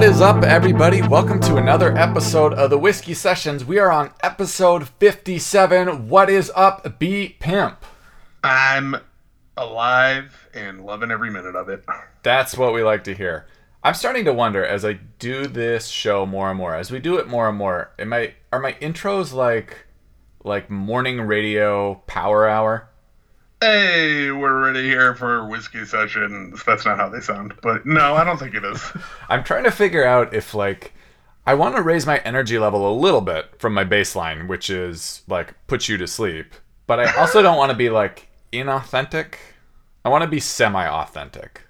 What 0.00 0.08
is 0.08 0.22
up, 0.22 0.44
everybody? 0.44 1.02
Welcome 1.02 1.40
to 1.40 1.56
another 1.56 1.94
episode 1.94 2.54
of 2.54 2.70
the 2.70 2.78
Whiskey 2.78 3.12
Sessions. 3.12 3.66
We 3.66 3.78
are 3.78 3.92
on 3.92 4.12
episode 4.22 4.88
57. 4.88 6.08
What 6.08 6.30
is 6.30 6.50
up, 6.56 6.98
B 6.98 7.36
Pimp? 7.38 7.84
I'm 8.42 8.96
alive 9.58 10.48
and 10.54 10.86
loving 10.86 11.10
every 11.10 11.30
minute 11.30 11.54
of 11.54 11.68
it. 11.68 11.84
That's 12.22 12.56
what 12.56 12.72
we 12.72 12.82
like 12.82 13.04
to 13.04 13.14
hear. 13.14 13.46
I'm 13.84 13.92
starting 13.92 14.24
to 14.24 14.32
wonder 14.32 14.64
as 14.64 14.86
I 14.86 14.94
do 14.94 15.46
this 15.46 15.88
show 15.88 16.24
more 16.24 16.48
and 16.48 16.56
more, 16.56 16.74
as 16.74 16.90
we 16.90 16.98
do 16.98 17.18
it 17.18 17.28
more 17.28 17.46
and 17.46 17.58
more, 17.58 17.90
am 17.98 18.14
I 18.14 18.32
are 18.50 18.58
my 18.58 18.72
intros 18.80 19.34
like 19.34 19.86
like 20.42 20.70
morning 20.70 21.20
radio 21.20 21.96
power 22.06 22.48
hour? 22.48 22.88
Hey, 23.62 24.30
we're 24.30 24.64
ready 24.64 24.84
here 24.84 25.14
for 25.14 25.46
whiskey 25.46 25.84
sessions. 25.84 26.62
That's 26.64 26.86
not 26.86 26.96
how 26.96 27.10
they 27.10 27.20
sound, 27.20 27.52
but 27.60 27.84
no, 27.84 28.14
I 28.14 28.24
don't 28.24 28.38
think 28.38 28.54
it 28.54 28.64
is. 28.64 28.82
I'm 29.28 29.44
trying 29.44 29.64
to 29.64 29.70
figure 29.70 30.02
out 30.02 30.32
if 30.32 30.54
like 30.54 30.94
I 31.46 31.52
want 31.52 31.76
to 31.76 31.82
raise 31.82 32.06
my 32.06 32.20
energy 32.20 32.58
level 32.58 32.90
a 32.90 32.96
little 32.98 33.20
bit 33.20 33.50
from 33.58 33.74
my 33.74 33.84
baseline, 33.84 34.48
which 34.48 34.70
is 34.70 35.20
like 35.28 35.54
put 35.66 35.90
you 35.90 35.98
to 35.98 36.06
sleep, 36.06 36.54
but 36.86 37.00
I 37.00 37.14
also 37.16 37.42
don't 37.42 37.58
want 37.58 37.70
to 37.70 37.76
be 37.76 37.90
like 37.90 38.28
inauthentic. 38.50 39.34
I 40.06 40.08
want 40.08 40.22
to 40.24 40.30
be 40.30 40.40
semi-authentic. 40.40 41.60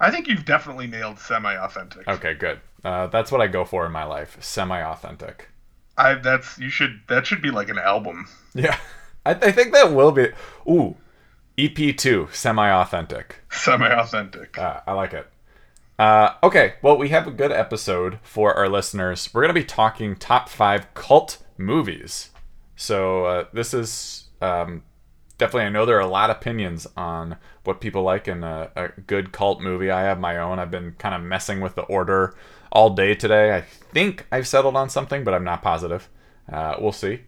I 0.00 0.10
think 0.10 0.28
you've 0.28 0.46
definitely 0.46 0.86
nailed 0.86 1.18
semi-authentic. 1.18 2.08
Okay, 2.08 2.32
good. 2.32 2.58
Uh, 2.82 3.08
that's 3.08 3.30
what 3.30 3.42
I 3.42 3.48
go 3.48 3.66
for 3.66 3.84
in 3.84 3.92
my 3.92 4.04
life: 4.04 4.38
semi-authentic. 4.40 5.50
I 5.98 6.14
that's 6.14 6.56
you 6.56 6.70
should 6.70 7.02
that 7.08 7.26
should 7.26 7.42
be 7.42 7.50
like 7.50 7.68
an 7.68 7.78
album. 7.78 8.28
Yeah, 8.54 8.78
I, 9.26 9.32
I 9.32 9.52
think 9.52 9.74
that 9.74 9.92
will 9.92 10.12
be. 10.12 10.28
Ooh, 10.66 10.96
EP 11.58 11.96
two, 11.96 12.28
semi-authentic. 12.32 13.42
Semi-authentic. 13.50 14.56
Uh, 14.56 14.80
I 14.86 14.92
like 14.92 15.12
it. 15.12 15.26
Uh, 15.98 16.34
okay, 16.44 16.74
well, 16.80 16.96
we 16.96 17.08
have 17.08 17.26
a 17.26 17.32
good 17.32 17.50
episode 17.50 18.20
for 18.22 18.54
our 18.54 18.68
listeners. 18.68 19.28
We're 19.34 19.42
going 19.42 19.54
to 19.54 19.60
be 19.60 19.66
talking 19.66 20.14
top 20.14 20.48
five 20.48 20.94
cult 20.94 21.38
movies. 21.56 22.30
So 22.76 23.24
uh, 23.24 23.44
this 23.52 23.74
is 23.74 24.28
um, 24.40 24.84
definitely. 25.38 25.66
I 25.66 25.70
know 25.70 25.84
there 25.84 25.96
are 25.96 26.00
a 26.00 26.06
lot 26.06 26.30
of 26.30 26.36
opinions 26.36 26.86
on 26.96 27.36
what 27.64 27.80
people 27.80 28.04
like 28.04 28.28
in 28.28 28.44
a, 28.44 28.70
a 28.76 28.88
good 29.08 29.32
cult 29.32 29.60
movie. 29.60 29.90
I 29.90 30.02
have 30.02 30.20
my 30.20 30.38
own. 30.38 30.60
I've 30.60 30.70
been 30.70 30.92
kind 30.98 31.16
of 31.16 31.22
messing 31.22 31.60
with 31.60 31.74
the 31.74 31.82
order 31.82 32.36
all 32.70 32.90
day 32.90 33.16
today. 33.16 33.56
I 33.56 33.62
think 33.62 34.26
I've 34.30 34.46
settled 34.46 34.76
on 34.76 34.88
something, 34.88 35.24
but 35.24 35.34
I'm 35.34 35.42
not 35.44 35.62
positive. 35.62 36.08
Uh, 36.50 36.76
we'll 36.80 36.92
see. 36.92 37.22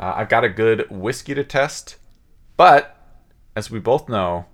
Uh, 0.00 0.14
I've 0.16 0.30
got 0.30 0.44
a 0.44 0.48
good 0.48 0.86
whiskey 0.90 1.34
to 1.34 1.44
test, 1.44 1.96
but 2.56 2.95
as 3.56 3.70
we 3.70 3.80
both 3.80 4.08
know, 4.08 4.44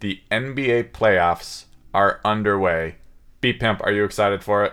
the 0.00 0.22
NBA 0.32 0.92
playoffs 0.92 1.66
are 1.92 2.20
underway. 2.24 2.96
B 3.42 3.52
Pimp, 3.52 3.82
are 3.84 3.92
you 3.92 4.04
excited 4.04 4.42
for 4.42 4.64
it? 4.64 4.72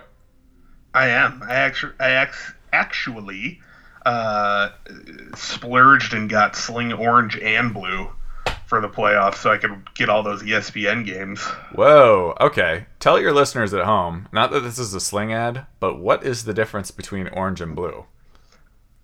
I 0.94 1.08
am. 1.08 1.42
I 1.46 1.54
actually, 1.54 1.92
I 2.00 2.26
actually 2.72 3.60
uh, 4.06 4.70
splurged 5.34 6.14
and 6.14 6.28
got 6.28 6.56
Sling 6.56 6.94
Orange 6.94 7.36
and 7.36 7.74
Blue 7.74 8.10
for 8.64 8.80
the 8.80 8.88
playoffs, 8.88 9.36
so 9.36 9.52
I 9.52 9.58
could 9.58 9.94
get 9.94 10.08
all 10.08 10.22
those 10.22 10.42
ESPN 10.42 11.04
games. 11.04 11.40
Whoa, 11.74 12.34
okay. 12.40 12.86
Tell 12.98 13.20
your 13.20 13.32
listeners 13.32 13.74
at 13.74 13.84
home, 13.84 14.28
not 14.32 14.50
that 14.52 14.60
this 14.60 14.78
is 14.78 14.94
a 14.94 15.00
sling 15.00 15.32
ad, 15.32 15.66
but 15.78 16.00
what 16.00 16.24
is 16.24 16.44
the 16.44 16.54
difference 16.54 16.90
between 16.90 17.28
orange 17.28 17.60
and 17.60 17.76
blue? 17.76 18.06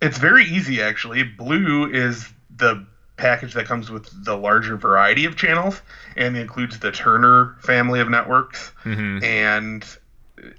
It's 0.00 0.18
very 0.18 0.44
easy, 0.44 0.80
actually. 0.80 1.22
Blue 1.22 1.88
is 1.92 2.28
the 2.56 2.86
package 3.22 3.54
that 3.54 3.66
comes 3.66 3.88
with 3.88 4.08
the 4.24 4.36
larger 4.36 4.76
variety 4.76 5.24
of 5.24 5.36
channels 5.36 5.80
and 6.16 6.36
includes 6.36 6.80
the 6.80 6.90
Turner 6.90 7.54
family 7.60 8.00
of 8.00 8.10
networks. 8.10 8.72
Mhm. 8.84 9.22
And 9.22 9.84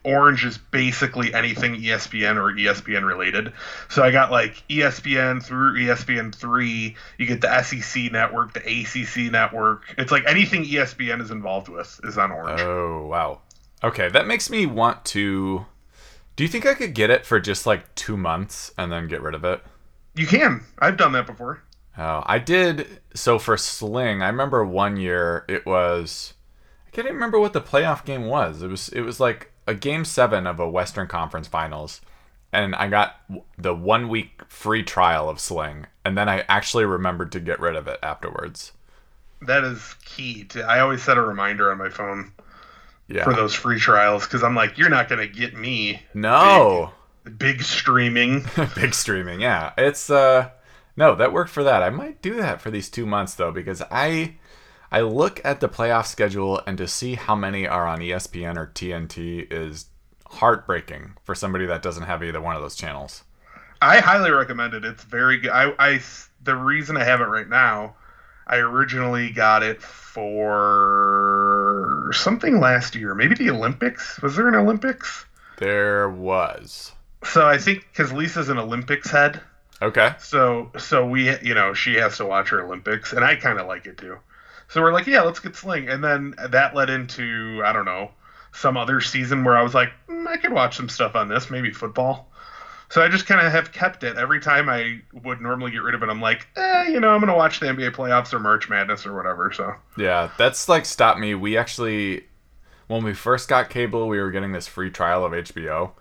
orange 0.06 0.46
is 0.46 0.57
basically 0.57 1.34
anything 1.34 1.75
ESPN 1.75 2.38
or 2.38 2.53
ESPN 2.56 3.03
related. 3.06 3.52
So 3.90 4.02
I 4.02 4.12
got 4.12 4.31
like 4.31 4.63
ESPN 4.69 5.44
through 5.44 5.73
ESPN 5.78 6.34
three. 6.34 6.96
You 7.18 7.25
get 7.25 7.41
the 7.41 7.50
SEC 7.62 8.09
network, 8.09 8.53
the 8.53 8.62
ACC 8.62 9.29
network. 9.29 9.94
It's 9.97 10.12
like 10.12 10.23
anything 10.25 10.63
ESPN 10.63 11.22
is 11.22 11.31
involved 11.31 11.68
with 11.68 12.00
is 12.06 12.18
on 12.18 12.31
orange. 12.31 12.62
Oh, 12.62 13.06
wow. 13.07 13.41
Okay, 13.84 14.07
that 14.07 14.25
makes 14.25 14.50
me 14.50 14.66
want 14.66 15.03
to. 15.06 15.66
Do 16.38 16.44
you 16.46 16.47
think 16.47 16.66
I 16.66 16.73
could 16.75 16.94
get 16.94 17.09
it 17.09 17.25
for 17.25 17.41
just 17.41 17.66
like 17.66 17.94
two 17.96 18.16
months 18.16 18.72
and 18.78 18.90
then 18.90 19.07
get 19.09 19.22
rid 19.22 19.35
of 19.35 19.44
it? 19.44 19.62
you 20.16 20.28
can. 20.28 20.63
I've 20.79 20.96
done 20.96 21.12
that 21.13 21.25
before. 21.28 21.62
Oh, 21.98 22.24
I 22.26 22.40
did. 22.40 23.00
So 23.14 23.38
for 23.38 23.56
Sling, 23.58 24.22
I 24.22 24.28
remember 24.28 24.66
one 24.66 24.98
year 24.98 25.46
it 25.48 25.66
was. 25.66 26.34
I 26.88 26.90
can't 26.92 27.06
even 27.06 27.16
remember 27.16 27.40
what 27.40 27.54
the 27.54 27.62
playoff 27.62 28.04
game 28.06 28.26
was. 28.26 28.62
It 28.62 28.68
was. 28.70 28.90
It 28.90 29.02
was 29.02 29.20
like 29.20 29.52
a 29.68 29.74
game 29.76 30.03
seven 30.06 30.48
of 30.48 30.59
a 30.59 30.70
Western 30.70 31.08
Conference 31.08 31.48
Finals, 31.48 32.02
and 32.52 32.76
I 32.76 32.88
got 32.88 33.16
the 33.58 33.76
one 33.76 34.09
week 34.09 34.42
free 34.48 34.84
trial 34.84 35.30
of 35.30 35.40
Sling, 35.40 35.86
and 36.03 36.18
then 36.18 36.28
I 36.30 36.44
actually 36.50 36.86
remembered 36.86 37.32
to 37.34 37.40
get 37.40 37.59
rid 37.59 37.76
of 37.76 37.88
it 37.88 38.00
afterwards. 38.02 38.72
That 39.42 39.64
is 39.64 39.96
key. 40.06 40.46
To, 40.46 40.64
I 40.64 40.80
always 40.80 41.03
set 41.03 41.18
a 41.18 41.22
reminder 41.22 41.72
on 41.72 41.78
my 41.78 41.90
phone 41.90 42.32
Yeah. 43.08 43.24
for 43.26 43.34
those 43.34 43.53
free 43.53 43.80
trials 43.80 44.24
because 44.24 44.42
I'm 44.44 44.56
like, 44.56 44.78
you're 44.78 44.90
not 44.90 45.09
gonna 45.09 45.28
get 45.28 45.53
me 45.53 46.02
no. 46.14 46.92
big 47.38 47.62
streaming. 47.62 48.46
Big 48.76 48.94
streaming, 48.94 49.42
yeah. 49.42 49.74
It's 49.78 50.09
uh 50.09 50.50
no, 50.96 51.16
that 51.16 51.34
worked 51.34 51.52
for 51.52 51.64
that. 51.64 51.84
I 51.84 51.90
might 51.90 52.22
do 52.22 52.36
that 52.36 52.62
for 52.62 52.72
these 52.72 52.90
two 52.90 53.06
months 53.06 53.36
though, 53.36 53.52
because 53.52 53.81
I 53.92 54.36
I 54.92 55.02
look 55.02 55.42
at 55.44 55.59
the 55.59 55.70
playoff 55.70 56.06
schedule 56.06 56.62
and 56.68 56.78
to 56.78 56.88
see 56.88 57.16
how 57.16 57.36
many 57.36 57.68
are 57.68 57.88
on 57.88 58.00
ESPN 58.00 58.58
or 58.58 58.68
TNT 58.68 59.52
is 59.52 59.88
heartbreaking 60.28 61.16
for 61.24 61.34
somebody 61.34 61.66
that 61.66 61.82
doesn't 61.82 62.03
have 62.03 62.24
either 62.24 62.42
one 62.42 62.56
of 62.56 62.62
those 62.62 62.76
channels. 62.76 63.24
I 63.82 64.00
highly 64.00 64.32
recommend 64.32 64.74
it. 64.74 64.86
It's 64.86 65.03
very 65.03 65.40
good. 65.40 65.52
I, 65.52 65.74
I 65.80 66.00
the 66.44 66.56
reason 66.56 66.96
I 66.96 67.03
have 67.03 67.22
it 67.22 67.26
right 67.26 67.50
now, 67.50 67.96
I 68.46 68.58
originally 68.58 69.32
got 69.32 69.64
it 69.64 69.82
for 69.82 72.12
something 72.14 72.59
last 72.59 72.96
year, 72.96 73.16
maybe 73.16 73.34
the 73.36 73.50
Olympics. 73.50 74.22
Was 74.22 74.36
there 74.36 74.48
an 74.48 74.53
Olympics? 74.56 75.26
There 75.58 76.09
was. 76.09 76.92
So 77.24 77.48
I 77.48 77.58
think 77.58 77.88
because 77.92 78.14
Lisa's 78.14 78.50
an 78.50 78.59
Olympics 78.59 79.09
head, 79.09 79.42
Okay. 79.84 80.14
so 80.20 80.72
so 80.78 81.06
we 81.06 81.38
you 81.40 81.54
know 81.54 81.74
she 81.74 81.96
has 81.96 82.18
to 82.18 82.26
watch 82.26 82.50
her 82.50 82.62
Olympics, 82.64 83.14
and 83.14 83.24
I 83.24 83.36
kind 83.36 83.60
of 83.60 83.68
like 83.68 83.86
it 83.86 83.98
too. 83.98 84.18
So 84.70 84.82
we're 84.82 84.94
like, 84.94 85.08
yeah, 85.08 85.22
let's 85.22 85.40
get 85.40 85.56
Sling, 85.56 85.90
and 85.90 86.04
then 86.04 86.36
that 86.50 86.74
led 86.76 86.90
into 86.90 87.62
I 87.66 87.74
don't 87.74 87.86
know 87.86 88.12
some 88.54 88.78
other 88.78 89.02
season 89.02 89.44
where 89.44 89.58
I 89.58 89.64
was 89.64 89.74
like, 89.74 89.92
mm, 90.08 90.28
I 90.28 90.38
could 90.38 90.54
watch 90.54 90.78
some 90.78 90.88
stuff 90.88 91.16
on 91.16 91.28
this, 91.28 91.50
maybe 91.50 91.72
football. 91.72 92.30
So 92.90 93.02
I 93.02 93.10
just 93.10 93.26
kind 93.26 93.46
of 93.46 93.52
have 93.52 93.72
kept 93.72 94.04
it. 94.04 94.18
Every 94.18 94.40
time 94.40 94.70
I 94.70 95.02
would 95.24 95.42
normally 95.42 95.72
get 95.72 95.82
rid 95.82 95.96
of 95.96 96.04
it, 96.04 96.10
I'm 96.10 96.22
like, 96.22 96.48
eh, 96.56 96.90
you 96.90 97.00
know, 97.00 97.10
I'm 97.10 97.20
gonna 97.20 97.36
watch 97.36 97.60
the 97.60 97.66
NBA 97.66 97.92
playoffs 97.92 98.34
or 98.34 98.40
March 98.40 98.70
Madness 98.70 99.06
or 99.06 99.16
whatever. 99.16 99.52
So 99.52 99.74
Yeah, 99.98 100.30
that's 100.38 100.70
like 100.70 100.86
stopped 100.86 101.20
me. 101.20 101.34
We 101.36 101.58
actually, 101.58 102.26
when 102.88 103.04
we 103.04 103.14
first 103.14 103.50
got 103.50 103.70
cable, 103.70 104.08
we 104.08 104.20
were 104.20 104.32
getting 104.32 104.52
this 104.52 104.68
free 104.68 104.92
trial 104.92 105.26
of 105.26 105.34
HBO, 105.34 105.92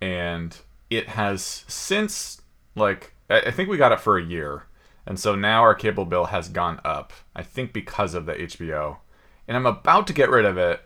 and 0.00 0.56
it 0.90 1.08
has 1.08 1.64
since 1.66 2.42
like 2.78 3.12
I 3.30 3.50
think 3.50 3.68
we 3.68 3.76
got 3.76 3.92
it 3.92 4.00
for 4.00 4.16
a 4.16 4.24
year, 4.24 4.64
and 5.06 5.18
so 5.18 5.34
now 5.34 5.62
our 5.62 5.74
cable 5.74 6.04
bill 6.04 6.26
has 6.26 6.48
gone 6.48 6.80
up. 6.84 7.12
I 7.36 7.42
think 7.42 7.72
because 7.72 8.14
of 8.14 8.26
the 8.26 8.34
HBO, 8.34 8.98
and 9.46 9.56
I'm 9.56 9.66
about 9.66 10.06
to 10.06 10.12
get 10.12 10.30
rid 10.30 10.44
of 10.44 10.56
it, 10.56 10.80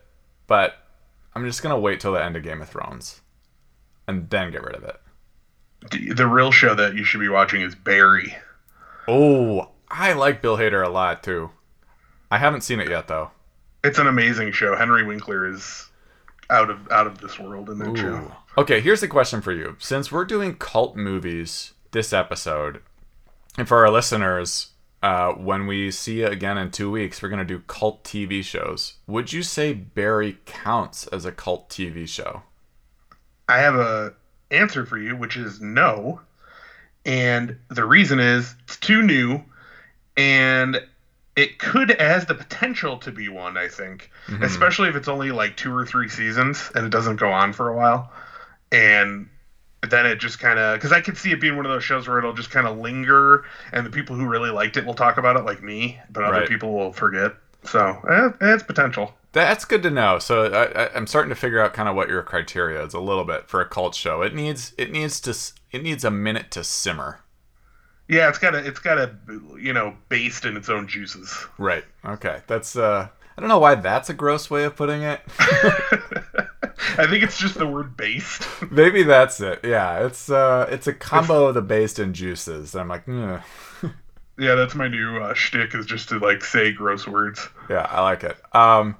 but 0.46 0.74
I'm 1.34 1.44
just 1.44 1.62
gonna 1.62 1.78
wait 1.78 2.00
till 2.00 2.12
the 2.12 2.22
end 2.22 2.36
of 2.36 2.42
Game 2.42 2.60
of 2.60 2.68
Thrones, 2.68 3.20
and 4.08 4.28
then 4.28 4.50
get 4.50 4.64
rid 4.64 4.74
of 4.74 4.84
it. 4.84 4.96
The 6.16 6.26
real 6.26 6.50
show 6.50 6.74
that 6.74 6.94
you 6.94 7.04
should 7.04 7.20
be 7.20 7.28
watching 7.28 7.62
is 7.62 7.74
Barry. 7.74 8.36
Oh, 9.08 9.70
I 9.88 10.12
like 10.12 10.42
Bill 10.42 10.56
Hader 10.56 10.84
a 10.84 10.90
lot 10.90 11.22
too. 11.22 11.50
I 12.30 12.38
haven't 12.38 12.62
seen 12.62 12.80
it 12.80 12.88
yet 12.88 13.08
though. 13.08 13.30
It's 13.84 13.98
an 13.98 14.06
amazing 14.06 14.52
show. 14.52 14.76
Henry 14.76 15.04
Winkler 15.04 15.46
is 15.48 15.88
out 16.50 16.70
of 16.70 16.90
out 16.90 17.06
of 17.06 17.18
this 17.18 17.38
world 17.38 17.68
in 17.70 17.78
that 17.78 17.96
show. 17.96 18.32
Okay, 18.56 18.80
here's 18.80 19.00
the 19.00 19.08
question 19.08 19.40
for 19.40 19.52
you. 19.52 19.76
Since 19.78 20.12
we're 20.12 20.24
doing 20.24 20.54
cult 20.54 20.96
movies 20.96 21.72
this 21.92 22.12
episode, 22.12 22.82
and 23.56 23.68
for 23.68 23.78
our 23.78 23.90
listeners, 23.90 24.68
uh, 25.02 25.32
when 25.32 25.66
we 25.66 25.90
see 25.90 26.20
you 26.20 26.26
again 26.26 26.58
in 26.58 26.70
two 26.70 26.90
weeks, 26.90 27.22
we're 27.22 27.28
going 27.28 27.38
to 27.38 27.44
do 27.44 27.62
cult 27.66 28.04
TV 28.04 28.42
shows. 28.42 28.94
Would 29.06 29.32
you 29.32 29.42
say 29.42 29.72
Barry 29.72 30.38
counts 30.46 31.06
as 31.08 31.24
a 31.24 31.32
cult 31.32 31.68
TV 31.68 32.08
show? 32.08 32.42
I 33.48 33.58
have 33.58 33.74
a 33.74 34.14
answer 34.50 34.86
for 34.86 34.98
you, 34.98 35.16
which 35.16 35.36
is 35.36 35.60
no. 35.60 36.20
And 37.04 37.58
the 37.68 37.84
reason 37.84 38.20
is 38.20 38.54
it's 38.64 38.76
too 38.76 39.02
new 39.02 39.42
and 40.16 40.80
it 41.34 41.58
could 41.58 42.00
has 42.00 42.26
the 42.26 42.34
potential 42.34 42.98
to 42.98 43.10
be 43.10 43.28
one, 43.28 43.56
I 43.56 43.68
think. 43.68 44.10
Especially 44.40 44.88
if 44.88 44.94
it's 44.94 45.08
only 45.08 45.32
like 45.32 45.56
two 45.56 45.74
or 45.74 45.84
three 45.84 46.08
seasons 46.08 46.70
and 46.74 46.86
it 46.86 46.90
doesn't 46.90 47.16
go 47.16 47.32
on 47.32 47.52
for 47.52 47.68
a 47.68 47.76
while. 47.76 48.12
And 48.70 49.28
then 49.90 50.06
it 50.06 50.16
just 50.20 50.38
kind 50.38 50.58
of 50.58 50.76
because 50.76 50.92
I 50.92 51.00
could 51.00 51.16
see 51.18 51.32
it 51.32 51.40
being 51.40 51.56
one 51.56 51.66
of 51.66 51.72
those 51.72 51.84
shows 51.84 52.06
where 52.08 52.18
it'll 52.18 52.32
just 52.32 52.50
kind 52.50 52.66
of 52.66 52.78
linger, 52.78 53.44
and 53.72 53.84
the 53.84 53.90
people 53.90 54.14
who 54.16 54.26
really 54.26 54.50
liked 54.50 54.76
it 54.76 54.84
will 54.86 54.94
talk 54.94 55.18
about 55.18 55.36
it, 55.36 55.44
like 55.44 55.62
me, 55.62 55.98
but 56.10 56.22
other 56.24 56.40
Right. 56.40 56.48
people 56.48 56.72
will 56.72 56.92
forget. 56.92 57.32
So 57.64 58.00
eh, 58.08 58.30
it's 58.52 58.62
potential. 58.62 59.14
That's 59.32 59.64
good 59.64 59.82
to 59.84 59.90
know. 59.90 60.18
So 60.18 60.44
I, 60.52 60.84
I, 60.84 60.94
I'm 60.94 61.06
starting 61.06 61.30
to 61.30 61.34
figure 61.34 61.60
out 61.60 61.72
kind 61.72 61.88
of 61.88 61.96
what 61.96 62.08
your 62.08 62.22
criteria 62.22 62.84
is 62.84 62.92
a 62.92 63.00
little 63.00 63.24
bit 63.24 63.48
for 63.48 63.60
a 63.60 63.68
cult 63.68 63.94
show. 63.94 64.20
It 64.22 64.34
needs 64.34 64.74
it 64.76 64.90
needs 64.90 65.20
to 65.22 65.34
it 65.70 65.82
needs 65.82 66.04
a 66.04 66.10
minute 66.10 66.50
to 66.52 66.64
simmer. 66.64 67.20
Yeah, 68.08 68.28
it's 68.28 68.38
got 68.38 68.50
to 68.50 68.58
it's 68.58 68.80
got 68.80 68.96
to 68.96 69.16
you 69.58 69.72
know 69.72 69.96
based 70.08 70.44
in 70.44 70.56
its 70.56 70.68
own 70.68 70.86
juices. 70.86 71.46
Right. 71.56 71.84
Okay. 72.04 72.42
That's 72.46 72.76
uh 72.76 73.08
I 73.36 73.40
don't 73.40 73.48
know 73.48 73.58
why 73.60 73.76
that's 73.76 74.10
a 74.10 74.14
gross 74.14 74.50
way 74.50 74.64
of 74.64 74.76
putting 74.76 75.02
it. 75.02 75.22
I 76.98 77.06
think 77.06 77.22
it's 77.22 77.38
just 77.38 77.54
the 77.56 77.66
word 77.66 77.96
based. 77.96 78.46
Maybe 78.70 79.02
that's 79.02 79.40
it. 79.40 79.60
Yeah, 79.64 80.06
it's 80.06 80.30
uh 80.30 80.66
it's 80.70 80.86
a 80.86 80.92
combo 80.92 81.46
of 81.46 81.54
the 81.54 81.62
based 81.62 81.98
and 81.98 82.14
juices. 82.14 82.74
I'm 82.74 82.88
like, 82.88 83.08
"Ugh." 83.08 83.40
Yeah, 84.38 84.54
that's 84.54 84.74
my 84.74 84.88
new 84.88 85.18
uh, 85.18 85.34
shtick 85.34 85.74
is 85.74 85.84
just 85.84 86.08
to 86.08 86.18
like 86.18 86.42
say 86.42 86.72
gross 86.72 87.06
words. 87.06 87.46
yeah, 87.68 87.86
I 87.88 88.00
like 88.00 88.24
it. 88.24 88.36
Um 88.54 88.96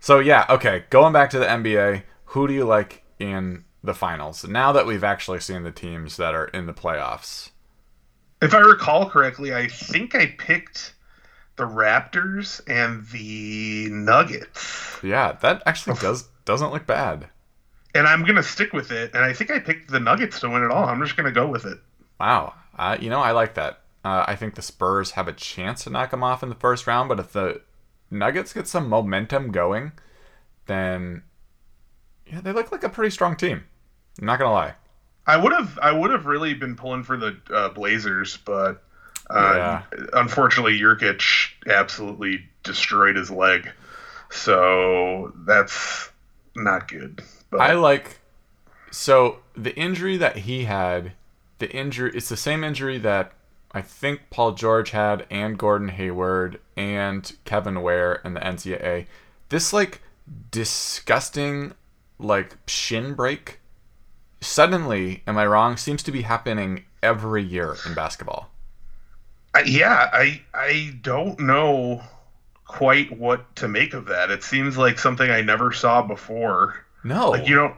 so 0.00 0.18
yeah, 0.18 0.44
okay, 0.50 0.84
going 0.90 1.12
back 1.12 1.30
to 1.30 1.38
the 1.38 1.46
NBA, 1.46 2.02
who 2.26 2.48
do 2.48 2.52
you 2.52 2.64
like 2.64 3.04
in 3.18 3.64
the 3.84 3.94
finals? 3.94 4.44
Now 4.44 4.72
that 4.72 4.84
we've 4.84 5.04
actually 5.04 5.40
seen 5.40 5.62
the 5.62 5.70
teams 5.70 6.16
that 6.16 6.34
are 6.34 6.46
in 6.48 6.66
the 6.66 6.74
playoffs. 6.74 7.50
If 8.42 8.54
I 8.54 8.58
recall 8.58 9.08
correctly, 9.08 9.54
I 9.54 9.68
think 9.68 10.14
I 10.14 10.26
picked 10.36 10.94
the 11.56 11.64
Raptors 11.64 12.60
and 12.66 13.06
the 13.06 13.88
Nuggets. 13.90 14.98
Yeah, 15.02 15.32
that 15.40 15.62
actually 15.64 15.96
does 16.00 16.28
doesn't 16.46 16.72
look 16.72 16.86
bad. 16.86 17.28
And 17.94 18.06
I'm 18.06 18.22
going 18.22 18.36
to 18.36 18.42
stick 18.42 18.72
with 18.72 18.90
it. 18.90 19.14
And 19.14 19.22
I 19.24 19.32
think 19.34 19.50
I 19.50 19.58
picked 19.58 19.90
the 19.90 20.00
Nuggets 20.00 20.40
to 20.40 20.48
win 20.48 20.62
it 20.62 20.70
all. 20.70 20.84
I'm 20.84 21.02
just 21.02 21.16
going 21.16 21.26
to 21.26 21.32
go 21.32 21.46
with 21.46 21.66
it. 21.66 21.78
Wow. 22.18 22.54
Uh, 22.78 22.96
you 23.00 23.10
know, 23.10 23.20
I 23.20 23.32
like 23.32 23.54
that. 23.54 23.80
Uh, 24.04 24.24
I 24.26 24.36
think 24.36 24.54
the 24.54 24.62
Spurs 24.62 25.12
have 25.12 25.28
a 25.28 25.32
chance 25.32 25.84
to 25.84 25.90
knock 25.90 26.10
them 26.10 26.22
off 26.22 26.42
in 26.42 26.48
the 26.48 26.54
first 26.54 26.86
round, 26.86 27.08
but 27.08 27.18
if 27.18 27.32
the 27.32 27.60
Nuggets 28.10 28.52
get 28.52 28.68
some 28.68 28.88
momentum 28.88 29.50
going, 29.50 29.92
then 30.66 31.24
yeah, 32.26 32.40
they 32.40 32.52
look 32.52 32.70
like 32.70 32.84
a 32.84 32.88
pretty 32.88 33.10
strong 33.10 33.34
team. 33.36 33.64
I'm 34.20 34.26
not 34.26 34.38
gonna 34.38 34.52
lie. 34.52 34.74
I 35.26 35.36
would 35.36 35.52
have 35.52 35.76
I 35.82 35.90
would 35.90 36.12
have 36.12 36.26
really 36.26 36.54
been 36.54 36.76
pulling 36.76 37.02
for 37.02 37.16
the 37.16 37.36
uh, 37.52 37.70
Blazers, 37.70 38.36
but 38.36 38.84
uh, 39.28 39.54
Yeah. 39.56 39.82
unfortunately, 40.12 40.78
Nurkic 40.78 41.22
absolutely 41.66 42.44
destroyed 42.62 43.16
his 43.16 43.28
leg, 43.30 43.68
so 44.30 45.32
that's 45.46 46.10
not 46.56 46.88
good. 46.88 47.22
But 47.50 47.60
I 47.60 47.74
like 47.74 48.18
so 48.90 49.38
the 49.54 49.74
injury 49.76 50.16
that 50.16 50.38
he 50.38 50.64
had, 50.64 51.12
the 51.58 51.70
injury 51.70 52.12
it's 52.14 52.28
the 52.28 52.36
same 52.36 52.64
injury 52.64 52.98
that 52.98 53.32
I 53.72 53.82
think 53.82 54.30
Paul 54.30 54.52
George 54.52 54.90
had 54.90 55.26
and 55.30 55.58
Gordon 55.58 55.88
Hayward 55.88 56.60
and 56.76 57.30
Kevin 57.44 57.82
Ware 57.82 58.20
and 58.24 58.34
the 58.34 58.40
NCAA. 58.40 59.06
This 59.48 59.72
like 59.72 60.00
disgusting 60.50 61.74
like 62.18 62.56
shin 62.66 63.14
break 63.14 63.60
suddenly, 64.40 65.22
am 65.26 65.38
I 65.38 65.46
wrong, 65.46 65.76
seems 65.76 66.02
to 66.04 66.12
be 66.12 66.22
happening 66.22 66.84
every 67.02 67.42
year 67.42 67.76
in 67.86 67.94
basketball. 67.94 68.50
I, 69.54 69.60
yeah, 69.62 70.10
I 70.12 70.42
I 70.52 70.96
don't 71.00 71.40
know 71.40 72.02
quite 72.66 73.16
what 73.16 73.54
to 73.56 73.68
make 73.68 73.94
of 73.94 74.06
that. 74.06 74.30
It 74.30 74.42
seems 74.42 74.76
like 74.76 74.98
something 74.98 75.30
I 75.30 75.40
never 75.42 75.72
saw 75.72 76.02
before. 76.02 76.74
No. 77.04 77.30
Like 77.30 77.48
you 77.48 77.54
don't. 77.54 77.74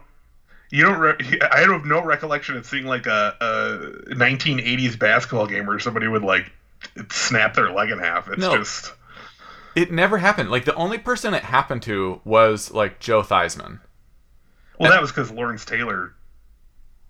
You 0.71 0.83
don't. 0.85 0.99
Re- 0.99 1.39
I 1.51 1.59
have 1.59 1.85
no 1.85 2.03
recollection 2.03 2.57
of 2.57 2.65
seeing 2.65 2.85
like 2.85 3.05
a, 3.07 3.35
a 3.41 4.13
1980s 4.15 4.97
basketball 4.99 5.47
game 5.47 5.65
where 5.65 5.79
somebody 5.79 6.07
would 6.07 6.23
like 6.23 6.51
snap 7.11 7.53
their 7.55 7.71
leg 7.71 7.89
in 7.91 7.99
half. 7.99 8.27
It's 8.29 8.39
No. 8.39 8.57
just 8.57 8.93
it 9.75 9.91
never 9.91 10.17
happened. 10.17 10.49
Like 10.51 10.65
the 10.65 10.75
only 10.75 10.97
person 10.97 11.33
it 11.33 11.43
happened 11.43 11.83
to 11.83 12.21
was 12.23 12.71
like 12.71 12.99
Joe 12.99 13.21
Theismann. 13.21 13.79
well, 14.79 14.91
that 14.91 15.01
was 15.01 15.11
because 15.11 15.29
Lawrence 15.31 15.65
Taylor 15.65 16.13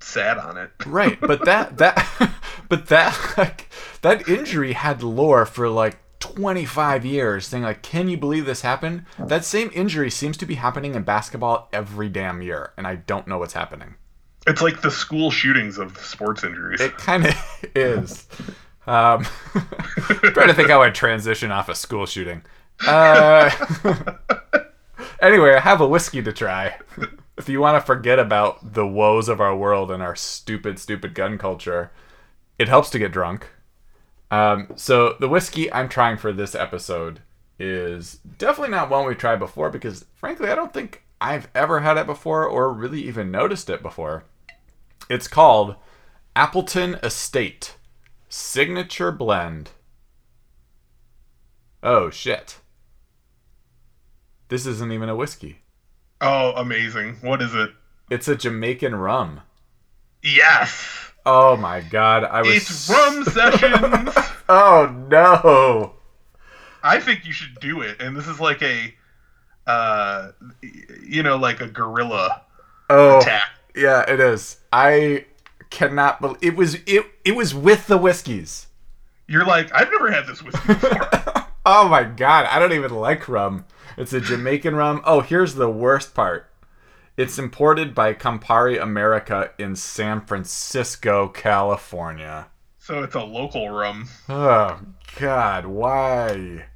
sat 0.02 0.38
on 0.38 0.58
it. 0.58 0.72
Right, 0.86 1.20
but 1.20 1.46
that 1.46 1.78
that 1.78 2.32
but 2.70 2.88
that 2.88 3.18
like 3.38 3.70
that 4.02 4.28
injury 4.28 4.74
had 4.74 5.04
lore 5.04 5.46
for 5.46 5.70
like 5.70 5.98
25 6.34 7.06
years 7.06 7.48
saying 7.48 7.64
like 7.64 7.81
can 7.81 8.10
you 8.10 8.18
believe 8.18 8.46
this 8.46 8.62
happened? 8.62 9.06
That 9.18 9.46
same 9.46 9.72
injury 9.74 10.10
seems 10.10 10.38
to 10.38 10.46
be 10.46 10.56
happening 10.56 10.96
in 10.96 11.04
basketball 11.04 11.70
every 11.74 12.10
damn 12.10 12.42
year 12.42 12.74
and 12.78 12.88
I 12.88 12.96
don't 12.96 13.28
know 13.28 13.38
what's 13.38 13.54
happening. 13.54 13.96
It's 14.48 14.62
like 14.62 14.81
the 14.81 14.92
school 14.92 15.31
shootings 15.31 15.78
of 15.78 15.98
sports 15.98 16.44
injuries. 16.44 16.81
It 16.81 16.98
kind 16.98 17.28
of 17.28 17.36
is. 17.76 18.28
Um, 18.88 19.24
trying 20.34 20.48
to 20.48 20.54
think 20.54 20.70
how 20.70 20.81
I'd 20.81 20.96
transition 20.96 21.52
off 21.52 21.70
a 21.70 21.76
school 21.76 22.06
shooting. 22.06 22.42
Uh, 22.88 23.52
anyway, 25.22 25.54
I 25.54 25.60
have 25.60 25.82
a 25.82 25.88
whiskey 25.88 26.24
to 26.24 26.34
try. 26.34 26.78
If 27.38 27.48
you 27.50 27.60
want 27.60 27.80
to 27.80 27.86
forget 27.86 28.20
about 28.20 28.74
the 28.74 28.88
woes 28.88 29.30
of 29.30 29.40
our 29.40 29.56
world 29.56 29.92
and 29.92 30.02
our 30.02 30.16
stupid, 30.16 30.80
stupid 30.80 31.14
gun 31.14 31.38
culture, 31.38 31.92
it 32.58 32.68
helps 32.68 32.90
to 32.92 33.00
get 33.00 33.12
drunk. 33.12 33.50
Um, 34.31 34.70
so 34.76 35.16
the 35.20 35.30
whiskey 35.30 35.72
I'm 35.72 35.90
trying 35.90 36.18
for 36.18 36.31
this 36.31 36.54
episode 36.56 37.22
is 37.58 38.20
definitely 38.38 38.72
not 38.72 38.90
one 38.90 39.06
we've 39.06 39.18
tried 39.18 39.40
before 39.40 39.70
because, 39.70 40.06
frankly, 40.16 40.50
I 40.50 40.56
don't 40.56 40.74
think 40.74 41.04
I've 41.20 41.50
ever 41.54 41.80
had 41.81 41.98
it 41.98 42.06
before 42.06 42.46
or 42.46 42.72
really 42.72 43.02
even 43.02 43.31
noticed 43.31 43.70
it 43.70 43.81
before. 43.81 44.24
It's 45.10 45.28
called 45.28 45.76
Appleton 46.36 46.96
Estate 47.04 47.76
Signature 48.30 49.12
Blend. 49.12 49.72
Oh 51.82 52.10
shit. 52.10 52.60
This 54.50 54.66
isn't 54.66 54.92
even 54.92 55.10
a 55.10 55.16
whiskey. 55.16 55.60
oh, 56.22 56.54
amazing! 56.56 57.18
What 57.22 57.42
is 57.42 57.54
it? 57.54 57.72
It's 58.10 58.28
a 58.28 58.36
Jamaican 58.36 58.96
rum. 58.96 59.42
Yes, 60.24 61.09
Oh 61.25 61.56
my 61.57 61.81
god, 61.81 62.24
I 62.24 62.42
was 62.42 62.56
it's 62.56 62.89
rum 62.89 63.24
sessions. 63.25 64.10
Oh 64.51 64.92
no. 65.10 65.94
I 66.81 67.00
think 67.00 67.24
you 67.25 67.33
should 67.33 67.60
do 67.60 67.81
it. 67.81 68.01
And 68.01 68.18
this 68.18 68.27
is 68.27 68.39
like 68.39 68.63
a, 68.63 68.95
uh, 69.68 70.31
you 71.03 71.22
know, 71.22 71.36
like 71.36 71.62
a 71.62 71.67
guerrilla 71.67 72.41
Oh 72.89 73.20
attack. 73.20 73.50
yeah, 73.75 74.03
it 74.12 74.20
is. 74.20 74.58
I 74.74 75.25
cannot 75.70 76.20
believe 76.20 76.39
it 76.41 76.55
was 76.55 76.75
it 76.88 77.05
it 77.24 77.36
was 77.36 77.53
with 77.53 77.86
the 77.86 77.98
whiskeys. 78.00 78.65
You're 79.27 79.46
like, 79.46 79.72
I've 79.72 79.91
never 79.91 80.10
had 80.12 80.25
this 80.25 80.41
whiskey 80.41 80.65
before. 80.74 81.10
oh 81.67 81.88
my 81.88 82.03
god, 82.03 82.48
I 82.48 82.58
don't 82.58 82.74
even 82.74 82.96
like 82.96 83.29
rum. 83.29 83.65
It's 83.98 84.13
a 84.13 84.20
Jamaican 84.22 84.75
rum. 84.75 85.01
Oh, 85.05 85.22
here's 85.22 85.53
the 85.53 85.70
worst 85.70 86.15
part. 86.15 86.49
It's 87.20 87.38
imported 87.38 87.94
by 87.94 88.14
Campari 88.14 88.82
America 88.82 89.52
in 89.60 89.76
San 89.76 90.22
Francisco, 90.26 91.28
California. 91.28 92.48
so 92.78 93.04
it's 93.04 93.14
a 93.14 93.22
local 93.24 93.70
rum. 93.70 94.08
Oh 94.30 94.80
god, 95.20 95.66
why? 95.66 96.68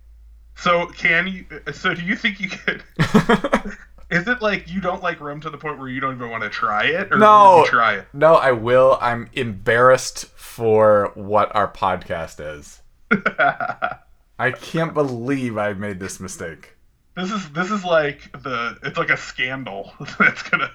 So 0.55 0.87
can 0.87 1.27
you? 1.27 1.45
So 1.71 1.93
do 1.93 2.01
you 2.03 2.17
think 2.17 2.41
you 2.41 2.49
could? 2.49 2.83
Is 4.11 4.27
it 4.27 4.41
like 4.41 4.69
you 4.69 4.81
don't 4.81 5.01
like 5.01 5.21
rum 5.21 5.39
to 5.39 5.49
the 5.49 5.57
point 5.57 5.79
where 5.79 5.87
you 5.87 6.01
don't 6.01 6.15
even 6.15 6.29
want 6.29 6.43
to 6.43 6.49
try 6.49 6.87
it, 6.87 7.13
or 7.13 7.17
No. 7.17 7.63
try 7.65 7.95
it? 7.99 8.07
No, 8.11 8.35
I 8.35 8.51
will. 8.51 8.97
I'm 8.99 9.29
embarrassed 9.31 10.25
for 10.35 11.11
what 11.15 11.55
our 11.55 11.71
podcast 11.71 12.41
is. 12.57 12.81
I 14.37 14.51
can't 14.51 14.93
believe 14.93 15.57
I 15.57 15.71
made 15.71 16.01
this 16.01 16.19
mistake. 16.19 16.75
This 17.15 17.31
is 17.31 17.49
this 17.51 17.69
is 17.69 17.83
like 17.85 18.31
the 18.41 18.77
it's 18.83 18.97
like 18.97 19.09
a 19.11 19.17
scandal 19.17 19.93
that's 20.19 20.41
gonna. 20.43 20.71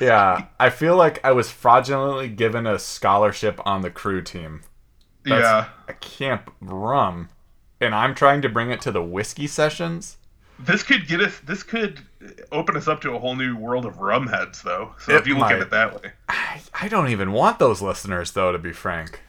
Yeah, 0.00 0.46
I 0.58 0.70
feel 0.70 0.96
like 0.96 1.24
I 1.24 1.32
was 1.32 1.50
fraudulently 1.50 2.28
given 2.28 2.66
a 2.66 2.78
scholarship 2.78 3.60
on 3.66 3.82
the 3.82 3.90
crew 3.90 4.22
team. 4.22 4.62
That's 5.24 5.42
yeah. 5.42 5.68
a 5.88 5.94
camp 5.94 6.52
rum, 6.60 7.28
and 7.80 7.94
I'm 7.94 8.14
trying 8.14 8.42
to 8.42 8.48
bring 8.48 8.70
it 8.70 8.80
to 8.82 8.90
the 8.90 9.02
whiskey 9.02 9.46
sessions. 9.46 10.18
This 10.58 10.82
could 10.82 11.06
get 11.08 11.20
us. 11.20 11.38
This 11.40 11.62
could 11.62 12.00
open 12.52 12.76
us 12.76 12.86
up 12.88 13.00
to 13.02 13.14
a 13.14 13.18
whole 13.18 13.34
new 13.34 13.56
world 13.56 13.86
of 13.86 13.98
rum 13.98 14.26
heads, 14.26 14.62
though. 14.62 14.94
So 14.98 15.12
It 15.12 15.20
if 15.20 15.26
you 15.26 15.34
look 15.34 15.42
might. 15.44 15.54
at 15.56 15.62
it 15.62 15.70
that 15.70 15.94
way, 16.02 16.12
I, 16.28 16.60
I 16.74 16.88
don't 16.88 17.08
even 17.08 17.32
want 17.32 17.58
those 17.58 17.80
listeners, 17.82 18.32
though, 18.32 18.52
to 18.52 18.58
be 18.58 18.72
frank. 18.72 19.20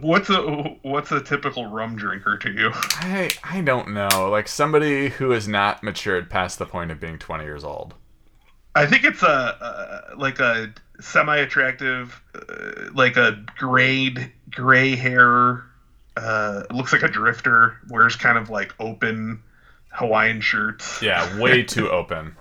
What's 0.00 0.30
a 0.30 0.40
what's 0.82 1.12
a 1.12 1.20
typical 1.20 1.66
rum 1.66 1.96
drinker 1.96 2.38
to 2.38 2.50
you? 2.50 2.70
I 2.74 3.30
I 3.44 3.60
don't 3.60 3.92
know, 3.92 4.28
like 4.30 4.48
somebody 4.48 5.08
who 5.08 5.30
has 5.30 5.46
not 5.48 5.82
matured 5.82 6.30
past 6.30 6.58
the 6.58 6.66
point 6.66 6.90
of 6.90 7.00
being 7.00 7.18
20 7.18 7.44
years 7.44 7.64
old. 7.64 7.94
I 8.74 8.86
think 8.86 9.04
it's 9.04 9.22
a, 9.22 9.26
a 9.26 10.16
like 10.16 10.40
a 10.40 10.72
semi-attractive, 11.00 12.22
uh, 12.34 12.90
like 12.94 13.16
a 13.16 13.44
grayed 13.56 14.32
gray 14.50 14.96
hair. 14.96 15.64
Uh, 16.16 16.64
looks 16.70 16.92
like 16.92 17.02
a 17.02 17.08
drifter. 17.08 17.78
Wears 17.88 18.16
kind 18.16 18.38
of 18.38 18.50
like 18.50 18.74
open 18.78 19.42
Hawaiian 19.90 20.40
shirts. 20.40 21.02
Yeah, 21.02 21.38
way 21.38 21.62
too 21.62 21.90
open. 21.90 22.36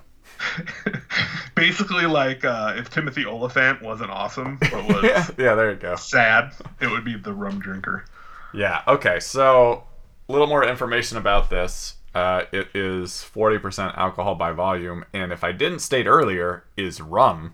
Basically, 1.56 2.06
like 2.06 2.46
uh, 2.46 2.74
if 2.76 2.90
Timothy 2.90 3.26
Olyphant 3.26 3.82
wasn't 3.82 4.12
awesome 4.12 4.58
but 4.60 4.74
was 4.88 5.04
yeah, 5.04 5.28
yeah, 5.38 5.56
there 5.56 5.72
you 5.72 5.78
go. 5.78 5.96
sad, 5.96 6.52
it 6.80 6.88
would 6.88 7.06
be 7.06 7.16
the 7.16 7.34
rum 7.34 7.60
drinker. 7.60 8.06
Yeah, 8.54 8.82
okay, 8.88 9.20
so 9.20 9.84
a 10.28 10.32
little 10.32 10.48
more 10.48 10.66
information 10.66 11.18
about 11.18 11.50
this. 11.50 11.96
Uh, 12.14 12.44
it 12.52 12.68
is 12.74 13.26
40% 13.34 13.98
alcohol 13.98 14.36
by 14.36 14.52
volume, 14.52 15.06
and 15.14 15.32
if 15.32 15.44
I 15.44 15.54
didn't 15.54 15.80
state 15.80 16.08
earlier, 16.08 16.66
is 16.76 17.00
rum. 17.00 17.54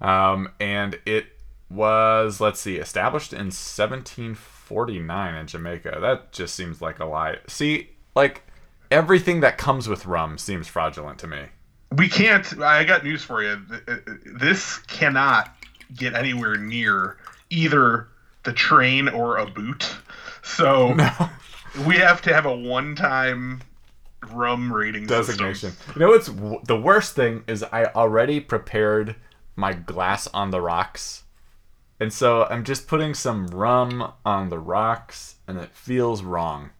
Um, 0.00 0.48
and 0.58 0.98
it 1.04 1.26
was, 1.70 2.40
let's 2.40 2.60
see, 2.60 2.76
established 2.76 3.32
in 3.32 3.46
1749 3.46 5.34
in 5.34 5.46
Jamaica. 5.46 5.98
That 6.00 6.32
just 6.32 6.54
seems 6.54 6.80
like 6.80 6.98
a 7.00 7.04
lie. 7.04 7.38
See, 7.46 7.90
like 8.14 8.42
everything 8.90 9.40
that 9.40 9.58
comes 9.58 9.88
with 9.88 10.06
rum 10.06 10.38
seems 10.38 10.68
fraudulent 10.68 11.18
to 11.20 11.26
me. 11.26 11.46
We 11.96 12.08
can't. 12.08 12.58
I 12.60 12.84
got 12.84 13.04
news 13.04 13.22
for 13.22 13.42
you. 13.42 13.60
Uh, 13.88 13.96
this 14.24 14.78
cannot 14.78 15.54
get 15.94 16.14
anywhere 16.14 16.56
near 16.56 17.18
either 17.50 18.08
the 18.44 18.52
train 18.52 19.08
or 19.08 19.36
a 19.38 19.46
boot. 19.46 19.94
So 20.42 20.94
No. 20.94 21.10
we 21.86 21.96
have 21.96 22.22
to 22.22 22.34
have 22.34 22.46
a 22.46 22.56
one-time 22.56 23.62
rum 24.32 24.72
rating 24.72 25.06
designation. 25.06 25.70
System. 25.72 25.92
You 25.94 26.00
know 26.00 26.08
what's 26.12 26.28
w- 26.28 26.60
the 26.66 26.80
worst 26.80 27.14
thing 27.14 27.44
is 27.46 27.62
I 27.62 27.86
already 27.86 28.40
prepared 28.40 29.16
my 29.56 29.72
glass 29.72 30.26
on 30.28 30.50
the 30.50 30.60
rocks. 30.60 31.24
And 32.00 32.12
so 32.12 32.44
I'm 32.50 32.64
just 32.64 32.88
putting 32.88 33.14
some 33.14 33.46
rum 33.48 34.12
on 34.24 34.48
the 34.48 34.58
rocks 34.58 35.36
and 35.46 35.58
it 35.58 35.70
feels 35.74 36.22
wrong. 36.22 36.70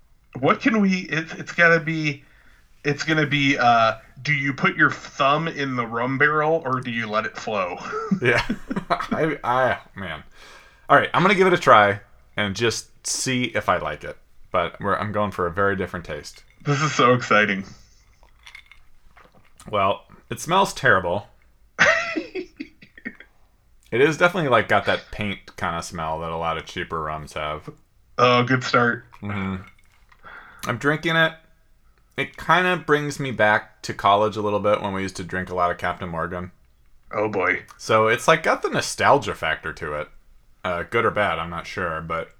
What 0.40 0.60
can 0.60 0.80
we? 0.80 1.00
It's 1.10 1.32
it's 1.34 1.52
gotta 1.52 1.78
be. 1.80 2.24
It's 2.84 3.04
gonna 3.04 3.26
be. 3.26 3.56
Uh, 3.58 3.94
do 4.22 4.32
you 4.32 4.52
put 4.54 4.76
your 4.76 4.90
thumb 4.90 5.48
in 5.48 5.76
the 5.76 5.86
rum 5.86 6.16
barrel 6.16 6.62
or 6.64 6.80
do 6.80 6.90
you 6.90 7.06
let 7.06 7.26
it 7.26 7.36
flow? 7.36 7.78
Yeah. 8.20 8.46
I, 8.90 9.38
I 9.42 9.78
man. 9.96 10.22
All 10.88 10.96
right, 10.96 11.08
I'm 11.14 11.22
going 11.22 11.34
to 11.34 11.38
give 11.38 11.46
it 11.46 11.54
a 11.54 11.58
try 11.58 12.00
and 12.36 12.54
just 12.54 13.06
see 13.06 13.44
if 13.44 13.68
I 13.68 13.78
like 13.78 14.04
it. 14.04 14.16
But 14.52 14.78
we're, 14.80 14.94
I'm 14.96 15.10
going 15.10 15.30
for 15.30 15.46
a 15.46 15.50
very 15.50 15.74
different 15.74 16.04
taste. 16.04 16.44
this 16.64 16.80
is 16.82 16.94
so 16.94 17.14
exciting. 17.14 17.64
Well, 19.70 20.04
it 20.30 20.38
smells 20.38 20.74
terrible. 20.74 21.26
it 22.14 22.50
is 23.90 24.18
definitely 24.18 24.50
like 24.50 24.68
got 24.68 24.84
that 24.84 25.10
paint 25.10 25.56
kind 25.56 25.76
of 25.76 25.84
smell 25.84 26.20
that 26.20 26.30
a 26.30 26.36
lot 26.36 26.58
of 26.58 26.66
cheaper 26.66 27.00
rums 27.00 27.32
have. 27.32 27.70
Oh, 28.18 28.44
good 28.44 28.62
start. 28.62 29.06
Mm-hmm. 29.22 29.62
I'm 30.68 30.76
drinking 30.76 31.16
it. 31.16 31.32
It 32.16 32.36
kind 32.36 32.66
of 32.66 32.86
brings 32.86 33.18
me 33.18 33.30
back 33.30 33.82
to 33.82 33.94
college 33.94 34.36
a 34.36 34.42
little 34.42 34.60
bit 34.60 34.82
when 34.82 34.92
we 34.92 35.02
used 35.02 35.16
to 35.16 35.24
drink 35.24 35.50
a 35.50 35.54
lot 35.54 35.70
of 35.70 35.78
Captain 35.78 36.08
Morgan. 36.08 36.52
Oh 37.10 37.28
boy. 37.28 37.64
So 37.78 38.08
it's 38.08 38.28
like 38.28 38.42
got 38.42 38.62
the 38.62 38.70
nostalgia 38.70 39.34
factor 39.34 39.72
to 39.72 39.94
it. 39.94 40.08
Uh, 40.64 40.84
good 40.84 41.04
or 41.04 41.10
bad, 41.10 41.38
I'm 41.38 41.50
not 41.50 41.66
sure, 41.66 42.00
but 42.00 42.30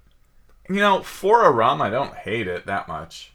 you 0.69 0.77
know, 0.77 1.03
for 1.03 1.43
a 1.43 1.51
rum, 1.51 1.81
I 1.81 1.89
don't 1.89 2.15
hate 2.15 2.47
it 2.47 2.65
that 2.65 2.87
much. 2.87 3.33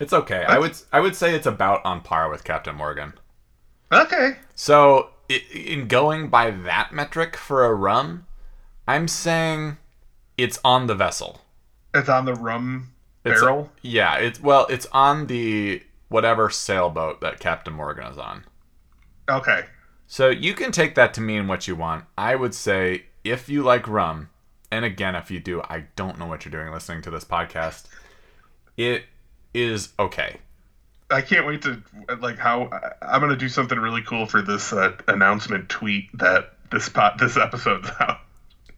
It's 0.00 0.12
okay. 0.12 0.44
I 0.44 0.58
would 0.58 0.76
I 0.92 1.00
would 1.00 1.16
say 1.16 1.34
it's 1.34 1.46
about 1.46 1.84
on 1.84 2.00
par 2.00 2.30
with 2.30 2.44
Captain 2.44 2.74
Morgan. 2.74 3.14
Okay. 3.92 4.36
So 4.54 5.10
in 5.28 5.88
going 5.88 6.28
by 6.28 6.50
that 6.50 6.92
metric 6.92 7.36
for 7.36 7.64
a 7.64 7.74
rum, 7.74 8.26
I'm 8.86 9.08
saying 9.08 9.78
it's 10.36 10.58
on 10.64 10.86
the 10.86 10.94
vessel. 10.94 11.42
It's 11.94 12.08
on 12.08 12.24
the 12.24 12.34
rum 12.34 12.92
It's- 13.26 13.40
barrel. 13.40 13.72
Yeah, 13.82 14.16
it's 14.16 14.40
well, 14.40 14.66
it's 14.70 14.86
on 14.92 15.26
the 15.26 15.82
whatever 16.08 16.48
sailboat 16.50 17.20
that 17.20 17.40
Captain 17.40 17.72
Morgan 17.74 18.04
is 18.06 18.18
on. 18.18 18.44
okay. 19.28 19.64
So 20.08 20.28
you 20.28 20.54
can 20.54 20.70
take 20.70 20.94
that 20.94 21.12
to 21.14 21.20
mean 21.20 21.48
what 21.48 21.66
you 21.66 21.74
want. 21.74 22.04
I 22.16 22.36
would 22.36 22.54
say 22.54 23.06
if 23.24 23.48
you 23.48 23.64
like 23.64 23.88
rum, 23.88 24.30
and 24.70 24.84
again, 24.84 25.16
if 25.16 25.32
you 25.32 25.40
do, 25.40 25.62
I 25.62 25.86
don't 25.96 26.16
know 26.18 26.26
what 26.26 26.44
you're 26.44 26.52
doing 26.52 26.72
listening 26.72 27.02
to 27.02 27.10
this 27.10 27.24
podcast. 27.24 27.86
It 28.76 29.04
is 29.52 29.88
okay. 29.98 30.36
I 31.10 31.22
can't 31.22 31.44
wait 31.46 31.62
to 31.62 31.82
like 32.20 32.38
how 32.38 32.68
I'm 33.02 33.20
gonna 33.20 33.36
do 33.36 33.48
something 33.48 33.78
really 33.78 34.02
cool 34.02 34.26
for 34.26 34.42
this 34.42 34.72
uh, 34.72 34.96
announcement 35.08 35.68
tweet 35.68 36.06
that 36.18 36.52
this 36.70 36.88
pot 36.88 37.18
this 37.18 37.36
episode's 37.36 37.88
out 38.00 38.18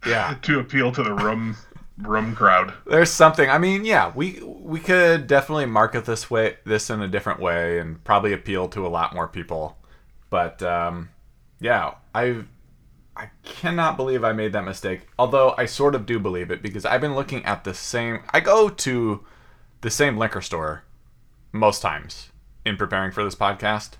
Yeah. 0.07 0.35
to 0.43 0.59
appeal 0.59 0.91
to 0.93 1.03
the 1.03 1.13
rum 1.13 1.57
rum 2.01 2.35
crowd. 2.35 2.73
There's 2.85 3.11
something. 3.11 3.49
I 3.49 3.57
mean, 3.57 3.85
yeah, 3.85 4.11
we 4.15 4.41
we 4.43 4.79
could 4.79 5.27
definitely 5.27 5.65
market 5.65 6.05
this 6.05 6.29
way, 6.29 6.57
this 6.65 6.89
in 6.89 7.01
a 7.01 7.07
different 7.07 7.39
way, 7.39 7.79
and 7.79 8.03
probably 8.03 8.33
appeal 8.33 8.67
to 8.69 8.85
a 8.85 8.89
lot 8.89 9.13
more 9.13 9.27
people. 9.27 9.77
But 10.29 10.61
um, 10.63 11.09
yeah, 11.59 11.95
I 12.13 12.43
I 13.15 13.29
cannot 13.43 13.97
believe 13.97 14.23
I 14.23 14.33
made 14.33 14.53
that 14.53 14.63
mistake. 14.65 15.07
Although 15.17 15.53
I 15.57 15.65
sort 15.65 15.95
of 15.95 16.05
do 16.05 16.19
believe 16.19 16.51
it 16.51 16.61
because 16.61 16.85
I've 16.85 17.01
been 17.01 17.15
looking 17.15 17.43
at 17.45 17.63
the 17.63 17.73
same. 17.73 18.21
I 18.31 18.39
go 18.39 18.69
to 18.69 19.25
the 19.81 19.89
same 19.89 20.17
liquor 20.17 20.41
store 20.41 20.83
most 21.51 21.81
times 21.81 22.29
in 22.65 22.77
preparing 22.77 23.11
for 23.11 23.23
this 23.23 23.35
podcast, 23.35 23.91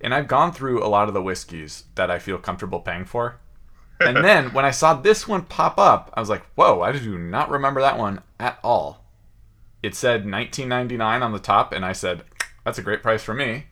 and 0.00 0.14
I've 0.14 0.28
gone 0.28 0.52
through 0.52 0.84
a 0.84 0.88
lot 0.88 1.08
of 1.08 1.14
the 1.14 1.22
whiskeys 1.22 1.84
that 1.94 2.10
I 2.10 2.18
feel 2.18 2.38
comfortable 2.38 2.80
paying 2.80 3.04
for. 3.04 3.38
And 4.00 4.24
then 4.24 4.52
when 4.52 4.64
I 4.64 4.70
saw 4.70 4.94
this 4.94 5.28
one 5.28 5.42
pop 5.42 5.78
up, 5.78 6.10
I 6.14 6.20
was 6.20 6.30
like, 6.30 6.44
"Whoa! 6.54 6.80
I 6.80 6.92
do 6.92 7.18
not 7.18 7.50
remember 7.50 7.80
that 7.80 7.98
one 7.98 8.22
at 8.38 8.58
all." 8.64 9.04
It 9.82 9.94
said 9.94 10.24
19.99 10.24 11.22
on 11.22 11.32
the 11.32 11.38
top, 11.38 11.72
and 11.72 11.84
I 11.84 11.92
said, 11.92 12.24
"That's 12.64 12.78
a 12.78 12.82
great 12.82 13.02
price 13.02 13.22
for 13.22 13.34
me," 13.34 13.66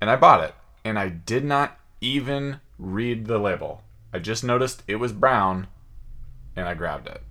and 0.00 0.10
I 0.10 0.16
bought 0.16 0.42
it. 0.44 0.54
And 0.84 0.98
I 0.98 1.08
did 1.08 1.44
not 1.44 1.78
even 2.00 2.60
read 2.78 3.26
the 3.26 3.38
label. 3.38 3.82
I 4.12 4.18
just 4.18 4.44
noticed 4.44 4.82
it 4.86 4.96
was 4.96 5.12
brown, 5.12 5.68
and 6.56 6.68
I 6.68 6.74
grabbed 6.74 7.06
it. 7.06 7.22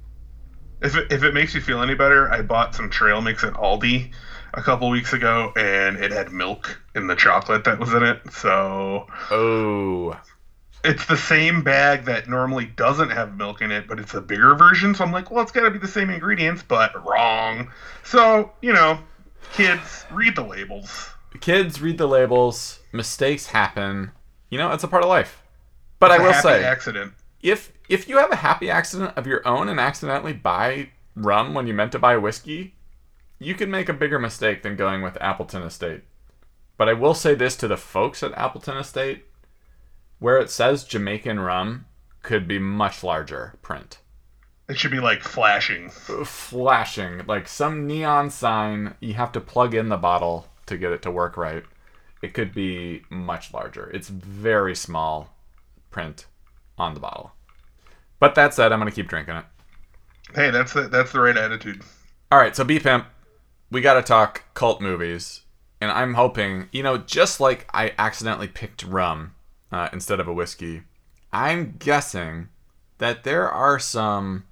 If 0.81 0.95
it, 0.95 1.11
if 1.11 1.23
it 1.23 1.33
makes 1.33 1.53
you 1.53 1.61
feel 1.61 1.81
any 1.81 1.93
better, 1.93 2.31
I 2.31 2.41
bought 2.41 2.73
some 2.73 2.89
trail 2.89 3.21
mix 3.21 3.43
at 3.43 3.53
Aldi 3.53 4.11
a 4.53 4.61
couple 4.61 4.89
weeks 4.89 5.13
ago, 5.13 5.53
and 5.55 5.97
it 5.97 6.11
had 6.11 6.31
milk 6.31 6.81
in 6.95 7.07
the 7.07 7.15
chocolate 7.15 7.65
that 7.65 7.79
was 7.79 7.93
in 7.93 8.03
it. 8.03 8.21
So 8.31 9.07
Oh, 9.29 10.19
it's 10.83 11.05
the 11.05 11.17
same 11.17 11.63
bag 11.63 12.05
that 12.05 12.27
normally 12.29 12.65
doesn't 12.65 13.09
have 13.09 13.38
milk 13.38 13.61
in 13.61 13.71
it, 13.71 13.88
but 13.88 14.00
it's 14.00 14.13
a 14.13 14.21
bigger 14.21 14.55
version. 14.55 14.95
So 14.95 15.03
I'm 15.03 15.11
like, 15.11 15.29
well, 15.31 15.43
it's 15.43 15.51
got 15.51 15.61
to 15.61 15.71
be 15.71 15.77
the 15.79 15.88
same 15.88 16.09
ingredients, 16.09 16.63
but 16.67 16.91
wrong. 17.05 17.71
So 18.03 18.51
you 18.61 18.73
know, 18.73 19.00
kids, 19.53 20.05
read 20.11 20.35
the 20.35 20.43
labels. 20.43 21.09
kids 21.39 21.81
read 21.81 21.97
the 21.97 22.07
labels. 22.07 22.79
Mistakes 22.91 23.47
happen. 23.47 24.11
You 24.50 24.57
know, 24.57 24.71
it's 24.71 24.83
a 24.83 24.88
part 24.88 25.03
of 25.03 25.09
life. 25.09 25.41
But 26.00 26.11
It's 26.11 26.19
I 26.19 26.23
will 26.23 26.33
say, 26.33 26.63
accident. 26.63 27.13
if 27.41 27.71
if 27.88 28.09
you 28.09 28.17
have 28.17 28.31
a 28.31 28.38
happy 28.38 28.69
accident 28.69 29.13
of 29.17 29.27
your 29.27 29.47
own 29.47 29.69
and 29.69 29.79
accidentally 29.79 30.33
buy 30.33 30.89
rum 31.15 31.53
when 31.53 31.67
you 31.67 31.73
meant 31.73 31.91
to 31.91 32.00
buy 32.00 32.17
whiskey, 32.17 32.75
you 33.39 33.53
can 33.53 33.69
make 33.69 33.88
a 33.89 33.93
bigger 33.93 34.17
mistake 34.19 34.63
than 34.63 34.75
going 34.75 35.01
with 35.01 35.21
Appleton 35.21 35.61
Estate. 35.63 36.03
But 36.77 36.89
I 36.89 36.93
will 36.93 37.13
say 37.13 37.35
this 37.35 37.55
to 37.57 37.67
the 37.67 37.77
folks 37.77 38.23
at 38.23 38.33
Appleton 38.33 38.77
Estate, 38.77 39.25
where 40.22 40.38
it 40.38 40.51
says 40.51 40.84
Jamaican 40.84 41.40
rum 41.40 41.86
could 42.22 42.48
be 42.48 42.60
much 42.60 43.04
larger 43.04 43.56
print. 43.63 43.98
It 44.70 44.78
should 44.78 44.92
be 44.92 45.00
like 45.00 45.24
flashing. 45.24 45.90
Flashing, 45.90 47.24
like 47.25 47.48
some 47.48 47.88
neon 47.88 48.30
sign, 48.30 48.94
you 49.00 49.16
have 49.16 49.32
to 49.32 49.42
plug 49.42 49.74
in 49.74 49.90
the 49.90 49.98
bottle 49.98 50.46
to 50.68 50.78
get 50.78 50.92
it 50.92 51.01
to 51.01 51.12
work 51.12 51.38
right. 51.38 51.63
It 52.22 52.36
could 52.36 52.54
be 52.54 53.01
much 53.10 53.51
larger. 53.51 53.90
It's 53.90 54.10
very 54.10 54.75
small 54.75 55.36
print 55.90 56.28
on 56.78 56.94
the 56.94 57.00
bottle. 57.00 57.32
But 58.20 58.36
that 58.36 58.54
said, 58.54 58.72
I'm 58.72 58.80
going 58.80 58.92
to 58.92 58.96
keep 58.96 59.10
drinking 59.10 59.38
it. 59.38 59.46
Hey, 60.36 60.51
that's 60.51 60.74
the, 60.74 60.84
that's 60.84 61.12
the 61.12 61.20
right 61.20 61.36
attitude. 61.36 61.82
All 62.32 62.38
right, 62.38 62.56
so 62.56 62.63
B 62.63 62.78
Pimp, 62.78 63.08
we 63.72 63.82
got 63.82 63.96
to 63.96 64.04
talk 64.04 64.44
cult 64.54 64.82
movies. 64.82 65.42
And 65.82 65.90
I'm 65.90 66.13
hoping, 66.13 66.70
you 66.72 66.84
know, 66.84 67.00
just 67.00 67.40
like 67.40 67.68
I 67.74 67.96
accidentally 67.98 68.48
picked 68.48 68.84
rum 68.84 69.34
uh, 69.72 69.90
instead 69.94 70.20
of 70.20 70.28
a 70.28 70.34
whiskey, 70.34 70.84
I'm 71.32 71.75
guessing 71.80 72.50
that 72.98 73.24
there 73.24 73.50
are 73.50 73.80
some 73.80 74.46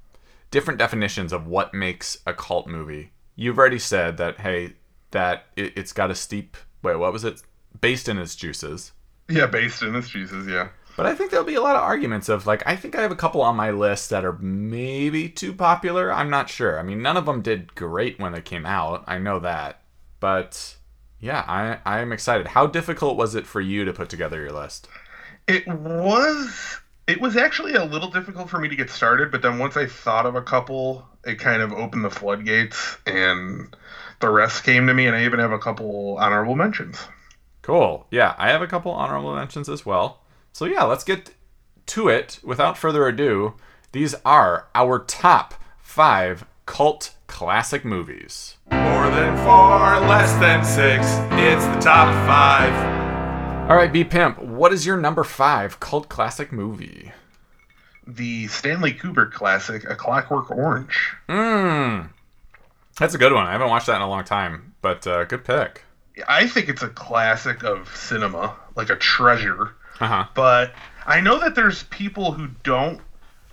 different 0.51 0.79
definitions 0.79 1.33
of 1.33 1.47
what 1.47 1.73
makes 1.73 2.19
a 2.25 2.33
cult 2.33 2.67
movie. 2.67 3.11
You've 3.35 3.57
already 3.57 3.79
said 3.79 4.17
that, 4.17 4.39
hey, 4.39 4.73
that 5.11 5.45
it, 5.55 5.73
it's 5.75 5.93
got 5.93 6.11
a 6.11 6.15
steep, 6.15 6.57
wait, 6.81 6.97
what 6.97 7.13
was 7.13 7.23
it? 7.23 7.41
Based 7.79 8.09
in 8.09 8.17
its 8.17 8.35
juices. 8.35 8.91
Yeah, 9.29 9.45
based 9.45 9.83
in 9.83 9.95
its 9.95 10.09
juices. 10.09 10.47
Yeah. 10.47 10.69
But 10.97 11.05
I 11.05 11.15
think 11.15 11.31
there'll 11.31 11.45
be 11.45 11.55
a 11.55 11.61
lot 11.61 11.77
of 11.77 11.83
arguments 11.83 12.27
of 12.27 12.45
like 12.45 12.61
I 12.65 12.75
think 12.75 12.93
I 12.93 13.01
have 13.01 13.11
a 13.11 13.15
couple 13.15 13.41
on 13.41 13.55
my 13.55 13.71
list 13.71 14.09
that 14.09 14.25
are 14.25 14.37
maybe 14.39 15.29
too 15.29 15.53
popular. 15.53 16.11
I'm 16.11 16.29
not 16.29 16.49
sure. 16.49 16.77
I 16.77 16.83
mean, 16.83 17.01
none 17.01 17.15
of 17.15 17.25
them 17.25 17.41
did 17.41 17.73
great 17.73 18.19
when 18.19 18.33
they 18.33 18.41
came 18.41 18.65
out. 18.65 19.05
I 19.07 19.17
know 19.17 19.39
that. 19.39 19.81
But 20.19 20.75
yeah, 21.21 21.45
I 21.47 21.77
I 21.85 21.99
am 21.99 22.11
excited. 22.11 22.47
How 22.47 22.67
difficult 22.67 23.15
was 23.15 23.33
it 23.33 23.47
for 23.47 23.61
you 23.61 23.85
to 23.85 23.93
put 23.93 24.09
together 24.09 24.41
your 24.41 24.51
list? 24.51 24.89
It 25.49 25.67
was 25.67 26.79
it 27.07 27.19
was 27.19 27.35
actually 27.35 27.73
a 27.73 27.83
little 27.83 28.11
difficult 28.11 28.51
for 28.51 28.59
me 28.59 28.69
to 28.69 28.75
get 28.75 28.91
started, 28.91 29.31
but 29.31 29.41
then 29.41 29.57
once 29.57 29.75
I 29.75 29.87
thought 29.87 30.27
of 30.27 30.35
a 30.35 30.43
couple, 30.43 31.07
it 31.25 31.39
kind 31.39 31.63
of 31.63 31.73
opened 31.73 32.05
the 32.05 32.11
floodgates 32.11 32.97
and 33.07 33.75
the 34.19 34.29
rest 34.29 34.63
came 34.63 34.85
to 34.85 34.93
me 34.93 35.07
and 35.07 35.15
I 35.15 35.25
even 35.25 35.39
have 35.39 35.51
a 35.51 35.57
couple 35.57 36.17
honorable 36.19 36.55
mentions. 36.55 36.99
Cool. 37.63 38.05
Yeah, 38.11 38.35
I 38.37 38.49
have 38.49 38.61
a 38.61 38.67
couple 38.67 38.91
honorable 38.91 39.35
mentions 39.35 39.69
as 39.69 39.83
well. 39.83 40.21
So 40.53 40.65
yeah, 40.65 40.83
let's 40.83 41.03
get 41.03 41.33
to 41.87 42.09
it. 42.09 42.39
Without 42.43 42.77
further 42.77 43.07
ado, 43.07 43.55
these 43.91 44.13
are 44.23 44.67
our 44.75 44.99
top 44.99 45.55
5 45.79 46.45
cult 46.67 47.15
classic 47.25 47.83
movies. 47.83 48.57
More 48.69 49.09
than 49.09 49.35
four, 49.37 50.07
less 50.07 50.31
than 50.33 50.63
six. 50.63 51.07
It's 51.41 51.65
the 51.65 51.79
top 51.81 52.13
five. 52.27 52.98
All 53.69 53.75
right, 53.75 53.93
B 53.93 54.03
Pimp, 54.03 54.41
what 54.41 54.73
is 54.73 54.85
your 54.87 54.97
number 54.97 55.23
five 55.23 55.79
cult 55.79 56.09
classic 56.09 56.51
movie? 56.51 57.11
The 58.07 58.47
Stanley 58.47 58.93
Kubrick 58.93 59.31
classic, 59.31 59.83
A 59.87 59.95
Clockwork 59.95 60.49
Orange. 60.49 61.13
Mmm. 61.27 62.09
That's 62.97 63.13
a 63.13 63.19
good 63.19 63.31
one. 63.31 63.45
I 63.45 63.51
haven't 63.51 63.69
watched 63.69 63.85
that 63.85 63.97
in 63.97 64.01
a 64.01 64.09
long 64.09 64.23
time, 64.23 64.73
but 64.81 65.05
uh, 65.05 65.25
good 65.25 65.45
pick. 65.45 65.83
I 66.27 66.47
think 66.47 66.67
it's 66.67 66.81
a 66.81 66.89
classic 66.89 67.63
of 67.63 67.95
cinema, 67.95 68.55
like 68.75 68.89
a 68.89 68.95
treasure. 68.95 69.75
Uh 69.99 70.07
huh. 70.07 70.25
But 70.33 70.73
I 71.05 71.21
know 71.21 71.39
that 71.39 71.53
there's 71.53 71.83
people 71.83 72.31
who 72.31 72.47
don't 72.63 72.99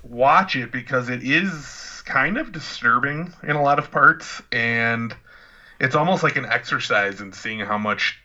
watch 0.03 0.57
it 0.57 0.73
because 0.73 1.11
it 1.11 1.23
is 1.23 2.03
kind 2.07 2.39
of 2.39 2.53
disturbing 2.53 3.35
in 3.43 3.55
a 3.55 3.63
lot 3.63 3.79
of 3.79 3.91
parts, 3.91 4.41
and 4.51 5.15
it's 5.79 5.95
almost 5.95 6.23
like 6.23 6.37
an 6.37 6.47
exercise 6.47 7.21
in 7.21 7.35
seeing 7.35 7.61
how 7.61 7.77
much, 7.77 8.19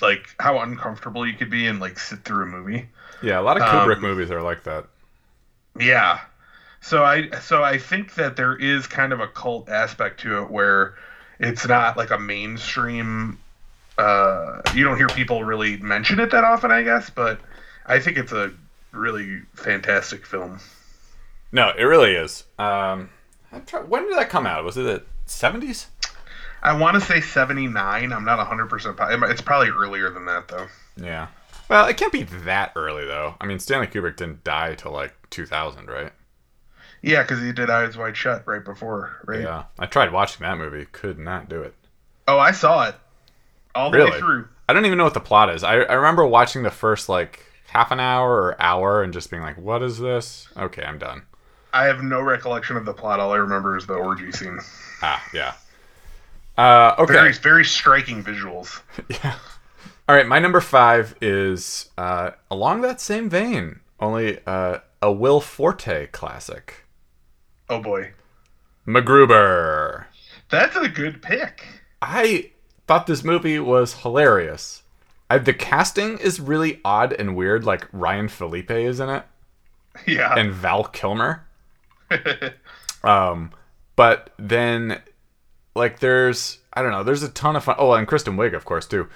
like, 0.00 0.34
how 0.40 0.58
uncomfortable 0.60 1.26
you 1.26 1.34
could 1.34 1.50
be 1.50 1.66
and 1.66 1.80
like 1.80 1.98
sit 1.98 2.24
through 2.24 2.44
a 2.44 2.46
movie. 2.46 2.88
Yeah, 3.22 3.40
a 3.40 3.42
lot 3.42 3.56
of 3.56 3.62
Kubrick 3.64 3.96
Um, 3.96 4.02
movies 4.02 4.30
are 4.30 4.42
like 4.42 4.64
that. 4.64 4.84
Yeah. 5.78 6.20
So 6.80 7.02
I 7.04 7.30
so 7.40 7.62
I 7.64 7.78
think 7.78 8.14
that 8.14 8.36
there 8.36 8.54
is 8.56 8.86
kind 8.86 9.12
of 9.12 9.20
a 9.20 9.26
cult 9.26 9.68
aspect 9.68 10.20
to 10.20 10.42
it 10.42 10.50
where 10.50 10.94
it's 11.40 11.66
not 11.66 11.96
like 11.96 12.10
a 12.10 12.18
mainstream 12.18 13.38
uh 13.98 14.60
you 14.74 14.84
don't 14.84 14.96
hear 14.96 15.08
people 15.08 15.42
really 15.44 15.76
mention 15.78 16.20
it 16.20 16.30
that 16.30 16.44
often, 16.44 16.70
I 16.70 16.82
guess, 16.82 17.10
but 17.10 17.40
I 17.86 17.98
think 17.98 18.16
it's 18.16 18.32
a 18.32 18.52
really 18.92 19.40
fantastic 19.54 20.24
film. 20.24 20.60
No, 21.50 21.72
it 21.76 21.82
really 21.84 22.12
is. 22.14 22.44
Um, 22.58 23.10
try- 23.66 23.80
when 23.80 24.06
did 24.06 24.16
that 24.16 24.28
come 24.30 24.46
out? 24.46 24.64
Was 24.64 24.76
it 24.76 24.82
the 24.82 25.02
70s? 25.26 25.86
I 26.62 26.72
want 26.76 26.94
to 26.96 27.00
say 27.00 27.20
79. 27.20 28.12
I'm 28.12 28.24
not 28.24 28.38
100% 28.46 28.96
positive. 28.96 29.30
It's 29.30 29.40
probably 29.40 29.70
earlier 29.70 30.10
than 30.10 30.26
that 30.26 30.48
though. 30.48 30.66
Yeah. 30.96 31.28
Well, 31.68 31.86
it 31.86 31.96
can't 31.96 32.12
be 32.12 32.22
that 32.24 32.72
early 32.76 33.04
though. 33.06 33.34
I 33.40 33.46
mean, 33.46 33.58
Stanley 33.58 33.86
Kubrick 33.86 34.16
didn't 34.16 34.42
die 34.44 34.74
till 34.74 34.92
like 34.92 35.14
2000, 35.30 35.86
right? 35.86 36.12
Yeah, 37.02 37.22
cuz 37.24 37.40
he 37.40 37.52
did 37.52 37.70
Eyes 37.70 37.96
Wide 37.96 38.16
Shut 38.16 38.42
right 38.46 38.64
before, 38.64 39.16
right? 39.24 39.42
Yeah. 39.42 39.64
I 39.78 39.86
tried 39.86 40.12
watching 40.12 40.42
that 40.44 40.58
movie, 40.58 40.86
could 40.86 41.18
not 41.18 41.48
do 41.48 41.62
it. 41.62 41.74
Oh, 42.26 42.38
I 42.38 42.50
saw 42.50 42.88
it 42.88 42.94
all 43.74 43.90
the 43.90 43.98
Really? 43.98 44.10
way 44.12 44.18
through. 44.18 44.48
I 44.68 44.72
don't 44.72 44.84
even 44.84 44.98
know 44.98 45.04
what 45.04 45.14
the 45.14 45.20
plot 45.20 45.50
is. 45.50 45.62
I, 45.62 45.74
I 45.76 45.94
remember 45.94 46.26
watching 46.26 46.62
the 46.64 46.70
first 46.70 47.08
like 47.08 47.44
half 47.68 47.90
an 47.92 48.00
hour 48.00 48.30
or 48.42 48.60
hour 48.60 49.02
and 49.02 49.12
just 49.12 49.30
being 49.30 49.42
like, 49.42 49.56
"What 49.56 49.82
is 49.82 49.98
this?" 49.98 50.48
Okay, 50.56 50.82
I'm 50.82 50.98
done. 50.98 51.22
I 51.72 51.84
have 51.84 52.02
no 52.02 52.20
recollection 52.20 52.76
of 52.76 52.84
the 52.84 52.92
plot. 52.94 53.20
All 53.20 53.32
I 53.32 53.36
remember 53.36 53.76
is 53.76 53.86
the 53.86 53.94
orgy 53.94 54.32
scene. 54.32 54.58
Ah, 55.02 55.22
yeah. 55.32 55.52
Uh, 56.58 56.94
okay. 56.98 57.12
Very 57.14 57.32
very 57.32 57.64
striking 57.64 58.22
visuals. 58.22 58.80
Yeah. 59.08 59.36
All 60.08 60.16
right, 60.16 60.26
my 60.26 60.38
number 60.38 60.60
five 60.60 61.14
is 61.20 61.90
uh, 61.98 62.30
along 62.50 62.80
that 62.80 62.98
same 63.00 63.28
vein, 63.30 63.80
only 64.00 64.38
uh, 64.46 64.78
a 65.02 65.12
Will 65.12 65.40
Forte 65.40 66.06
classic, 66.08 66.86
Oh 67.68 67.80
boy. 67.80 68.12
MacGruber. 68.86 70.06
That's 70.50 70.74
a 70.76 70.88
good 70.88 71.20
pick. 71.22 71.62
I 72.00 72.50
thought 72.86 73.06
this 73.06 73.22
movie 73.22 73.58
was 73.58 74.00
hilarious. 74.00 74.82
I, 75.28 75.36
the 75.36 75.52
casting 75.52 76.16
is 76.18 76.40
really 76.40 76.80
odd 76.86 77.12
and 77.12 77.36
weird. 77.36 77.64
Like 77.64 77.86
Ryan 77.92 78.28
Phillippe 78.28 78.70
is 78.70 78.98
in 78.98 79.10
it, 79.10 79.24
Yeah. 80.06 80.34
and 80.38 80.52
Val 80.52 80.84
Kilmer. 80.84 81.44
Um, 83.04 83.52
but 83.94 84.30
then, 84.38 85.00
like, 85.78 86.00
there's 86.00 86.58
I 86.72 86.82
don't 86.82 86.92
know. 86.92 87.02
There's 87.02 87.22
a 87.22 87.28
ton 87.28 87.56
of 87.56 87.64
fun. 87.64 87.76
Oh, 87.78 87.92
and 87.92 88.06
Kristen 88.06 88.36
Wiig, 88.36 88.54
of 88.54 88.64
course, 88.64 88.86
too. 88.86 89.08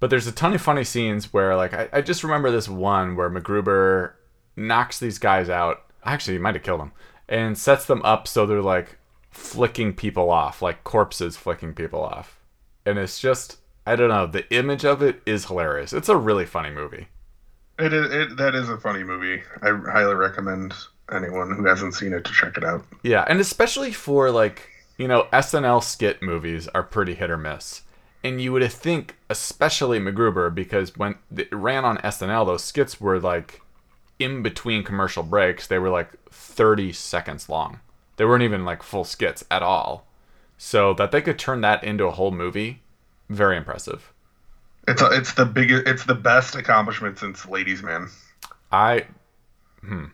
But 0.00 0.10
there's 0.10 0.26
a 0.26 0.32
ton 0.32 0.52
of 0.52 0.60
funny 0.60 0.84
scenes 0.84 1.32
where, 1.32 1.56
like, 1.56 1.72
I, 1.72 1.88
I 1.92 2.00
just 2.02 2.22
remember 2.22 2.50
this 2.50 2.68
one 2.68 3.16
where 3.16 3.30
MacGruber 3.30 4.12
knocks 4.56 4.98
these 4.98 5.18
guys 5.18 5.48
out. 5.48 5.82
Actually, 6.04 6.34
he 6.34 6.40
might 6.40 6.54
have 6.54 6.64
killed 6.64 6.80
them 6.80 6.92
and 7.28 7.56
sets 7.56 7.86
them 7.86 8.02
up 8.04 8.28
so 8.28 8.46
they're 8.46 8.62
like 8.62 8.98
flicking 9.30 9.92
people 9.94 10.30
off, 10.30 10.62
like 10.62 10.84
corpses 10.84 11.36
flicking 11.36 11.74
people 11.74 12.02
off. 12.02 12.38
And 12.84 12.98
it's 12.98 13.18
just, 13.18 13.58
I 13.86 13.96
don't 13.96 14.08
know. 14.08 14.26
The 14.26 14.48
image 14.54 14.84
of 14.84 15.02
it 15.02 15.22
is 15.26 15.46
hilarious. 15.46 15.92
It's 15.92 16.08
a 16.08 16.16
really 16.16 16.46
funny 16.46 16.70
movie. 16.70 17.08
it 17.78 17.92
is 17.92 18.12
it, 18.12 18.36
that 18.36 18.54
is 18.54 18.68
a 18.68 18.78
funny 18.78 19.02
movie. 19.04 19.42
I 19.62 19.70
highly 19.90 20.14
recommend 20.14 20.74
anyone 21.12 21.54
who 21.56 21.64
hasn't 21.66 21.94
seen 21.94 22.12
it 22.12 22.24
to 22.24 22.32
check 22.32 22.56
it 22.56 22.64
out. 22.64 22.84
Yeah, 23.02 23.24
and 23.28 23.40
especially 23.40 23.92
for 23.92 24.30
like, 24.30 24.70
you 24.98 25.08
know, 25.08 25.28
SNL 25.32 25.82
skit 25.82 26.22
movies 26.22 26.68
are 26.68 26.82
pretty 26.82 27.14
hit 27.14 27.30
or 27.30 27.36
miss. 27.36 27.82
And 28.24 28.40
you 28.40 28.52
would 28.52 28.70
think, 28.72 29.16
especially 29.30 30.00
MacGruber, 30.00 30.54
because 30.54 30.96
when 30.96 31.16
it 31.36 31.52
ran 31.52 31.84
on 31.84 31.98
SNL, 31.98 32.46
those 32.46 32.64
skits 32.64 33.00
were 33.00 33.20
like 33.20 33.60
in 34.18 34.42
between 34.42 34.82
commercial 34.82 35.22
breaks. 35.22 35.66
They 35.66 35.78
were 35.78 35.90
like 35.90 36.10
30 36.30 36.92
seconds 36.92 37.48
long. 37.48 37.80
They 38.16 38.24
weren't 38.24 38.42
even 38.42 38.64
like 38.64 38.82
full 38.82 39.04
skits 39.04 39.44
at 39.50 39.62
all. 39.62 40.06
So 40.58 40.94
that 40.94 41.12
they 41.12 41.20
could 41.20 41.38
turn 41.38 41.60
that 41.60 41.84
into 41.84 42.04
a 42.06 42.12
whole 42.12 42.30
movie, 42.30 42.82
very 43.28 43.56
impressive. 43.56 44.12
It's 44.88 45.02
a, 45.02 45.10
it's 45.10 45.34
the 45.34 45.44
biggest 45.44 45.86
it's 45.86 46.04
the 46.04 46.14
best 46.14 46.54
accomplishment 46.54 47.18
since 47.18 47.46
Ladies 47.46 47.82
Man. 47.82 48.08
I, 48.72 49.06
hmm. 49.80 50.06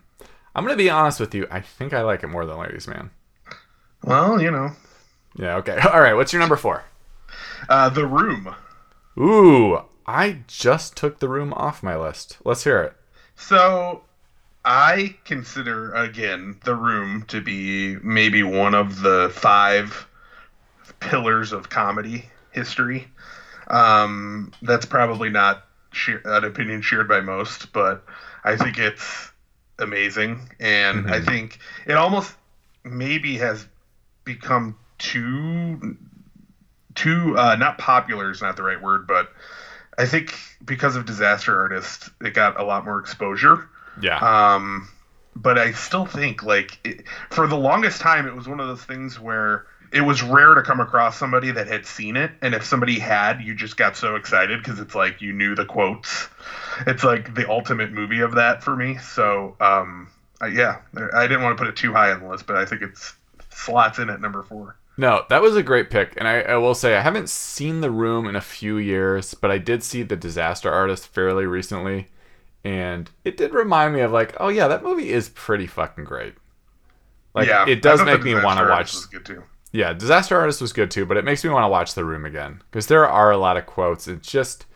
I'm 0.53 0.65
gonna 0.65 0.75
be 0.75 0.89
honest 0.89 1.19
with 1.19 1.33
you. 1.33 1.47
I 1.49 1.61
think 1.61 1.93
I 1.93 2.01
like 2.01 2.23
it 2.23 2.27
more 2.27 2.45
than 2.45 2.57
Ladies 2.57 2.87
Man. 2.87 3.11
Well, 4.03 4.41
you 4.41 4.51
know, 4.51 4.71
Yeah. 5.35 5.55
Okay. 5.57 5.77
All 5.93 6.01
right. 6.01 6.13
What's 6.13 6.33
your 6.33 6.39
number 6.39 6.55
four? 6.57 6.83
uh, 7.69 7.89
The 7.89 8.05
Room. 8.05 8.53
Ooh, 9.17 9.81
I 10.05 10.39
just 10.47 10.97
took 10.97 11.19
the 11.19 11.29
room 11.29 11.53
off 11.53 11.83
my 11.83 11.95
list. 11.95 12.37
Let's 12.43 12.63
hear 12.63 12.81
it. 12.81 12.93
So 13.35 14.03
I 14.65 15.15
consider 15.25 15.93
again 15.93 16.59
The 16.63 16.75
Room 16.75 17.23
to 17.27 17.39
be 17.41 17.95
maybe 18.03 18.43
one 18.43 18.73
of 18.73 19.01
the 19.01 19.31
five 19.33 20.07
pillars 20.99 21.51
of 21.51 21.69
comedy 21.69 22.25
history. 22.51 23.07
Um, 23.67 24.51
that's 24.61 24.85
probably 24.85 25.29
not 25.29 25.65
an 26.25 26.43
opinion 26.43 26.81
shared 26.81 27.07
by 27.07 27.21
most, 27.21 27.71
but 27.71 28.03
I 28.43 28.57
think 28.57 28.77
it's 28.77 29.31
amazing, 29.79 30.49
and 30.59 31.09
I 31.09 31.21
think 31.21 31.59
it 31.85 31.93
almost 31.93 32.33
maybe 32.83 33.37
has 33.37 33.65
become 34.23 34.75
too 34.97 35.97
too 36.95 37.37
uh, 37.37 37.55
not 37.55 37.77
popular 37.77 38.31
is 38.31 38.41
not 38.41 38.55
the 38.55 38.63
right 38.63 38.81
word, 38.81 39.07
but 39.07 39.27
I 39.97 40.05
think 40.05 40.37
because 40.63 40.95
of 40.95 41.05
Disaster 41.05 41.57
Artist, 41.57 42.09
it 42.21 42.33
got 42.33 42.59
a 42.59 42.63
lot 42.63 42.85
more 42.85 42.99
exposure. 42.99 43.67
Yeah. 44.01 44.17
Um, 44.17 44.87
but 45.35 45.57
I 45.57 45.71
still 45.71 46.05
think 46.05 46.43
like 46.43 46.77
it, 46.83 47.03
for 47.29 47.47
the 47.47 47.57
longest 47.57 48.01
time, 48.01 48.27
it 48.27 48.35
was 48.35 48.47
one 48.47 48.59
of 48.59 48.67
those 48.67 48.83
things 48.83 49.19
where 49.19 49.65
it 49.91 50.01
was 50.01 50.23
rare 50.23 50.55
to 50.55 50.63
come 50.63 50.79
across 50.79 51.17
somebody 51.17 51.51
that 51.51 51.67
had 51.67 51.85
seen 51.85 52.17
it, 52.17 52.31
and 52.41 52.55
if 52.55 52.63
somebody 52.63 52.97
had, 52.97 53.41
you 53.41 53.53
just 53.53 53.77
got 53.77 53.95
so 53.95 54.15
excited 54.15 54.59
because 54.59 54.79
it's 54.79 54.95
like 54.95 55.21
you 55.21 55.33
knew 55.33 55.53
the 55.55 55.65
quotes. 55.65 56.29
It's 56.87 57.03
like 57.03 57.35
the 57.35 57.47
ultimate 57.47 57.91
movie 57.91 58.21
of 58.21 58.35
that 58.35 58.63
for 58.63 58.75
me. 58.75 58.97
So 58.97 59.55
um, 59.59 60.09
I, 60.41 60.47
yeah, 60.47 60.79
I 61.13 61.27
didn't 61.27 61.43
want 61.43 61.55
to 61.57 61.61
put 61.63 61.69
it 61.69 61.75
too 61.75 61.93
high 61.93 62.11
on 62.11 62.21
the 62.21 62.27
list, 62.27 62.47
but 62.47 62.55
I 62.55 62.65
think 62.65 62.81
it's 62.81 63.13
slots 63.55 63.99
in 63.99 64.09
at 64.09 64.21
number 64.21 64.43
four. 64.43 64.77
no, 64.97 65.23
that 65.29 65.41
was 65.41 65.55
a 65.55 65.63
great 65.63 65.89
pick. 65.89 66.13
And 66.17 66.27
I, 66.27 66.41
I 66.41 66.55
will 66.57 66.75
say, 66.75 66.95
I 66.95 67.01
haven't 67.01 67.29
seen 67.29 67.81
The 67.81 67.91
Room 67.91 68.27
in 68.27 68.35
a 68.35 68.41
few 68.41 68.77
years, 68.77 69.33
but 69.33 69.51
I 69.51 69.57
did 69.57 69.83
see 69.83 70.03
The 70.03 70.15
Disaster 70.15 70.71
Artist 70.71 71.07
fairly 71.07 71.45
recently. 71.45 72.09
And 72.63 73.09
it 73.25 73.35
did 73.35 73.53
remind 73.53 73.93
me 73.93 74.01
of, 74.01 74.11
like, 74.11 74.35
oh, 74.39 74.47
yeah, 74.47 74.67
that 74.67 74.83
movie 74.83 75.09
is 75.09 75.29
pretty 75.29 75.67
fucking 75.67 76.05
great. 76.05 76.35
Like, 77.33 77.47
yeah, 77.47 77.67
it 77.67 77.81
does 77.81 78.01
make 78.03 78.23
me 78.23 78.35
want 78.35 78.59
to 78.59 78.67
watch. 78.67 78.93
was 78.93 79.05
good 79.07 79.25
too. 79.25 79.43
Yeah, 79.71 79.91
Disaster 79.93 80.37
Artist 80.37 80.61
was 80.61 80.71
good 80.71 80.91
too, 80.91 81.05
but 81.05 81.17
it 81.17 81.25
makes 81.25 81.43
me 81.43 81.49
want 81.49 81.63
to 81.63 81.69
watch 81.69 81.95
The 81.95 82.05
Room 82.05 82.25
again 82.25 82.61
because 82.69 82.85
there 82.85 83.07
are 83.07 83.31
a 83.31 83.37
lot 83.37 83.57
of 83.57 83.65
quotes. 83.65 84.07
It's 84.07 84.31
just 84.31 84.67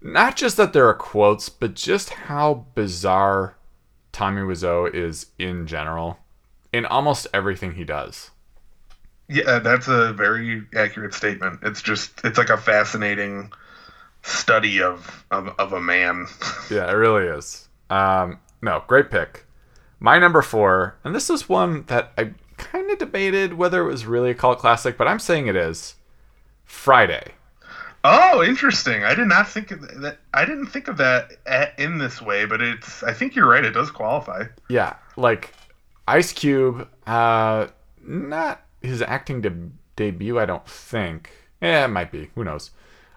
not 0.00 0.36
just 0.36 0.56
that 0.58 0.72
there 0.72 0.86
are 0.88 0.94
quotes, 0.94 1.48
but 1.48 1.74
just 1.74 2.10
how 2.10 2.66
bizarre 2.76 3.56
Tommy 4.12 4.42
Wiseau 4.42 4.92
is 4.94 5.26
in 5.40 5.66
general 5.66 6.18
in 6.72 6.86
almost 6.86 7.26
everything 7.34 7.74
he 7.74 7.84
does. 7.84 8.30
Yeah, 9.28 9.60
that's 9.60 9.88
a 9.88 10.12
very 10.12 10.62
accurate 10.74 11.14
statement. 11.14 11.60
It's 11.62 11.80
just 11.82 12.20
it's 12.24 12.38
like 12.38 12.50
a 12.50 12.56
fascinating 12.56 13.52
study 14.22 14.82
of 14.82 15.24
of, 15.30 15.48
of 15.58 15.72
a 15.72 15.80
man. 15.80 16.26
Yeah, 16.70 16.90
it 16.90 16.94
really 16.94 17.26
is. 17.26 17.68
Um, 17.90 18.38
no, 18.62 18.82
great 18.86 19.10
pick. 19.10 19.44
My 20.00 20.18
number 20.18 20.40
four, 20.42 20.96
and 21.04 21.14
this 21.14 21.28
is 21.28 21.48
one 21.48 21.84
that 21.88 22.12
I 22.16 22.30
kind 22.56 22.90
of 22.90 22.98
debated 22.98 23.54
whether 23.54 23.82
it 23.82 23.90
was 23.90 24.06
really 24.06 24.30
a 24.30 24.34
cult 24.34 24.58
classic, 24.58 24.96
but 24.96 25.06
I'm 25.06 25.18
saying 25.18 25.48
it 25.48 25.56
is. 25.56 25.96
Friday. 26.64 27.32
oh, 28.04 28.42
interesting. 28.42 29.04
I 29.04 29.14
did 29.14 29.28
not 29.28 29.48
think 29.48 29.70
of 29.70 29.82
that. 30.00 30.18
I 30.32 30.44
didn't 30.46 30.66
think 30.66 30.88
of 30.88 30.96
that 30.96 31.32
at, 31.46 31.78
in 31.78 31.98
this 31.98 32.22
way, 32.22 32.46
but 32.46 32.62
it's. 32.62 33.02
I 33.02 33.12
think 33.12 33.36
you're 33.36 33.48
right. 33.48 33.64
It 33.64 33.72
does 33.72 33.90
qualify. 33.90 34.44
Yeah, 34.68 34.96
like 35.16 35.52
Ice 36.08 36.32
Cube, 36.32 36.88
uh, 37.06 37.68
not 38.02 38.62
his 38.80 39.02
acting 39.02 39.40
de- 39.40 39.70
debut. 39.96 40.38
I 40.38 40.46
don't 40.46 40.66
think. 40.66 41.30
Yeah, 41.60 41.84
it 41.84 41.88
might 41.88 42.10
be. 42.10 42.30
Who 42.34 42.44
knows? 42.44 42.70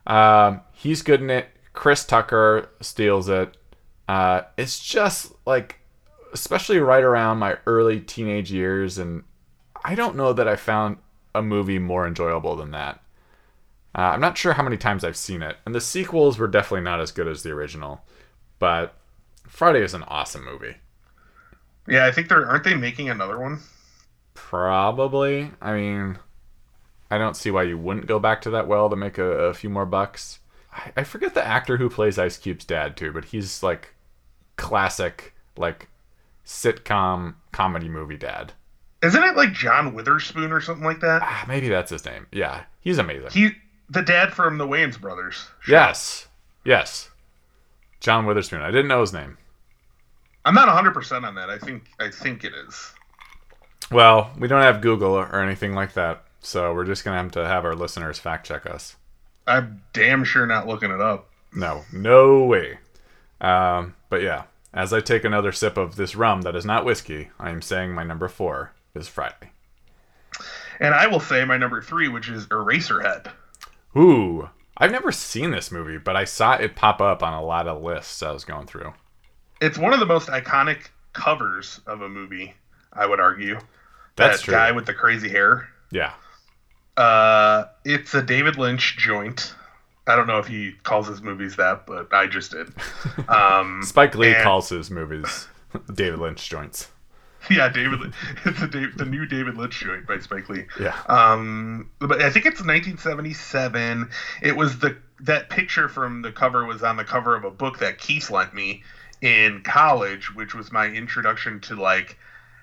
Um, 0.06 0.62
he's 0.72 1.02
good 1.02 1.22
in 1.22 1.30
it. 1.30 1.50
Chris 1.74 2.06
Tucker 2.06 2.70
steals 2.82 3.28
it. 3.28 3.58
Uh, 4.08 4.42
it's 4.58 4.80
just 4.80 5.34
like, 5.46 5.80
especially 6.34 6.80
right 6.80 7.04
around 7.04 7.40
my 7.40 7.58
early 7.66 8.00
teenage 8.00 8.52
years, 8.52 8.98
and 8.98 9.24
I 9.84 9.96
don't 9.96 10.16
know 10.16 10.32
that 10.34 10.48
I 10.48 10.56
found 10.56 10.98
a 11.34 11.42
movie 11.42 11.80
more 11.80 12.08
enjoyable 12.08 12.56
than 12.56 12.72
that. 12.72 13.02
Uh, 13.98 14.12
I'm 14.14 14.22
not 14.22 14.38
sure 14.38 14.54
how 14.54 14.64
many 14.64 14.78
times 14.78 15.04
I've 15.04 15.18
seen 15.18 15.42
it, 15.42 15.58
and 15.66 15.74
the 15.74 15.82
sequels 15.82 16.38
were 16.38 16.48
definitely 16.48 16.84
not 16.84 17.02
as 17.02 17.12
good 17.12 17.28
as 17.28 17.44
the 17.44 17.52
original, 17.52 18.02
but 18.60 18.94
Friday 19.48 19.82
is 19.82 19.94
an 19.94 20.04
awesome 20.04 20.46
movie. 20.46 20.76
Yeah, 21.88 22.06
I 22.06 22.12
think 22.12 22.30
they're 22.30 22.46
aren't 22.46 22.64
they 22.64 22.74
making 22.76 23.10
another 23.10 23.40
one? 23.40 23.60
Probably. 24.34 25.52
I 25.62 25.74
mean, 25.74 26.18
I 27.10 27.18
don't 27.18 27.38
see 27.38 27.52
why 27.52 27.64
you 27.64 27.78
wouldn't 27.78 28.08
go 28.08 28.20
back 28.20 28.42
to 28.42 28.50
that 28.52 28.68
well 28.68 28.90
to 28.90 28.96
make 28.96 29.18
a, 29.18 29.24
a 29.26 29.54
few 29.54 29.70
more 29.70 29.86
bucks. 29.86 30.40
I, 30.74 30.92
I 30.98 31.04
forget 31.04 31.34
the 31.34 31.46
actor 31.46 31.78
who 31.78 31.90
plays 31.90 32.20
Ice 32.20 32.38
Cube's 32.38 32.66
dad 32.66 32.98
too, 32.98 33.12
but 33.12 33.26
he's 33.26 33.64
like 33.64 33.94
classic, 34.58 35.34
like 35.58 35.88
sitcom 36.46 37.36
comedy 37.52 37.90
movie 37.90 38.18
dad. 38.18 38.54
Isn't 39.04 39.24
it 39.24 39.36
like 39.36 39.54
John 39.54 39.94
Witherspoon 39.94 40.52
or 40.52 40.62
something 40.62 40.86
like 40.86 41.02
that? 41.02 41.22
Ah, 41.24 41.46
maybe 41.48 41.70
that's 41.70 41.92
his 41.92 42.06
name. 42.06 42.28
Yeah, 42.32 42.64
he's 42.82 42.98
amazing. 42.98 43.30
He 43.32 43.52
the 43.90 44.02
dad 44.02 44.34
from 44.34 44.58
the 44.58 44.68
Wayans 44.68 45.00
brothers. 45.00 45.48
show. 45.62 45.72
yes, 45.72 46.28
yes. 46.64 47.10
John 48.00 48.26
Witherspoon. 48.26 48.62
I 48.62 48.72
didn't 48.72 48.88
know 48.88 49.02
his 49.02 49.14
name. 49.14 49.38
I'm 50.46 50.54
not 50.54 50.70
100% 50.70 51.24
on 51.24 51.36
that. 51.36 51.50
I 51.50 51.58
think 51.58 51.92
I 52.00 52.10
think 52.10 52.44
it 52.44 52.54
is. 52.54 52.94
Well, 53.92 54.32
we 54.40 54.48
don't 54.48 54.62
have 54.62 54.82
Google 54.82 55.14
or 55.14 55.42
anything 55.42 55.74
like 55.74 55.94
that, 55.94 56.24
so 56.40 56.74
we're 56.74 56.86
just 56.86 57.04
gonna 57.04 57.18
have 57.22 57.32
to 57.32 57.46
have 57.46 57.66
our 57.66 57.76
listeners 57.76 58.20
fact 58.20 58.46
check 58.46 58.66
us. 58.66 58.96
I'm 59.48 59.82
damn 59.94 60.24
sure 60.24 60.46
not 60.46 60.68
looking 60.68 60.92
it 60.92 61.02
up. 61.02 61.30
No, 61.54 61.84
no 61.92 62.44
way. 62.46 62.78
Um, 63.42 63.96
but 64.10 64.22
yeah, 64.22 64.44
as 64.74 64.94
I 64.94 65.02
take 65.02 65.24
another 65.24 65.52
sip 65.52 65.78
of 65.78 65.96
this 65.96 66.16
rum 66.16 66.44
that 66.44 66.56
is 66.56 66.66
not 66.66 66.86
whiskey, 66.86 67.30
I 67.40 67.50
am 67.50 67.62
saying 67.62 67.94
my 67.94 68.04
number 68.04 68.28
four 68.28 68.74
is 68.94 69.08
Friday. 69.08 69.52
And 70.80 70.94
I 70.94 71.08
will 71.08 71.20
say 71.20 71.46
my 71.46 71.58
number 71.58 71.82
3 71.82 72.10
which 72.10 72.30
is 72.30 72.48
Eraserhead. 72.48 73.32
Ooh, 73.96 74.50
I've 74.78 74.92
never 74.92 75.12
seen 75.12 75.52
this 75.52 75.72
movie, 75.72 75.98
but 75.98 76.16
I 76.18 76.26
saw 76.26 76.54
it 76.56 76.76
pop 76.76 77.00
up 77.00 77.24
on 77.24 77.34
a 77.34 77.44
lot 77.44 77.68
of 77.68 77.82
lists 77.82 78.22
I 78.22 78.32
was 78.32 78.44
going 78.44 78.68
through. 78.68 78.94
It's 79.66 79.78
one 79.78 79.94
of 79.94 80.00
the 80.00 80.06
most 80.06 80.30
iconic 80.30 80.90
covers 81.14 81.80
of 81.88 82.02
a 82.02 82.10
movie, 82.10 82.54
I 82.94 83.06
would 83.06 83.20
argue. 83.20 83.60
That's 84.16 84.38
that 84.38 84.44
true. 84.46 84.54
guy 84.54 84.72
with 84.72 84.86
the 84.86 84.94
crazy 84.94 85.30
hair. 85.30 85.68
Yeah. 85.92 86.14
Uh, 86.96 87.66
it's 87.84 88.14
a 88.14 88.22
David 88.22 88.58
Lynch 88.58 88.98
joint. 88.98 89.54
I 90.08 90.16
don't 90.16 90.28
know 90.28 90.38
if 90.38 90.48
he 90.48 90.74
calls 90.84 91.08
his 91.08 91.22
movies 91.22 91.56
that, 91.56 91.88
but 91.88 92.14
I 92.14 92.28
just 92.28 92.52
did. 92.52 92.72
Um, 93.28 93.82
Spike 93.84 94.14
Lee 94.16 94.34
and- 94.34 94.44
calls 94.44 94.70
his 94.70 94.92
movies 94.92 95.48
David 95.94 96.20
Lynch 96.20 96.48
joints. 96.48 96.92
Yeah, 97.50 97.70
David. 97.70 98.14
It's 98.46 98.62
a 98.62 98.68
Dave, 98.68 98.98
the 98.98 99.06
new 99.06 99.26
David 99.26 99.56
Lynch 99.58 99.80
joint 99.80 100.06
by 100.08 100.20
Spike 100.20 100.48
Lee. 100.50 100.66
Yeah. 100.80 100.96
Um, 101.08 101.90
but 102.00 102.22
I 102.22 102.30
think 102.30 102.46
it's 102.46 102.62
1977. 102.62 104.10
It 104.44 104.56
was 104.56 104.80
the 104.80 104.98
that 105.22 105.50
picture 105.50 105.88
from 105.88 106.22
the 106.22 106.32
cover 106.32 106.66
was 106.66 106.84
on 106.84 106.98
the 106.98 107.04
cover 107.04 107.36
of 107.36 107.44
a 107.46 107.52
book 107.52 107.80
that 107.80 107.98
Keith 107.98 108.30
lent 108.30 108.54
me 108.54 108.84
in 109.26 109.60
college, 109.62 110.34
which 110.36 110.54
was 110.54 110.72
my 110.72 110.86
introduction 110.86 111.60
to 111.60 111.76
like 111.76 112.16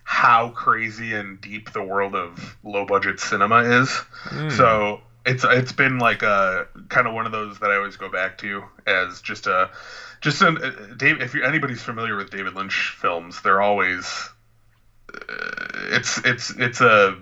how 0.05 0.51
crazy 0.51 1.13
and 1.13 1.41
deep 1.41 1.73
the 1.73 1.83
world 1.83 2.15
of 2.15 2.57
low 2.63 2.85
budget 2.85 3.19
cinema 3.19 3.81
is. 3.81 4.01
So 4.57 5.01
it's 5.27 5.45
it's 5.45 5.73
been 5.73 5.99
like 5.99 6.23
a 6.23 6.69
kind 6.89 7.09
of 7.09 7.15
one 7.15 7.27
of 7.27 7.33
those 7.33 7.59
that 7.59 7.73
I 7.73 7.77
always 7.77 7.97
go 7.97 8.09
back 8.09 8.39
to 8.39 8.63
as 8.87 9.21
just 9.21 9.49
a 9.49 9.71
just 10.21 10.41
an 10.41 10.59
uh, 10.63 10.95
Dave. 10.97 11.21
If 11.21 11.35
you 11.35 11.43
anybody's 11.43 11.83
familiar 11.83 12.15
with 12.15 12.31
David 12.31 12.55
Lynch 12.55 12.95
films, 12.97 13.43
they're 13.43 13.61
always 13.61 14.31
it's 15.91 16.19
it's 16.19 16.51
it's 16.51 16.81
a 16.81 17.19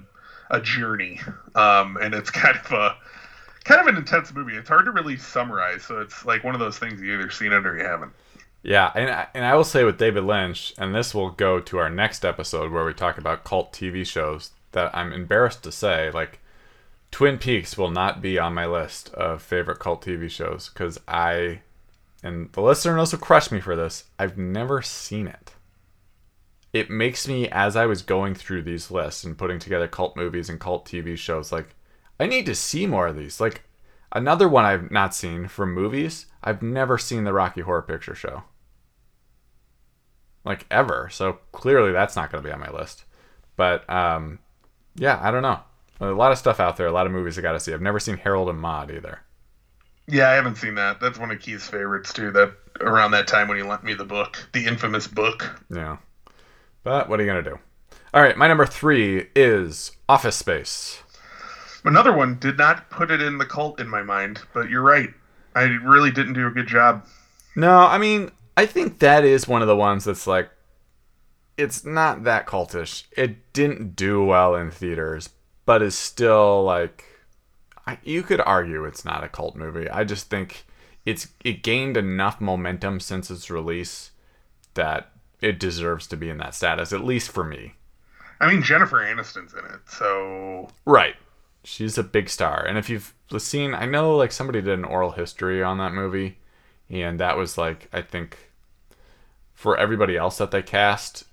a 0.51 0.61
journey, 0.61 1.19
um, 1.55 1.97
and 1.97 2.15
it's 2.15 2.31
kind 2.43 2.59
of 2.59 2.73
a 2.73 2.95
kind 3.65 3.81
of 3.81 3.87
an 3.87 3.97
intense 3.97 4.35
movie. 4.35 4.57
It's 4.57 4.69
hard 4.69 4.85
to 4.85 4.91
really 4.91 5.17
summarize, 5.17 5.83
so 5.83 5.99
it's 6.01 6.27
like 6.27 6.45
one 6.45 6.55
of 6.55 6.61
those 6.61 6.77
things 6.77 7.01
you 7.01 7.15
either 7.15 7.31
seen 7.31 7.53
it 7.53 7.67
or 7.67 7.75
you 7.75 7.85
haven't. 7.85 8.13
Yeah, 8.63 8.93
and 8.95 9.11
I- 9.11 9.29
and 9.35 9.45
I 9.45 9.55
will 9.55 9.65
say 9.65 9.85
with 9.85 9.99
David 9.99 10.25
Lynch, 10.25 10.75
and 10.79 10.95
this 10.95 11.15
will 11.15 11.31
go 11.31 11.61
to 11.61 11.79
our 11.79 11.89
next 11.91 12.25
episode 12.25 12.71
where 12.71 12.85
we 12.85 12.93
talk 12.93 13.17
about 13.19 13.45
cult 13.45 13.73
TV 13.73 14.05
shows. 14.05 14.51
That 14.73 14.95
I'm 14.95 15.13
embarrassed 15.13 15.65
to 15.65 15.73
say, 15.73 16.11
like 16.13 16.39
Twin 17.11 17.39
Peaks 17.39 17.77
will 17.77 17.91
not 17.91 18.23
be 18.23 18.39
on 18.39 18.55
my 18.55 18.67
list 18.67 19.13
of 19.15 19.43
favorite 19.43 19.81
cult 19.81 20.05
TV 20.05 20.31
shows 20.31 20.69
because 20.69 21.01
I, 21.09 21.63
and 22.23 22.53
the 22.53 22.61
listener 22.61 22.95
knows 22.97 23.13
will 23.13 23.19
crush 23.19 23.51
me 23.51 23.61
for 23.61 23.75
this. 23.75 24.05
I've 24.19 24.39
never 24.39 24.81
seen 24.83 25.27
it. 25.27 25.55
It 26.73 26.89
makes 26.89 27.27
me, 27.27 27.49
as 27.49 27.75
I 27.75 27.87
was 27.87 28.03
going 28.03 28.35
through 28.37 28.63
these 28.63 28.93
lists 28.93 29.25
and 29.25 29.37
putting 29.37 29.59
together 29.59 29.89
cult 29.89 30.17
movies 30.17 30.49
and 30.49 30.61
cult 30.61 30.87
TV 30.87 31.19
shows, 31.19 31.51
like 31.51 31.75
I 32.21 32.27
need 32.27 32.47
to 32.47 32.55
see 32.55 32.87
more 32.87 33.09
of 33.09 33.17
these. 33.17 33.41
Like 33.41 33.63
another 34.13 34.49
one 34.49 34.65
I've 34.65 34.91
not 34.91 35.15
seen 35.15 35.49
from 35.49 35.75
movies. 35.75 36.27
I've 36.43 36.63
never 36.63 36.99
seen 36.99 37.25
the 37.25 37.33
Rocky 37.33 37.61
Horror 37.61 37.83
Picture 37.83 38.15
Show 38.15 38.45
like 40.45 40.67
ever. 40.71 41.09
So 41.11 41.39
clearly 41.53 41.93
that's 41.93 42.17
not 42.17 42.31
going 42.31 42.43
to 42.43 42.49
be 42.49 42.53
on 42.53 42.61
my 42.61 42.71
list. 42.71 43.05
But 43.57 43.89
um, 43.91 44.39
yeah, 44.97 45.19
I 45.23 45.31
don't 45.31 45.43
know. 45.43 45.61
A 46.01 46.07
lot 46.07 46.33
of 46.33 46.39
stuff 46.39 46.61
out 46.61 46.77
there, 46.77 46.87
a 46.87 46.93
lot 46.93 47.07
of 47.07 47.13
movies 47.13 47.39
I 47.39 47.43
got 47.43 47.53
to 47.53 47.61
see. 47.61 47.75
I've 47.75 47.83
never 47.83 48.01
seen 48.01 48.17
Harold 48.17 48.49
and 48.49 48.59
Maude 48.59 48.91
either. 48.91 49.21
Yeah, 50.09 50.31
I 50.31 50.33
haven't 50.33 50.57
seen 50.57 50.75
that. 50.77 50.99
That's 50.99 51.19
one 51.19 51.31
of 51.31 51.41
Keith's 51.41 51.69
favorites 51.69 52.13
too. 52.13 52.31
That 52.31 52.55
around 52.81 53.11
that 53.11 53.29
time 53.29 53.49
when 53.49 53.59
he 53.59 53.63
lent 53.63 53.85
me 53.85 53.95
the 53.95 54.05
book, 54.05 54.49
the 54.53 54.67
infamous 54.67 55.07
book. 55.07 55.63
Yeah. 55.71 55.99
But 56.83 57.09
what 57.09 57.21
are 57.21 57.23
you 57.23 57.31
going 57.31 57.45
to 57.45 57.51
do? 57.51 57.59
All 58.13 58.23
right, 58.23 58.37
my 58.37 58.49
number 58.49 58.67
three 58.67 59.29
is 59.37 59.93
Office 60.09 60.37
Space. 60.37 61.03
Another 61.85 62.13
one 62.13 62.39
did 62.39 62.59
not 62.59 62.91
put 62.91 63.11
it 63.11 63.23
in 63.23 63.39
the 63.39 63.47
cult 63.47 63.81
in 63.81 63.89
my 63.89 64.03
mind, 64.03 64.41
but 64.53 64.69
you're 64.69 64.83
right. 64.83 65.11
I 65.55 65.63
really 65.63 66.11
didn't 66.11 66.35
do 66.35 66.47
a 66.47 66.51
good 66.51 66.67
job. 66.67 67.05
No, 67.57 67.79
I 67.79 67.99
mean, 67.99 68.31
I 68.57 68.67
think 68.67 68.99
that 68.99 69.25
is 69.25 69.49
one 69.49 69.63
of 69.63 69.69
the 69.69 69.77
ones 69.77 70.05
that's 70.05 70.27
like, 70.27 70.51
it's 71.57 71.85
not 71.85 72.25
that 72.25 72.47
cultish. 72.47 73.05
It 73.17 73.53
didn't 73.53 73.97
do 73.97 74.25
well 74.25 74.55
in 74.55 74.71
theaters, 74.71 75.31
but 75.67 75.83
is 75.83 75.97
still 75.97 76.63
like, 76.63 77.05
I, 77.87 77.99
you 78.03 78.23
could 78.23 78.41
argue 78.41 78.85
it's 78.85 79.05
not 79.05 79.25
a 79.25 79.29
cult 79.29 79.57
movie. 79.57 79.89
I 79.89 80.05
just 80.05 80.31
think 80.31 80.67
it's 81.05 81.29
it 81.45 81.63
gained 81.63 81.97
enough 81.97 82.41
momentum 82.41 83.01
since 83.01 83.31
its 83.31 83.51
release 83.51 84.11
that 84.75 85.11
it 85.41 85.59
deserves 85.59 86.07
to 86.09 86.17
be 86.17 86.29
in 86.29 86.39
that 86.39 86.55
status, 86.55 86.93
at 86.93 87.05
least 87.05 87.31
for 87.31 87.45
me. 87.45 87.75
I 88.41 88.51
mean, 88.51 88.63
Jennifer 88.63 88.99
Aniston's 88.99 89.53
in 89.53 89.65
it, 89.65 89.81
so 89.87 90.69
Right. 90.85 91.17
She's 91.65 91.99
a 91.99 92.03
big 92.03 92.29
star. 92.29 92.65
And 92.65 92.79
if 92.79 92.89
you've 92.89 93.15
seen, 93.39 93.75
I 93.75 93.85
know 93.87 94.17
like 94.17 94.33
somebody 94.33 94.61
did 94.63 94.79
an 94.79 94.85
oral 94.85 95.13
history 95.13 95.63
on 95.63 95.79
that 95.79 95.93
movie, 95.93 96.39
and 96.89 97.21
that 97.21 97.37
was 97.37 97.59
like, 97.59 97.89
I 97.93 98.03
think 98.03 98.37
for 99.55 99.77
everybody 99.77 100.17
else 100.17 100.39
that 100.39 100.51
they 100.51 100.63
cast, 100.63 101.25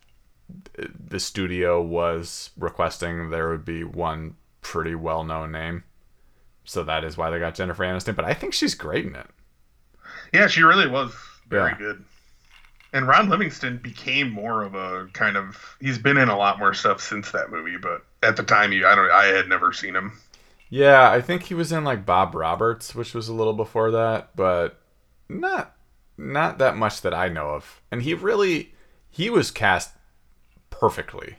the 0.77 1.19
studio 1.19 1.81
was 1.81 2.51
requesting 2.57 3.29
there 3.29 3.49
would 3.49 3.65
be 3.65 3.83
one 3.83 4.35
pretty 4.61 4.95
well 4.95 5.23
known 5.23 5.51
name. 5.51 5.83
So 6.65 6.83
that 6.83 7.03
is 7.05 7.17
why 7.17 7.29
they 7.29 7.39
got 7.39 7.55
Jennifer 7.55 7.83
Aniston. 7.83 8.15
But 8.15 8.25
I 8.25 8.33
think 8.33 8.53
she's 8.53 8.75
great 8.75 9.05
in 9.05 9.15
it. 9.15 9.27
yeah, 10.33 10.47
she 10.47 10.61
really 10.63 10.87
was 10.87 11.13
very 11.47 11.71
Yeah. 11.71 11.77
good. 11.77 12.03
And 12.93 13.07
Ron 13.07 13.29
Livingston 13.29 13.77
became 13.77 14.29
more 14.31 14.63
of 14.63 14.73
a 14.75 15.07
kind 15.13 15.37
of 15.37 15.77
he's 15.79 15.97
been 15.97 16.17
in 16.17 16.29
a 16.29 16.37
lot 16.37 16.59
more 16.59 16.73
stuff 16.73 17.01
since 17.01 17.31
that 17.31 17.51
movie, 17.51 17.77
but 17.77 18.05
at 18.23 18.35
the 18.35 18.43
time 18.43 18.71
he 18.71 18.83
I 18.83 18.95
don't 18.95 19.11
I 19.11 19.25
had 19.25 19.47
never 19.47 19.73
seen 19.73 19.95
him. 19.95 20.19
Yeah, 20.69 21.09
I 21.09 21.21
think 21.21 21.43
he 21.43 21.53
was 21.53 21.71
in 21.71 21.83
like 21.83 22.05
Bob 22.05 22.35
Roberts, 22.35 22.93
which 22.93 23.13
was 23.13 23.29
a 23.29 23.33
little 23.33 23.53
before 23.53 23.91
that, 23.91 24.35
but 24.35 24.79
not 25.29 25.75
not 26.17 26.57
that 26.57 26.75
much 26.75 27.01
that 27.01 27.13
I 27.13 27.29
know 27.29 27.51
of. 27.51 27.81
And 27.91 28.01
he 28.01 28.13
really 28.13 28.73
he 29.09 29.29
was 29.29 29.51
cast 29.51 29.91
perfectly. 30.69 31.37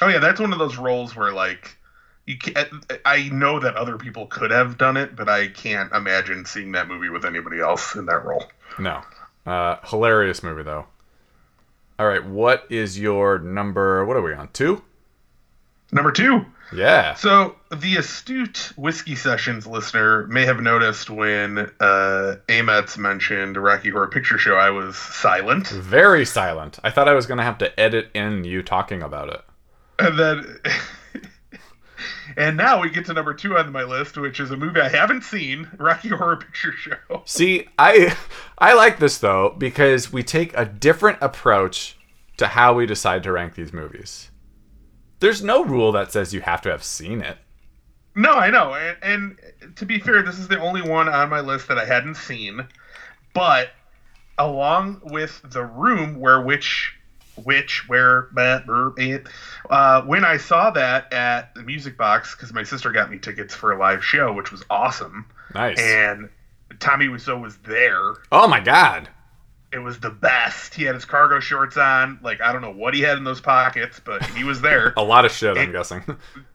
Oh 0.00 0.08
yeah, 0.08 0.18
that's 0.18 0.40
one 0.40 0.52
of 0.52 0.58
those 0.58 0.78
roles 0.78 1.16
where 1.16 1.32
like 1.32 1.76
you 2.26 2.36
can't, 2.36 2.68
I 3.06 3.30
know 3.30 3.58
that 3.58 3.74
other 3.74 3.96
people 3.96 4.26
could 4.26 4.50
have 4.50 4.76
done 4.76 4.98
it, 4.98 5.16
but 5.16 5.30
I 5.30 5.48
can't 5.48 5.90
imagine 5.92 6.44
seeing 6.44 6.72
that 6.72 6.86
movie 6.86 7.08
with 7.08 7.24
anybody 7.24 7.58
else 7.60 7.94
in 7.94 8.06
that 8.06 8.24
role. 8.24 8.44
No. 8.78 9.02
Uh 9.44 9.76
hilarious 9.84 10.42
movie 10.42 10.62
though. 10.62 10.86
All 11.98 12.06
right, 12.06 12.24
what 12.24 12.64
is 12.70 12.98
your 12.98 13.38
number? 13.40 14.04
What 14.04 14.16
are 14.16 14.22
we 14.22 14.32
on? 14.32 14.48
2? 14.52 14.82
Number 15.92 16.12
two. 16.12 16.44
Yeah. 16.72 17.14
So 17.14 17.56
the 17.74 17.96
astute 17.96 18.72
whiskey 18.76 19.14
sessions 19.16 19.66
listener 19.66 20.26
may 20.26 20.44
have 20.44 20.60
noticed 20.60 21.08
when 21.08 21.58
uh, 21.80 22.36
Ametz 22.48 22.98
mentioned 22.98 23.56
Rocky 23.56 23.88
Horror 23.88 24.08
Picture 24.08 24.36
Show, 24.36 24.54
I 24.56 24.68
was 24.68 24.96
silent, 24.96 25.68
Very 25.68 26.26
silent. 26.26 26.78
I 26.84 26.90
thought 26.90 27.08
I 27.08 27.14
was 27.14 27.26
going 27.26 27.38
to 27.38 27.44
have 27.44 27.58
to 27.58 27.80
edit 27.80 28.10
in 28.14 28.44
you 28.44 28.62
talking 28.62 29.02
about 29.02 29.30
it. 29.30 29.40
and 29.98 30.18
then 30.18 30.58
and 32.36 32.56
now 32.58 32.80
we 32.82 32.90
get 32.90 33.06
to 33.06 33.14
number 33.14 33.32
two 33.32 33.56
on 33.56 33.72
my 33.72 33.84
list, 33.84 34.18
which 34.18 34.38
is 34.38 34.50
a 34.50 34.56
movie 34.56 34.80
I 34.80 34.90
haven't 34.90 35.22
seen, 35.24 35.68
Rocky 35.78 36.10
Horror 36.10 36.36
Picture 36.36 36.72
Show. 36.72 37.22
See, 37.24 37.66
I 37.78 38.14
I 38.58 38.74
like 38.74 38.98
this 38.98 39.16
though 39.16 39.54
because 39.56 40.12
we 40.12 40.22
take 40.22 40.54
a 40.56 40.66
different 40.66 41.18
approach 41.22 41.96
to 42.36 42.48
how 42.48 42.74
we 42.74 42.84
decide 42.84 43.22
to 43.22 43.32
rank 43.32 43.54
these 43.54 43.72
movies. 43.72 44.30
There's 45.20 45.42
no 45.42 45.64
rule 45.64 45.92
that 45.92 46.12
says 46.12 46.32
you 46.32 46.40
have 46.40 46.62
to 46.62 46.70
have 46.70 46.84
seen 46.84 47.20
it. 47.20 47.38
No, 48.14 48.32
I 48.32 48.50
know, 48.50 48.74
and, 48.74 48.96
and 49.02 49.76
to 49.76 49.86
be 49.86 50.00
fair, 50.00 50.22
this 50.22 50.38
is 50.38 50.48
the 50.48 50.60
only 50.60 50.82
one 50.82 51.08
on 51.08 51.28
my 51.28 51.40
list 51.40 51.68
that 51.68 51.78
I 51.78 51.84
hadn't 51.84 52.16
seen. 52.16 52.66
But 53.32 53.70
along 54.38 55.00
with 55.04 55.40
The 55.44 55.64
Room, 55.64 56.18
where 56.18 56.40
which 56.40 56.94
which 57.44 57.88
where 57.88 58.28
uh, 59.70 60.02
when 60.02 60.24
I 60.24 60.36
saw 60.36 60.70
that 60.70 61.12
at 61.12 61.54
the 61.54 61.62
Music 61.62 61.96
Box 61.96 62.34
because 62.34 62.52
my 62.52 62.64
sister 62.64 62.90
got 62.90 63.10
me 63.10 63.18
tickets 63.18 63.54
for 63.54 63.72
a 63.72 63.78
live 63.78 64.04
show, 64.04 64.32
which 64.32 64.50
was 64.50 64.64
awesome. 64.70 65.26
Nice. 65.54 65.78
And 65.78 66.28
Tommy 66.80 67.06
Wiseau 67.06 67.40
was 67.40 67.56
there. 67.58 68.14
Oh 68.32 68.48
my 68.48 68.60
god. 68.60 69.08
It 69.72 69.78
was 69.78 70.00
the 70.00 70.10
best. 70.10 70.74
He 70.74 70.84
had 70.84 70.94
his 70.94 71.04
cargo 71.04 71.40
shorts 71.40 71.76
on. 71.76 72.20
Like 72.22 72.40
I 72.40 72.52
don't 72.52 72.62
know 72.62 72.72
what 72.72 72.94
he 72.94 73.00
had 73.00 73.18
in 73.18 73.24
those 73.24 73.40
pockets, 73.40 74.00
but 74.00 74.24
he 74.30 74.44
was 74.44 74.60
there. 74.60 74.94
a 74.96 75.02
lot 75.02 75.24
of 75.24 75.32
shit, 75.32 75.56
I'm 75.56 75.72
guessing. 75.72 76.02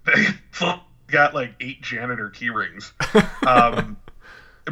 got 1.08 1.34
like 1.34 1.54
eight 1.60 1.82
janitor 1.82 2.30
key 2.30 2.50
rings. 2.50 2.94
Um, 3.46 3.98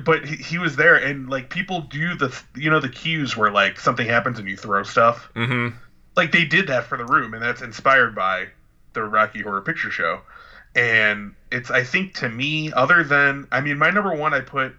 but 0.05 0.23
he, 0.23 0.37
he, 0.37 0.57
was 0.57 0.77
there, 0.77 0.95
and 0.95 1.29
like 1.29 1.49
people 1.49 1.81
do 1.81 2.15
the 2.15 2.33
you 2.55 2.69
know 2.69 2.79
the 2.79 2.87
cues 2.87 3.35
where 3.35 3.51
like 3.51 3.77
something 3.77 4.07
happens 4.07 4.39
and 4.39 4.47
you 4.47 4.55
throw 4.55 4.83
stuff. 4.83 5.29
Mm-hmm. 5.35 5.75
Like 6.15 6.31
they 6.31 6.45
did 6.45 6.67
that 6.67 6.85
for 6.85 6.97
the 6.97 7.03
room, 7.03 7.33
and 7.33 7.43
that's 7.43 7.61
inspired 7.61 8.15
by 8.15 8.47
the 8.93 9.03
Rocky 9.03 9.41
Horror 9.41 9.61
Picture 9.61 9.91
Show. 9.91 10.21
And 10.73 11.35
it's 11.51 11.69
I 11.69 11.83
think 11.83 12.13
to 12.15 12.29
me, 12.29 12.71
other 12.71 13.03
than 13.03 13.47
I 13.51 13.59
mean, 13.59 13.77
my 13.77 13.89
number 13.89 14.15
one 14.15 14.33
I 14.33 14.39
put 14.39 14.73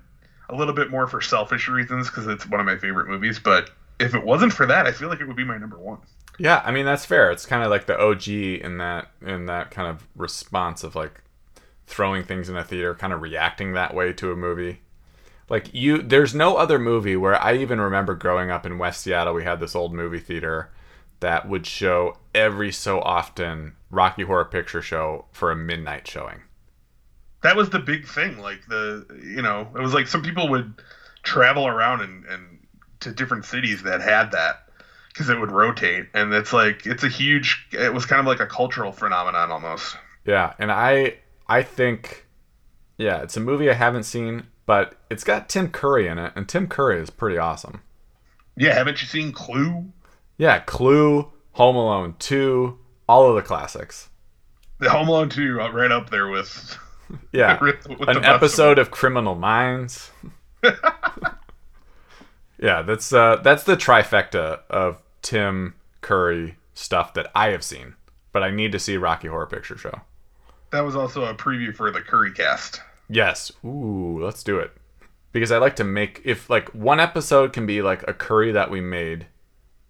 a 0.52 0.56
little 0.56 0.74
bit 0.74 0.90
more 0.90 1.06
for 1.06 1.20
selfish 1.20 1.68
reasons 1.68 2.08
because 2.08 2.26
it's 2.26 2.46
one 2.46 2.60
of 2.60 2.66
my 2.66 2.76
favorite 2.76 3.08
movies. 3.08 3.38
But 3.38 3.70
if 3.98 4.14
it 4.14 4.24
wasn't 4.24 4.52
for 4.52 4.66
that, 4.66 4.86
I 4.86 4.92
feel 4.92 5.08
like 5.08 5.20
it 5.20 5.26
would 5.26 5.36
be 5.36 5.44
my 5.44 5.58
number 5.58 5.78
one. 5.78 5.98
Yeah, 6.38 6.62
I 6.64 6.70
mean 6.70 6.86
that's 6.86 7.04
fair. 7.04 7.30
It's 7.30 7.46
kind 7.46 7.62
of 7.62 7.70
like 7.70 7.86
the 7.86 7.98
OG 7.98 8.28
in 8.28 8.78
that 8.78 9.10
in 9.20 9.46
that 9.46 9.70
kind 9.70 9.88
of 9.88 10.06
response 10.16 10.82
of 10.82 10.94
like 10.94 11.22
throwing 11.86 12.24
things 12.24 12.48
in 12.48 12.56
a 12.56 12.64
theater, 12.64 12.94
kind 12.94 13.12
of 13.12 13.22
reacting 13.22 13.72
that 13.72 13.94
way 13.94 14.12
to 14.14 14.32
a 14.32 14.36
movie. 14.36 14.80
Like 15.48 15.74
you, 15.74 16.00
there's 16.00 16.34
no 16.34 16.56
other 16.56 16.78
movie 16.78 17.16
where 17.16 17.40
I 17.40 17.56
even 17.56 17.80
remember 17.80 18.14
growing 18.14 18.50
up 18.50 18.64
in 18.64 18.78
West 18.78 19.02
Seattle. 19.02 19.34
We 19.34 19.44
had 19.44 19.60
this 19.60 19.76
old 19.76 19.92
movie 19.92 20.20
theater 20.20 20.70
that 21.20 21.48
would 21.48 21.66
show 21.66 22.16
every 22.34 22.72
so 22.72 23.00
often 23.00 23.74
Rocky 23.90 24.22
Horror 24.22 24.46
Picture 24.46 24.82
Show 24.82 25.26
for 25.32 25.50
a 25.50 25.56
midnight 25.56 26.08
showing. 26.08 26.40
That 27.42 27.57
was 27.57 27.70
the 27.70 27.78
big 27.78 28.07
thing. 28.07 28.38
Like 28.38 28.66
the, 28.68 29.07
you 29.22 29.42
know, 29.42 29.68
it 29.74 29.81
was 29.81 29.94
like 29.94 30.07
some 30.07 30.22
people 30.22 30.48
would 30.48 30.74
travel 31.22 31.66
around 31.66 32.00
and, 32.00 32.24
and 32.26 32.66
to 33.00 33.12
different 33.12 33.44
cities 33.44 33.83
that 33.83 34.00
had 34.00 34.33
that 34.33 34.68
because 35.09 35.28
it 35.28 35.38
would 35.38 35.52
rotate, 35.52 36.07
and 36.14 36.33
it's 36.33 36.52
like 36.52 36.87
it's 36.87 37.05
a 37.05 37.09
huge. 37.09 37.66
It 37.72 37.92
was 37.92 38.07
kind 38.07 38.20
of 38.20 38.26
like 38.26 38.40
a 38.40 38.46
cultural 38.46 38.92
phenomenon 38.92 39.50
almost. 39.50 39.96
Yeah, 40.24 40.55
and 40.59 40.72
I 40.72 41.18
I 41.48 41.62
think, 41.62 42.26
yeah, 42.96 43.22
it's 43.22 43.37
a 43.37 43.40
movie 43.40 43.68
I 43.70 43.74
haven't 43.74 44.05
seen, 44.05 44.46
but 44.66 44.94
it's 45.11 45.24
got 45.24 45.48
Tim 45.48 45.68
Curry 45.68 46.07
in 46.07 46.18
it, 46.18 46.33
and 46.35 46.48
Tim 46.48 46.66
Curry 46.66 47.00
is 47.00 47.11
pretty 47.11 47.38
awesome. 47.38 47.83
Yeah, 48.57 48.74
haven't 48.74 49.00
you 49.02 49.09
seen 49.09 49.33
Clue? 49.33 49.92
Yeah, 50.38 50.61
Clue, 50.61 51.31
Home 51.52 51.76
Alone 51.76 52.14
2, 52.18 52.78
all 53.09 53.28
of 53.28 53.35
the 53.35 53.42
classics. 53.42 54.09
The 54.78 54.90
Home 54.90 55.09
Alone 55.09 55.28
2 55.28 55.61
uh, 55.61 55.70
right 55.72 55.92
up 55.92 56.11
there 56.11 56.28
with 56.28 56.78
yeah, 57.33 57.59
with 57.61 57.87
an 58.09 58.25
episode 58.25 58.79
of 58.79 58.90
Criminal 58.90 59.35
Minds. 59.35 60.11
yeah, 62.59 62.83
that's 62.83 63.12
uh, 63.12 63.37
that's 63.42 63.64
the 63.64 63.77
trifecta 63.77 64.61
of 64.70 65.03
Tim 65.22 65.75
Curry 66.01 66.57
stuff 66.75 67.14
that 67.14 67.31
I 67.35 67.48
have 67.48 67.64
seen, 67.64 67.94
but 68.33 68.42
I 68.42 68.51
need 68.51 68.72
to 68.72 68.79
see 68.79 68.96
Rocky 68.96 69.29
Horror 69.29 69.46
Picture 69.46 69.77
Show. 69.77 70.01
That 70.70 70.81
was 70.81 70.96
also 70.96 71.25
a 71.25 71.35
preview 71.35 71.75
for 71.75 71.90
the 71.90 72.01
Curry 72.01 72.33
cast. 72.33 72.81
Yes. 73.09 73.53
Ooh, 73.64 74.18
let's 74.22 74.42
do 74.42 74.59
it. 74.59 74.72
Because 75.33 75.53
I 75.53 75.59
like 75.59 75.77
to 75.77 75.85
make 75.85 76.22
if 76.25 76.48
like 76.48 76.68
one 76.75 77.01
episode 77.01 77.53
can 77.53 77.66
be 77.66 77.83
like 77.83 78.03
a 78.09 78.14
curry 78.14 78.53
that 78.53 78.70
we 78.70 78.81
made 78.81 79.27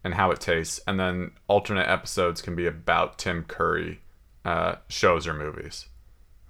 and 0.05 0.15
how 0.15 0.31
it 0.33 0.41
tastes, 0.41 0.81
and 0.87 0.99
then 0.99 1.31
alternate 1.47 1.89
episodes 1.89 2.43
can 2.43 2.57
be 2.57 2.67
about 2.67 3.19
Tim 3.19 3.45
Curry 3.45 4.01
uh, 4.45 4.77
shows 4.89 5.27
or 5.27 5.35
movies. 5.35 5.87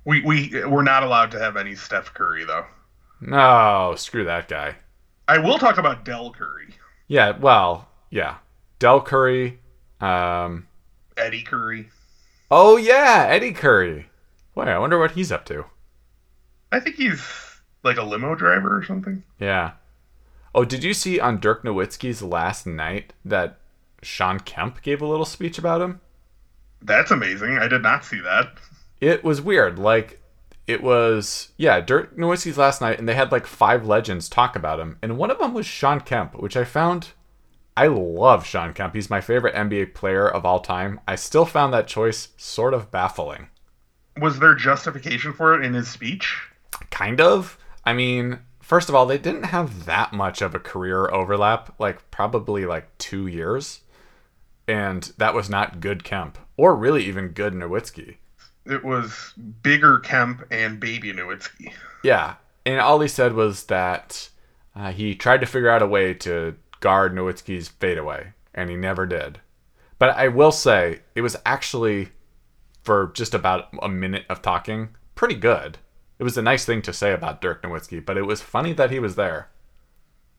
We 0.04 0.20
we 0.22 0.64
we're 0.64 0.82
not 0.82 1.02
allowed 1.02 1.30
to 1.32 1.38
have 1.38 1.56
any 1.56 1.74
Steph 1.74 2.12
Curry 2.14 2.44
though. 2.44 2.66
No, 3.20 3.94
screw 3.96 4.24
that 4.24 4.48
guy. 4.48 4.76
I 5.28 5.38
will 5.38 5.58
talk 5.58 5.78
about 5.78 6.04
Del 6.04 6.32
Curry. 6.32 6.74
Yeah, 7.06 7.36
well, 7.38 7.88
yeah, 8.10 8.38
Del 8.78 9.00
Curry, 9.00 9.60
um, 10.00 10.66
Eddie 11.16 11.42
Curry. 11.42 11.90
Oh 12.50 12.76
yeah, 12.76 13.26
Eddie 13.28 13.52
Curry. 13.52 14.08
Boy, 14.54 14.64
I 14.64 14.78
wonder 14.78 14.98
what 14.98 15.12
he's 15.12 15.32
up 15.32 15.44
to. 15.46 15.66
I 16.70 16.80
think 16.80 16.96
he's 16.96 17.22
like 17.82 17.96
a 17.96 18.02
limo 18.02 18.34
driver 18.34 18.76
or 18.76 18.84
something. 18.84 19.22
Yeah. 19.38 19.72
Oh, 20.54 20.64
did 20.64 20.84
you 20.84 20.92
see 20.92 21.18
on 21.18 21.40
Dirk 21.40 21.62
Nowitzki's 21.64 22.22
last 22.22 22.66
night 22.66 23.12
that 23.24 23.58
Sean 24.02 24.40
Kemp 24.40 24.82
gave 24.82 25.00
a 25.00 25.06
little 25.06 25.24
speech 25.24 25.58
about 25.58 25.80
him? 25.80 26.00
That's 26.82 27.10
amazing. 27.10 27.56
I 27.58 27.68
did 27.68 27.82
not 27.82 28.04
see 28.04 28.20
that. 28.20 28.52
It 29.02 29.22
was 29.22 29.42
weird. 29.42 29.78
Like, 29.78 30.22
it 30.66 30.82
was, 30.82 31.50
yeah, 31.58 31.80
Dirk 31.80 32.16
Nowitzki's 32.16 32.56
last 32.56 32.80
night, 32.80 32.98
and 32.98 33.06
they 33.06 33.14
had 33.14 33.32
like 33.32 33.46
five 33.46 33.86
legends 33.86 34.30
talk 34.30 34.56
about 34.56 34.80
him. 34.80 34.96
And 35.02 35.18
one 35.18 35.30
of 35.30 35.38
them 35.38 35.52
was 35.52 35.66
Sean 35.66 36.00
Kemp, 36.00 36.40
which 36.40 36.56
I 36.56 36.64
found. 36.64 37.08
I 37.76 37.88
love 37.88 38.46
Sean 38.46 38.72
Kemp. 38.72 38.94
He's 38.94 39.10
my 39.10 39.20
favorite 39.20 39.54
NBA 39.54 39.92
player 39.94 40.26
of 40.26 40.46
all 40.46 40.60
time. 40.60 41.00
I 41.06 41.16
still 41.16 41.44
found 41.44 41.74
that 41.74 41.86
choice 41.86 42.28
sort 42.38 42.72
of 42.72 42.90
baffling 42.90 43.48
was 44.20 44.38
there 44.38 44.54
justification 44.54 45.32
for 45.32 45.54
it 45.54 45.64
in 45.64 45.74
his 45.74 45.88
speech? 45.88 46.42
Kind 46.90 47.20
of. 47.20 47.58
I 47.84 47.92
mean, 47.92 48.40
first 48.60 48.88
of 48.88 48.94
all, 48.94 49.06
they 49.06 49.18
didn't 49.18 49.44
have 49.44 49.86
that 49.86 50.12
much 50.12 50.42
of 50.42 50.54
a 50.54 50.60
career 50.60 51.10
overlap, 51.10 51.74
like 51.78 52.10
probably 52.10 52.66
like 52.66 52.96
two 52.98 53.26
years. 53.26 53.80
And 54.68 55.12
that 55.18 55.34
was 55.34 55.50
not 55.50 55.80
good 55.80 56.04
Kemp, 56.04 56.38
or 56.56 56.76
really 56.76 57.04
even 57.04 57.28
good 57.28 57.52
Nowitzki. 57.52 58.16
It 58.66 58.84
was 58.84 59.32
bigger 59.62 59.98
Kemp 59.98 60.44
and 60.50 60.78
baby 60.78 61.12
Nowitzki. 61.12 61.72
Yeah. 62.02 62.36
And 62.64 62.80
all 62.80 63.00
he 63.00 63.08
said 63.08 63.34
was 63.34 63.64
that 63.64 64.28
uh, 64.76 64.92
he 64.92 65.14
tried 65.14 65.40
to 65.40 65.46
figure 65.46 65.70
out 65.70 65.82
a 65.82 65.86
way 65.86 66.14
to 66.14 66.54
guard 66.80 67.14
Nowitzki's 67.14 67.68
fadeaway, 67.68 68.32
and 68.54 68.70
he 68.70 68.76
never 68.76 69.06
did. 69.06 69.40
But 69.98 70.16
I 70.16 70.28
will 70.28 70.52
say, 70.52 71.00
it 71.14 71.22
was 71.22 71.36
actually 71.44 72.10
for 72.82 73.12
just 73.14 73.34
about 73.34 73.68
a 73.80 73.88
minute 73.88 74.24
of 74.28 74.42
talking, 74.42 74.90
pretty 75.14 75.36
good. 75.36 75.78
It 76.18 76.24
was 76.24 76.36
a 76.36 76.42
nice 76.42 76.64
thing 76.64 76.82
to 76.82 76.92
say 76.92 77.12
about 77.12 77.40
Dirk 77.40 77.62
Nowitzki, 77.62 78.04
but 78.04 78.16
it 78.16 78.22
was 78.22 78.40
funny 78.40 78.72
that 78.74 78.90
he 78.90 78.98
was 78.98 79.14
there. 79.14 79.48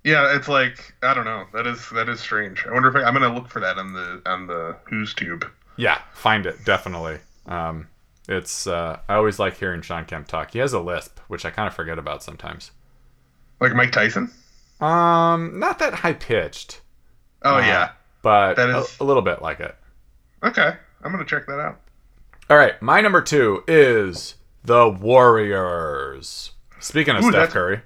Yeah, 0.04 0.36
it's 0.36 0.50
like 0.50 0.94
I 1.02 1.14
don't 1.14 1.26
know. 1.26 1.46
That 1.54 1.66
is 1.66 1.90
that 1.92 2.10
is 2.10 2.20
strange. 2.20 2.66
I 2.68 2.74
wonder 2.74 2.90
if 2.90 2.96
I, 2.96 3.08
am 3.08 3.14
gonna 3.14 3.34
look 3.34 3.48
for 3.48 3.62
that 3.62 3.78
on 3.78 3.94
the 3.94 4.22
on 4.26 4.48
the 4.48 4.76
Who's 4.90 5.14
Tube. 5.14 5.46
Yeah, 5.78 6.00
find 6.14 6.46
it 6.46 6.66
definitely. 6.66 7.20
Um, 7.46 7.88
it's 8.28 8.68
uh, 8.68 9.00
I 9.08 9.16
always 9.16 9.40
like 9.40 9.58
hearing 9.58 9.82
Sean 9.82 10.06
Kemp 10.06 10.28
talk. 10.28 10.52
He 10.52 10.60
has 10.60 10.74
a 10.74 10.80
lisp, 10.80 11.20
which 11.28 11.46
I 11.46 11.50
kind 11.50 11.68
of 11.68 11.74
forget 11.74 12.00
about 12.00 12.24
sometimes. 12.24 12.72
Like 13.60 13.74
Mike 13.74 13.92
Tyson. 13.92 14.32
Um, 14.80 15.60
not 15.60 15.80
that 15.80 15.94
high 15.94 16.14
pitched. 16.14 16.82
Oh 17.44 17.56
uh, 17.56 17.60
yeah, 17.60 17.92
but 18.22 18.56
that 18.56 18.70
is... 18.70 18.98
a, 19.00 19.04
a 19.04 19.06
little 19.06 19.22
bit 19.22 19.42
like 19.42 19.60
it. 19.60 19.76
Okay, 20.44 20.74
I'm 21.04 21.12
gonna 21.12 21.26
check 21.26 21.46
that 21.48 21.60
out. 21.60 21.80
All 22.50 22.58
right, 22.58 22.82
my 22.82 23.02
number 23.02 23.22
two 23.22 23.64
is 23.68 24.36
the 24.64 24.90
Warriors. 24.90 26.52
Speaking 26.80 27.16
of 27.16 27.24
Ooh, 27.24 27.32
Steph 27.32 27.52
Curry. 27.52 27.82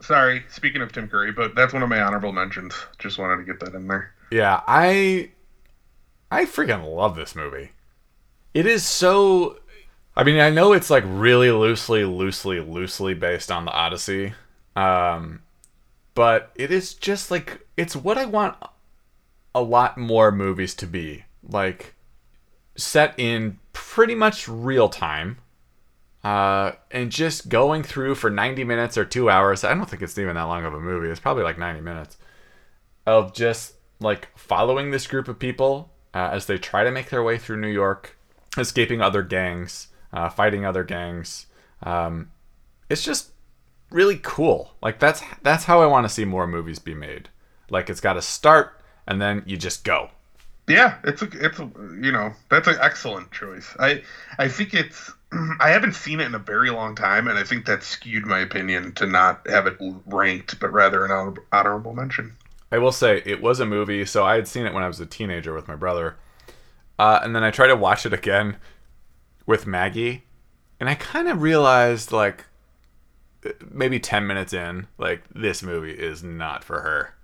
Sorry, 0.00 0.44
speaking 0.48 0.82
of 0.82 0.92
Tim 0.92 1.08
Curry, 1.08 1.32
but 1.32 1.54
that's 1.54 1.72
one 1.72 1.82
of 1.82 1.88
my 1.88 2.00
honorable 2.00 2.32
mentions. 2.32 2.74
Just 2.98 3.18
wanted 3.18 3.36
to 3.36 3.44
get 3.44 3.60
that 3.60 3.74
in 3.74 3.86
there. 3.86 4.12
Yeah, 4.30 4.60
I 4.66 5.30
I 6.30 6.44
freaking 6.44 6.94
love 6.94 7.14
this 7.16 7.34
movie. 7.36 7.70
It 8.54 8.66
is 8.66 8.86
so 8.86 9.58
I 10.14 10.24
mean, 10.24 10.40
I 10.40 10.50
know 10.50 10.72
it's 10.72 10.90
like 10.90 11.04
really 11.06 11.50
loosely, 11.50 12.04
loosely, 12.04 12.60
loosely 12.60 13.14
based 13.14 13.50
on 13.50 13.64
the 13.64 13.72
Odyssey. 13.72 14.34
Um, 14.76 15.42
but 16.14 16.52
it 16.54 16.70
is 16.70 16.94
just 16.94 17.30
like 17.30 17.66
it's 17.76 17.96
what 17.96 18.18
I 18.18 18.26
want 18.26 18.56
a 19.54 19.62
lot 19.62 19.96
more 19.96 20.30
movies 20.30 20.74
to 20.76 20.86
be. 20.86 21.24
Like 21.42 21.94
set 22.76 23.14
in 23.18 23.58
pretty 23.72 24.14
much 24.14 24.48
real 24.48 24.88
time. 24.88 25.38
Uh, 26.22 26.72
and 26.92 27.10
just 27.10 27.48
going 27.48 27.82
through 27.82 28.14
for 28.14 28.30
90 28.30 28.62
minutes 28.62 28.96
or 28.96 29.04
two 29.04 29.28
hours. 29.28 29.64
I 29.64 29.74
don't 29.74 29.90
think 29.90 30.02
it's 30.02 30.16
even 30.18 30.36
that 30.36 30.42
long 30.42 30.64
of 30.64 30.72
a 30.72 30.78
movie. 30.78 31.08
It's 31.08 31.18
probably 31.18 31.42
like 31.42 31.58
90 31.58 31.80
minutes 31.80 32.16
of 33.06 33.32
just 33.32 33.74
like 33.98 34.28
following 34.36 34.90
this 34.90 35.06
group 35.06 35.26
of 35.26 35.38
people 35.38 35.90
uh, 36.14 36.28
as 36.32 36.46
they 36.46 36.58
try 36.58 36.84
to 36.84 36.92
make 36.92 37.10
their 37.10 37.22
way 37.22 37.38
through 37.38 37.56
New 37.56 37.68
York, 37.68 38.16
escaping 38.58 39.00
other 39.00 39.22
gangs, 39.22 39.88
uh, 40.12 40.28
fighting 40.28 40.64
other 40.64 40.84
gangs. 40.84 41.46
Um, 41.82 42.30
it's 42.88 43.04
just 43.04 43.30
really 43.90 44.20
cool. 44.22 44.72
Like 44.82 44.98
that's 44.98 45.22
that's 45.42 45.64
how 45.64 45.82
I 45.82 45.86
want 45.86 46.06
to 46.06 46.12
see 46.12 46.24
more 46.24 46.46
movies 46.46 46.78
be 46.78 46.94
made. 46.94 47.28
Like 47.70 47.88
it's 47.88 48.00
got 48.00 48.14
to 48.14 48.22
start 48.22 48.80
and 49.06 49.20
then 49.20 49.42
you 49.46 49.56
just 49.56 49.84
go. 49.84 50.10
Yeah, 50.68 50.98
it's 51.04 51.22
a 51.22 51.28
it's 51.32 51.58
a 51.58 51.70
you 52.00 52.12
know 52.12 52.32
that's 52.48 52.68
an 52.68 52.76
excellent 52.80 53.32
choice. 53.32 53.74
I 53.78 54.02
I 54.38 54.48
think 54.48 54.74
it's 54.74 55.10
I 55.60 55.70
haven't 55.70 55.94
seen 55.94 56.20
it 56.20 56.26
in 56.26 56.34
a 56.34 56.38
very 56.38 56.70
long 56.70 56.94
time, 56.94 57.28
and 57.28 57.38
I 57.38 57.44
think 57.44 57.66
that 57.66 57.82
skewed 57.82 58.26
my 58.26 58.40
opinion 58.40 58.92
to 58.94 59.06
not 59.06 59.46
have 59.48 59.66
it 59.66 59.76
ranked, 60.06 60.60
but 60.60 60.72
rather 60.72 61.04
an 61.04 61.36
honorable 61.52 61.94
mention. 61.94 62.36
I 62.70 62.78
will 62.78 62.92
say 62.92 63.22
it 63.26 63.42
was 63.42 63.60
a 63.60 63.66
movie, 63.66 64.06
so 64.06 64.24
I 64.24 64.36
had 64.36 64.48
seen 64.48 64.64
it 64.64 64.72
when 64.72 64.84
I 64.84 64.88
was 64.88 65.00
a 65.00 65.06
teenager 65.06 65.52
with 65.52 65.68
my 65.68 65.76
brother, 65.76 66.16
uh, 67.02 67.18
and 67.24 67.34
then 67.34 67.42
I 67.42 67.50
tried 67.50 67.66
to 67.66 67.74
watch 67.74 68.06
it 68.06 68.12
again 68.12 68.58
with 69.44 69.66
Maggie, 69.66 70.22
and 70.78 70.88
I 70.88 70.94
kind 70.94 71.26
of 71.26 71.42
realized 71.42 72.12
like 72.12 72.44
maybe 73.72 73.98
ten 73.98 74.24
minutes 74.24 74.52
in, 74.52 74.86
like 74.98 75.24
this 75.34 75.64
movie 75.64 75.90
is 75.90 76.22
not 76.22 76.62
for 76.62 76.80
her. 76.82 77.14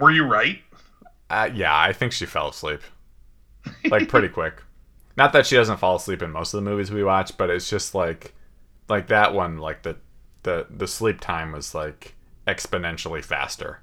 Were 0.00 0.10
you 0.10 0.24
right? 0.24 0.58
Uh, 1.30 1.50
yeah, 1.54 1.78
I 1.78 1.92
think 1.92 2.10
she 2.10 2.26
fell 2.26 2.48
asleep, 2.48 2.80
like 3.84 4.08
pretty 4.08 4.28
quick. 4.40 4.64
Not 5.16 5.32
that 5.34 5.46
she 5.46 5.54
doesn't 5.54 5.76
fall 5.78 5.94
asleep 5.94 6.20
in 6.20 6.32
most 6.32 6.52
of 6.52 6.58
the 6.58 6.68
movies 6.68 6.90
we 6.90 7.04
watch, 7.04 7.36
but 7.36 7.48
it's 7.48 7.70
just 7.70 7.94
like, 7.94 8.34
like 8.88 9.06
that 9.06 9.34
one, 9.34 9.58
like 9.58 9.84
the 9.84 9.98
the 10.42 10.66
the 10.68 10.88
sleep 10.88 11.20
time 11.20 11.52
was 11.52 11.76
like 11.76 12.16
exponentially 12.48 13.24
faster. 13.24 13.81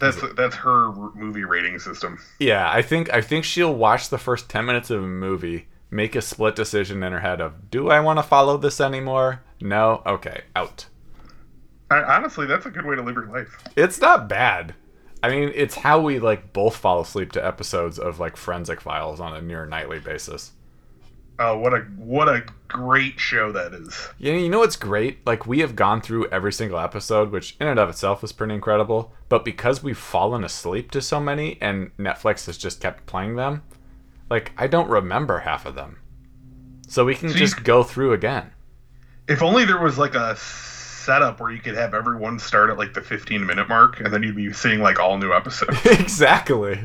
That's 0.00 0.18
that's 0.34 0.56
her 0.56 0.92
movie 1.14 1.44
rating 1.44 1.78
system. 1.78 2.18
Yeah, 2.38 2.70
I 2.70 2.82
think 2.82 3.12
I 3.12 3.20
think 3.20 3.44
she'll 3.44 3.74
watch 3.74 4.08
the 4.08 4.18
first 4.18 4.48
ten 4.48 4.64
minutes 4.64 4.90
of 4.90 5.02
a 5.02 5.06
movie, 5.06 5.68
make 5.90 6.16
a 6.16 6.22
split 6.22 6.56
decision 6.56 7.02
in 7.02 7.12
her 7.12 7.20
head 7.20 7.40
of, 7.40 7.70
do 7.70 7.90
I 7.90 8.00
want 8.00 8.18
to 8.18 8.22
follow 8.22 8.56
this 8.56 8.80
anymore? 8.80 9.42
No, 9.60 10.02
okay, 10.06 10.42
out. 10.56 10.86
I, 11.90 12.02
honestly, 12.02 12.46
that's 12.46 12.66
a 12.66 12.70
good 12.70 12.86
way 12.86 12.96
to 12.96 13.02
live 13.02 13.16
your 13.16 13.26
life. 13.26 13.58
It's 13.76 14.00
not 14.00 14.28
bad. 14.28 14.74
I 15.22 15.28
mean, 15.28 15.52
it's 15.54 15.74
how 15.74 16.00
we 16.00 16.18
like 16.18 16.52
both 16.52 16.76
fall 16.76 17.00
asleep 17.00 17.32
to 17.32 17.46
episodes 17.46 17.98
of 17.98 18.18
like 18.18 18.36
Forensic 18.36 18.80
Files 18.80 19.20
on 19.20 19.34
a 19.34 19.42
near 19.42 19.66
nightly 19.66 19.98
basis. 19.98 20.52
Oh, 21.42 21.56
what 21.56 21.72
a 21.72 21.78
what 21.96 22.28
a 22.28 22.44
great 22.68 23.18
show 23.18 23.50
that 23.52 23.72
is. 23.72 24.08
Yeah, 24.18 24.34
you 24.34 24.50
know 24.50 24.58
what's 24.58 24.76
great? 24.76 25.26
Like 25.26 25.46
we 25.46 25.60
have 25.60 25.74
gone 25.74 26.02
through 26.02 26.28
every 26.28 26.52
single 26.52 26.78
episode, 26.78 27.32
which 27.32 27.56
in 27.58 27.66
and 27.66 27.80
of 27.80 27.88
itself 27.88 28.22
is 28.22 28.30
pretty 28.30 28.52
incredible. 28.52 29.14
But 29.30 29.42
because 29.42 29.82
we've 29.82 29.96
fallen 29.96 30.44
asleep 30.44 30.90
to 30.90 31.00
so 31.00 31.18
many, 31.18 31.56
and 31.62 31.96
Netflix 31.96 32.44
has 32.44 32.58
just 32.58 32.82
kept 32.82 33.06
playing 33.06 33.36
them, 33.36 33.62
like 34.28 34.52
I 34.58 34.66
don't 34.66 34.90
remember 34.90 35.38
half 35.40 35.64
of 35.64 35.74
them. 35.74 35.96
So 36.88 37.06
we 37.06 37.14
can 37.14 37.30
So 37.30 37.36
just 37.36 37.56
c- 37.56 37.62
go 37.62 37.82
through 37.84 38.12
again. 38.12 38.50
If 39.26 39.42
only 39.42 39.64
there 39.64 39.80
was 39.80 39.96
like 39.96 40.14
a 40.14 40.36
setup 40.36 41.40
where 41.40 41.50
you 41.52 41.60
could 41.60 41.74
have 41.74 41.94
everyone 41.94 42.38
start 42.38 42.68
at 42.68 42.76
like 42.76 42.92
the 42.92 43.00
15 43.00 43.46
minute 43.46 43.66
mark, 43.66 44.00
and 44.00 44.12
then 44.12 44.22
you'd 44.22 44.36
be 44.36 44.52
seeing 44.52 44.80
like 44.80 45.00
all 45.00 45.16
new 45.16 45.32
episodes. 45.32 45.78
exactly. 45.86 46.80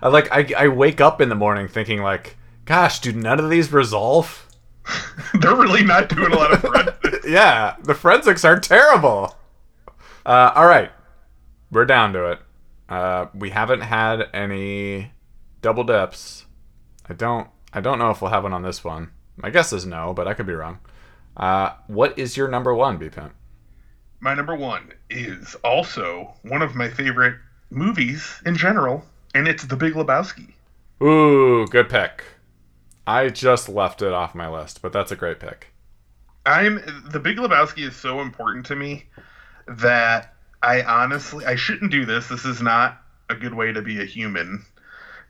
I 0.00 0.08
like 0.08 0.32
I, 0.32 0.64
I 0.64 0.68
wake 0.68 1.02
up 1.02 1.20
in 1.20 1.28
the 1.28 1.34
morning 1.34 1.68
thinking 1.68 2.00
like, 2.00 2.36
gosh, 2.64 3.00
do 3.00 3.12
none 3.12 3.40
of 3.40 3.50
these 3.50 3.72
resolve? 3.72 4.46
They're 5.40 5.54
really 5.54 5.84
not 5.84 6.08
doing 6.08 6.32
a 6.32 6.36
lot 6.36 6.52
of 6.52 6.60
forensics. 6.60 7.18
yeah, 7.28 7.76
the 7.82 7.94
forensics 7.94 8.44
are 8.44 8.58
terrible. 8.58 9.36
Uh, 10.24 10.52
all 10.54 10.66
right, 10.66 10.90
we're 11.70 11.84
down 11.84 12.12
to 12.12 12.32
it. 12.32 12.38
Uh, 12.88 13.26
we 13.34 13.50
haven't 13.50 13.80
had 13.80 14.28
any 14.34 15.12
double 15.60 15.84
dips. 15.84 16.46
I 17.08 17.14
don't. 17.14 17.48
I 17.72 17.80
don't 17.80 17.98
know 17.98 18.10
if 18.10 18.20
we'll 18.20 18.30
have 18.30 18.42
one 18.42 18.52
on 18.52 18.62
this 18.62 18.84
one. 18.84 19.10
My 19.36 19.50
guess 19.50 19.72
is 19.72 19.86
no, 19.86 20.12
but 20.12 20.28
I 20.28 20.34
could 20.34 20.46
be 20.46 20.52
wrong. 20.52 20.78
Uh, 21.36 21.70
what 21.86 22.18
is 22.18 22.36
your 22.36 22.48
number 22.48 22.74
one, 22.74 22.98
B 22.98 23.08
Pimp? 23.08 23.32
My 24.20 24.34
number 24.34 24.54
one 24.54 24.92
is 25.08 25.56
also 25.64 26.34
one 26.42 26.62
of 26.62 26.74
my 26.74 26.88
favorite 26.88 27.36
movies 27.70 28.40
in 28.44 28.56
general, 28.56 29.04
and 29.34 29.48
it's 29.48 29.64
The 29.64 29.76
Big 29.76 29.94
Lebowski. 29.94 30.52
Ooh, 31.02 31.66
good 31.66 31.88
pick. 31.88 32.22
I 33.06 33.28
just 33.28 33.68
left 33.68 34.02
it 34.02 34.12
off 34.12 34.34
my 34.34 34.48
list, 34.48 34.82
but 34.82 34.92
that's 34.92 35.10
a 35.10 35.16
great 35.16 35.40
pick. 35.40 35.68
I'm 36.46 36.80
The 37.06 37.20
Big 37.20 37.36
Lebowski 37.36 37.86
is 37.86 37.96
so 37.96 38.20
important 38.20 38.66
to 38.66 38.76
me 38.76 39.06
that 39.66 40.34
I 40.62 40.82
honestly 40.82 41.44
I 41.44 41.56
shouldn't 41.56 41.90
do 41.90 42.04
this. 42.04 42.28
This 42.28 42.44
is 42.44 42.60
not 42.60 43.00
a 43.28 43.34
good 43.34 43.54
way 43.54 43.72
to 43.72 43.82
be 43.82 44.00
a 44.00 44.04
human. 44.04 44.64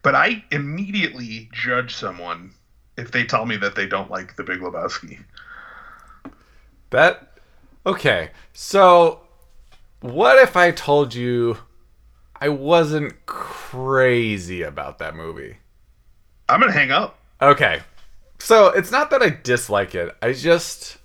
But 0.02 0.14
I 0.14 0.44
immediately 0.50 1.48
judge 1.52 1.94
someone 1.94 2.52
if 2.96 3.10
they 3.10 3.24
tell 3.24 3.46
me 3.46 3.56
that 3.56 3.74
they 3.74 3.86
don't 3.86 4.10
like 4.10 4.36
The 4.36 4.42
Big 4.42 4.60
Lebowski. 4.60 5.24
That 6.90 7.38
okay. 7.86 8.30
So, 8.52 9.20
what 10.00 10.38
if 10.38 10.56
I 10.56 10.72
told 10.72 11.14
you 11.14 11.58
I 12.40 12.48
wasn't 12.48 13.24
crazy 13.26 14.62
about 14.62 14.98
that 14.98 15.14
movie? 15.14 15.58
I'm 16.48 16.60
gonna 16.60 16.72
hang 16.72 16.90
up. 16.90 17.18
Okay. 17.42 17.82
So, 18.38 18.68
it's 18.68 18.90
not 18.90 19.10
that 19.10 19.22
I 19.22 19.28
dislike 19.30 19.94
it. 19.94 20.16
I 20.22 20.32
just 20.32 20.98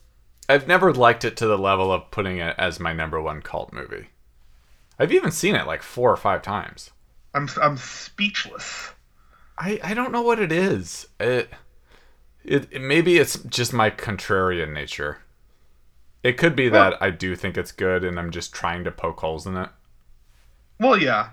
I've 0.50 0.68
never 0.68 0.94
liked 0.94 1.26
it 1.26 1.36
to 1.38 1.48
the 1.48 1.58
level 1.58 1.92
of 1.92 2.10
putting 2.12 2.38
it 2.38 2.56
as 2.58 2.80
my 2.80 2.94
number 2.94 3.22
1 3.22 3.42
cult 3.42 3.74
movie. 3.74 4.08
I've 4.98 5.12
even 5.12 5.32
seen 5.32 5.56
it 5.56 5.68
like 5.68 5.84
4 5.84 6.12
or 6.12 6.18
5 6.18 6.42
times. 6.42 6.92
I'm 7.34 7.50
I'm 7.62 7.78
speechless. 7.78 8.92
I 9.58 9.80
I 9.84 9.94
don't 9.94 10.12
know 10.12 10.22
what 10.22 10.40
it 10.40 10.52
is. 10.52 11.08
It 11.20 11.50
it, 12.44 12.68
it 12.72 12.82
maybe 12.82 13.18
it's 13.18 13.38
just 13.44 13.74
my 13.74 13.92
contrarian 13.92 14.74
nature. 14.74 15.20
It 16.24 16.38
could 16.38 16.56
be 16.56 16.70
that 16.70 17.02
I 17.02 17.12
do 17.12 17.36
think 17.36 17.58
it's 17.58 17.72
good 17.72 18.04
and 18.04 18.20
I'm 18.20 18.32
just 18.32 18.54
trying 18.54 18.84
to 18.86 18.92
poke 18.92 19.20
holes 19.20 19.46
in 19.46 19.56
it. 19.56 19.70
Well, 20.80 20.98
yeah, 20.98 21.30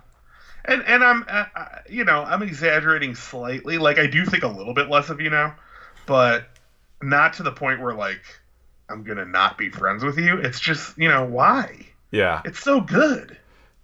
and 0.64 0.82
and 0.86 1.04
I'm 1.04 1.24
uh, 1.28 1.44
uh, 1.54 1.68
you 1.88 2.04
know 2.04 2.22
I'm 2.24 2.42
exaggerating 2.42 3.14
slightly. 3.14 3.78
Like 3.78 3.98
I 3.98 4.06
do 4.06 4.24
think 4.24 4.42
a 4.42 4.48
little 4.48 4.74
bit 4.74 4.88
less 4.88 5.10
of 5.10 5.20
you 5.20 5.30
now, 5.30 5.54
but 6.06 6.48
not 7.02 7.34
to 7.34 7.42
the 7.42 7.52
point 7.52 7.80
where 7.80 7.94
like 7.94 8.22
I'm 8.88 9.02
gonna 9.04 9.24
not 9.24 9.58
be 9.58 9.70
friends 9.70 10.04
with 10.04 10.18
you. 10.18 10.38
It's 10.38 10.60
just 10.60 10.96
you 10.98 11.08
know 11.08 11.24
why 11.24 11.86
Yeah. 12.10 12.42
it's 12.44 12.60
so 12.62 12.80
good. 12.80 13.36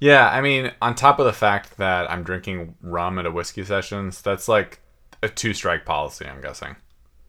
Yeah, 0.03 0.31
I 0.31 0.41
mean, 0.41 0.73
on 0.81 0.95
top 0.95 1.19
of 1.19 1.27
the 1.27 1.33
fact 1.33 1.77
that 1.77 2.11
I'm 2.11 2.23
drinking 2.23 2.75
rum 2.81 3.19
at 3.19 3.27
a 3.27 3.31
whiskey 3.31 3.65
sessions, 3.65 4.23
that's 4.23 4.49
like 4.49 4.81
a 5.23 5.29
two 5.29 5.53
strike 5.53 5.85
policy, 5.85 6.25
I'm 6.27 6.41
guessing. 6.41 6.77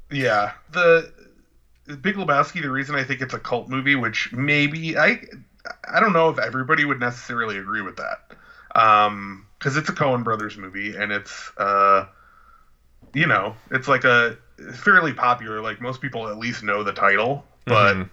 Yeah, 0.10 0.54
the, 0.72 1.12
the 1.86 1.98
Big 1.98 2.16
Lebowski. 2.16 2.62
The 2.62 2.70
reason 2.70 2.96
I 2.96 3.04
think 3.04 3.20
it's 3.22 3.34
a 3.34 3.40
cult 3.40 3.68
movie, 3.68 3.96
which 3.96 4.32
maybe 4.32 4.98
I 4.98 5.22
I 5.90 6.00
don't 6.00 6.14
know 6.14 6.30
if 6.30 6.40
everybody 6.40 6.86
would 6.86 7.00
necessarily 7.02 7.58
agree 7.58 7.82
with 7.82 7.98
that, 7.98 8.32
um, 8.76 9.46
because 9.60 9.78
it's 9.78 9.90
a 9.90 9.94
Coen 9.94 10.24
Brothers 10.24 10.58
movie 10.58 10.96
and 10.96 11.12
it's 11.12 11.52
uh, 11.58 12.04
you 13.14 13.28
know, 13.28 13.56
it's 13.72 13.88
like 13.88 14.04
a 14.04 14.36
fairly 14.74 15.14
popular. 15.14 15.62
Like 15.62 15.82
most 15.82 16.02
people 16.02 16.28
at 16.28 16.38
least 16.38 16.64
know 16.64 16.84
the 16.84 16.94
title, 16.94 17.46
but 17.68 17.98
Mhm. 17.98 18.08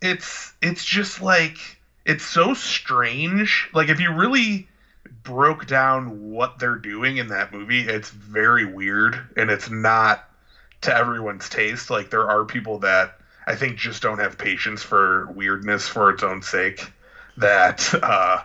it's 0.00 0.52
it's 0.62 0.84
just 0.84 1.20
like 1.20 1.78
it's 2.04 2.24
so 2.24 2.54
strange. 2.54 3.68
Like 3.72 3.88
if 3.88 4.00
you 4.00 4.12
really 4.12 4.66
broke 5.24 5.66
down 5.66 6.30
what 6.30 6.58
they're 6.58 6.76
doing 6.76 7.16
in 7.16 7.28
that 7.28 7.52
movie, 7.52 7.80
it's 7.86 8.10
very 8.10 8.64
weird 8.64 9.20
and 9.36 9.50
it's 9.50 9.68
not 9.70 10.20
to 10.82 10.94
everyone's 10.94 11.48
taste. 11.48 11.90
Like 11.90 12.10
there 12.10 12.28
are 12.28 12.44
people 12.44 12.78
that 12.78 13.10
I 13.46 13.54
think 13.56 13.76
just 13.76 14.02
don't 14.02 14.18
have 14.18 14.38
patience 14.38 14.82
for 14.82 15.26
weirdness 15.30 15.88
for 15.88 16.10
its 16.10 16.22
own 16.22 16.42
sake. 16.42 16.92
That 17.36 17.94
uh 18.02 18.38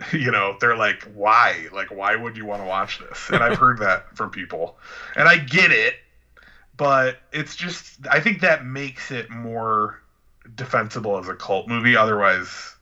you 0.12 0.30
know, 0.30 0.56
they're 0.60 0.76
like, 0.76 1.02
why? 1.14 1.68
Like, 1.72 1.90
why 1.90 2.16
would 2.16 2.36
you 2.36 2.44
want 2.44 2.62
to 2.62 2.66
watch 2.66 2.98
this? 2.98 3.28
And 3.30 3.42
I've 3.42 3.58
heard 3.58 3.78
that 3.78 4.16
from 4.16 4.30
people. 4.30 4.78
And 5.16 5.28
I 5.28 5.38
get 5.38 5.70
it, 5.70 5.94
but 6.76 7.18
it's 7.32 7.56
just, 7.56 8.06
I 8.10 8.20
think 8.20 8.40
that 8.40 8.64
makes 8.64 9.10
it 9.10 9.30
more 9.30 10.02
defensible 10.54 11.18
as 11.18 11.28
a 11.28 11.34
cult 11.34 11.68
movie. 11.68 11.96
Otherwise, 11.96 12.74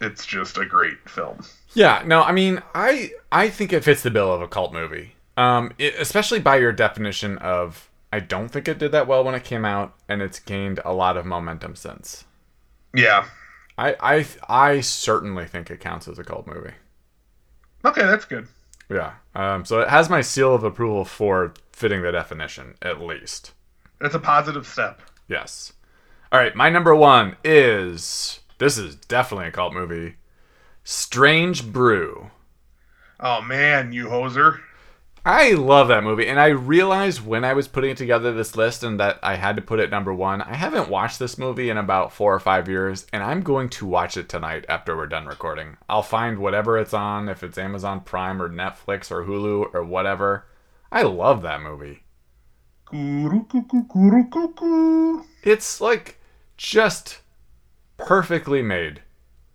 it's 0.00 0.24
just 0.26 0.58
a 0.58 0.64
great 0.64 1.08
film. 1.08 1.44
Yeah, 1.74 2.02
no, 2.04 2.22
I 2.22 2.32
mean, 2.32 2.62
I 2.74 3.12
I 3.30 3.48
think 3.48 3.72
it 3.72 3.84
fits 3.84 4.02
the 4.02 4.10
bill 4.10 4.32
of 4.32 4.40
a 4.40 4.48
cult 4.48 4.72
movie. 4.72 5.14
Um, 5.36 5.72
it, 5.78 5.94
especially 5.98 6.40
by 6.40 6.56
your 6.56 6.72
definition 6.72 7.38
of 7.38 7.88
I 8.12 8.20
don't 8.20 8.48
think 8.48 8.66
it 8.66 8.78
did 8.78 8.92
that 8.92 9.06
well 9.06 9.22
when 9.22 9.34
it 9.34 9.44
came 9.44 9.64
out, 9.64 9.94
and 10.08 10.20
it's 10.20 10.40
gained 10.40 10.80
a 10.84 10.92
lot 10.92 11.16
of 11.16 11.24
momentum 11.24 11.76
since. 11.76 12.24
Yeah. 12.94 13.26
I 13.80 13.96
I 14.00 14.26
I 14.48 14.80
certainly 14.80 15.46
think 15.46 15.70
it 15.70 15.80
counts 15.80 16.06
as 16.06 16.18
a 16.18 16.24
cult 16.24 16.46
movie. 16.46 16.74
Okay, 17.84 18.02
that's 18.02 18.26
good. 18.26 18.46
Yeah. 18.90 19.14
Um, 19.34 19.64
so 19.64 19.80
it 19.80 19.88
has 19.88 20.10
my 20.10 20.20
seal 20.20 20.54
of 20.54 20.64
approval 20.64 21.04
for 21.04 21.54
fitting 21.72 22.02
the 22.02 22.12
definition, 22.12 22.74
at 22.82 23.00
least. 23.00 23.52
That's 24.00 24.14
a 24.14 24.18
positive 24.18 24.66
step. 24.66 25.00
Yes. 25.28 25.72
All 26.30 26.38
right, 26.38 26.54
my 26.54 26.68
number 26.68 26.94
one 26.94 27.36
is 27.42 28.40
this 28.58 28.76
is 28.76 28.96
definitely 28.96 29.46
a 29.46 29.52
cult 29.52 29.72
movie. 29.72 30.16
Strange 30.84 31.72
Brew. 31.72 32.30
Oh 33.18 33.40
man, 33.40 33.92
you 33.92 34.06
hoser. 34.06 34.60
I 35.24 35.52
love 35.52 35.88
that 35.88 36.02
movie, 36.02 36.26
and 36.26 36.40
I 36.40 36.46
realized 36.46 37.26
when 37.26 37.44
I 37.44 37.52
was 37.52 37.68
putting 37.68 37.94
together 37.94 38.32
this 38.32 38.56
list 38.56 38.82
and 38.82 38.98
that 39.00 39.18
I 39.22 39.36
had 39.36 39.54
to 39.56 39.62
put 39.62 39.78
it 39.78 39.90
number 39.90 40.14
one. 40.14 40.40
I 40.40 40.54
haven't 40.54 40.88
watched 40.88 41.18
this 41.18 41.36
movie 41.36 41.68
in 41.68 41.76
about 41.76 42.12
four 42.12 42.34
or 42.34 42.40
five 42.40 42.68
years, 42.70 43.06
and 43.12 43.22
I'm 43.22 43.42
going 43.42 43.68
to 43.70 43.86
watch 43.86 44.16
it 44.16 44.30
tonight 44.30 44.64
after 44.66 44.96
we're 44.96 45.06
done 45.06 45.26
recording. 45.26 45.76
I'll 45.90 46.02
find 46.02 46.38
whatever 46.38 46.78
it's 46.78 46.94
on, 46.94 47.28
if 47.28 47.42
it's 47.42 47.58
Amazon 47.58 48.00
Prime 48.00 48.40
or 48.40 48.48
Netflix 48.48 49.10
or 49.10 49.24
Hulu 49.24 49.74
or 49.74 49.84
whatever. 49.84 50.46
I 50.90 51.02
love 51.02 51.42
that 51.42 51.60
movie. 51.60 52.04
It's 55.42 55.82
like 55.82 56.18
just 56.56 57.20
perfectly 57.98 58.62
made. 58.62 59.02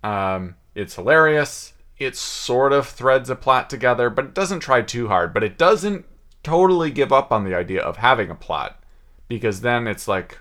Um, 0.03 0.55
it's 0.75 0.95
hilarious. 0.95 1.73
It 1.97 2.15
sort 2.17 2.73
of 2.73 2.87
threads 2.87 3.29
a 3.29 3.35
plot 3.35 3.69
together, 3.69 4.09
but 4.09 4.25
it 4.25 4.33
doesn't 4.33 4.59
try 4.59 4.81
too 4.81 5.07
hard. 5.07 5.33
But 5.33 5.43
it 5.43 5.57
doesn't 5.57 6.05
totally 6.43 6.91
give 6.91 7.13
up 7.13 7.31
on 7.31 7.43
the 7.43 7.55
idea 7.55 7.81
of 7.81 7.97
having 7.97 8.29
a 8.29 8.35
plot, 8.35 8.83
because 9.27 9.61
then 9.61 9.87
it's 9.87 10.07
like 10.07 10.39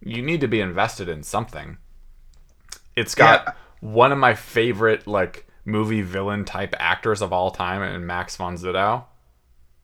you 0.00 0.20
need 0.22 0.40
to 0.40 0.48
be 0.48 0.60
invested 0.60 1.08
in 1.08 1.22
something. 1.22 1.78
It's 2.96 3.14
got 3.14 3.44
Yeah. 3.46 3.52
one 3.80 4.12
of 4.12 4.18
my 4.18 4.34
favorite 4.34 5.06
like 5.06 5.46
movie 5.64 6.02
villain 6.02 6.44
type 6.44 6.74
actors 6.78 7.22
of 7.22 7.32
all 7.32 7.50
time, 7.50 7.82
and 7.82 8.06
Max 8.06 8.36
von 8.36 8.56
Sydow. 8.56 9.06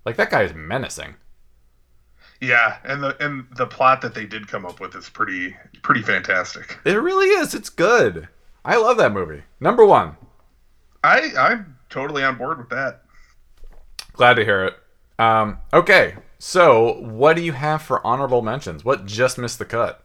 Like 0.04 0.16
that 0.16 0.30
guy 0.30 0.42
is 0.42 0.54
menacing. 0.54 1.14
Yeah, 2.40 2.78
and 2.84 3.02
the 3.02 3.16
and 3.24 3.46
the 3.56 3.66
plot 3.66 4.00
that 4.02 4.14
they 4.14 4.26
did 4.26 4.48
come 4.48 4.66
up 4.66 4.80
with 4.80 4.96
is 4.96 5.08
pretty 5.08 5.56
pretty 5.82 6.02
fantastic. 6.02 6.78
It 6.84 6.94
really 6.94 7.28
is. 7.28 7.54
It's 7.54 7.70
good. 7.70 8.28
I 8.64 8.76
love 8.76 8.96
that 8.96 9.12
movie. 9.12 9.42
Number 9.60 9.84
one. 9.86 10.16
I 11.04 11.32
I'm 11.38 11.78
totally 11.90 12.22
on 12.22 12.36
board 12.36 12.58
with 12.58 12.70
that. 12.70 13.02
Glad 14.12 14.34
to 14.34 14.44
hear 14.44 14.64
it. 14.64 14.76
Um, 15.18 15.58
okay, 15.72 16.16
so 16.38 17.00
what 17.00 17.36
do 17.36 17.42
you 17.42 17.52
have 17.52 17.82
for 17.82 18.04
honorable 18.06 18.42
mentions? 18.42 18.84
What 18.84 19.06
just 19.06 19.38
missed 19.38 19.58
the 19.58 19.64
cut? 19.64 20.04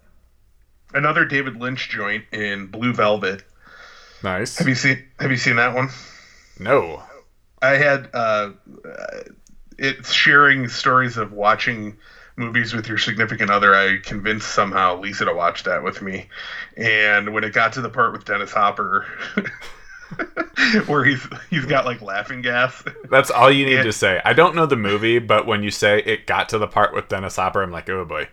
Another 0.93 1.25
David 1.25 1.57
Lynch 1.57 1.89
joint 1.89 2.25
in 2.31 2.67
Blue 2.67 2.93
Velvet. 2.93 3.43
Nice. 4.23 4.57
Have 4.57 4.67
you 4.67 4.75
seen 4.75 5.03
Have 5.19 5.31
you 5.31 5.37
seen 5.37 5.57
that 5.57 5.75
one? 5.75 5.89
No. 6.59 7.03
I 7.61 7.71
had 7.71 8.09
uh, 8.13 8.51
it's 9.77 10.11
sharing 10.11 10.67
stories 10.67 11.17
of 11.17 11.31
watching 11.31 11.97
movies 12.35 12.73
with 12.73 12.87
your 12.87 12.97
significant 12.97 13.49
other. 13.49 13.75
I 13.75 13.97
convinced 13.97 14.49
somehow 14.53 14.99
Lisa 14.99 15.25
to 15.25 15.33
watch 15.33 15.63
that 15.63 15.83
with 15.83 16.01
me, 16.01 16.29
and 16.75 17.33
when 17.33 17.43
it 17.43 17.53
got 17.53 17.73
to 17.73 17.81
the 17.81 17.89
part 17.89 18.13
with 18.13 18.25
Dennis 18.25 18.51
Hopper, 18.51 19.05
where 20.88 21.03
he's 21.05 21.26
he's 21.49 21.66
got 21.66 21.86
like 21.86 22.01
laughing 22.01 22.41
gas. 22.41 22.84
That's 23.10 23.30
all 23.32 23.51
you 23.51 23.66
need 23.66 23.74
Yeah. 23.76 23.84
to 23.84 23.93
say. 23.93 24.22
I 24.26 24.34
don't 24.34 24.55
know 24.55 24.66
the 24.66 24.76
movie, 24.76 25.20
but 25.20 25.45
when 25.45 25.64
you 25.64 25.72
say 25.72 25.99
it 26.05 26.26
got 26.28 26.49
to 26.49 26.58
the 26.58 26.68
part 26.68 26.93
with 26.93 27.08
Dennis 27.10 27.36
Hopper, 27.36 27.62
I'm 27.64 27.72
like, 27.72 27.89
oh 27.89 28.05
boy. 28.05 28.28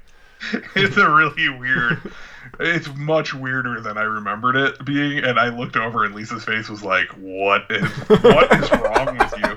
it's 0.75 0.97
a 0.97 1.11
really 1.11 1.49
weird. 1.49 2.13
It's 2.61 2.89
much 2.95 3.33
weirder 3.35 3.81
than 3.81 3.97
I 3.99 4.03
remembered 4.03 4.57
it 4.57 4.85
being, 4.85 5.25
and 5.25 5.41
I 5.41 5.49
looked 5.49 5.77
over 5.77 6.05
and 6.05 6.15
Lisa's 6.15 6.45
face 6.45 6.69
was 6.69 6.83
like, 6.83 7.09
"What 7.17 7.65
is 7.71 7.91
what 8.09 8.53
is 8.53 8.71
wrong 8.73 9.17
with 9.19 9.35
you?" 9.39 9.57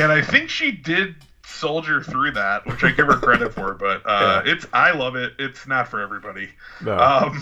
And 0.00 0.10
I 0.10 0.22
think 0.22 0.48
she 0.48 0.70
did 0.72 1.16
soldier 1.44 2.02
through 2.02 2.30
that, 2.32 2.64
which 2.66 2.82
I 2.82 2.90
give 2.92 3.06
her 3.06 3.16
credit 3.16 3.52
for. 3.52 3.74
But 3.74 4.02
uh, 4.06 4.42
it's 4.46 4.66
I 4.72 4.92
love 4.92 5.14
it. 5.16 5.34
It's 5.38 5.66
not 5.66 5.86
for 5.88 6.00
everybody. 6.00 6.48
No. 6.82 6.96
Um, 6.98 7.40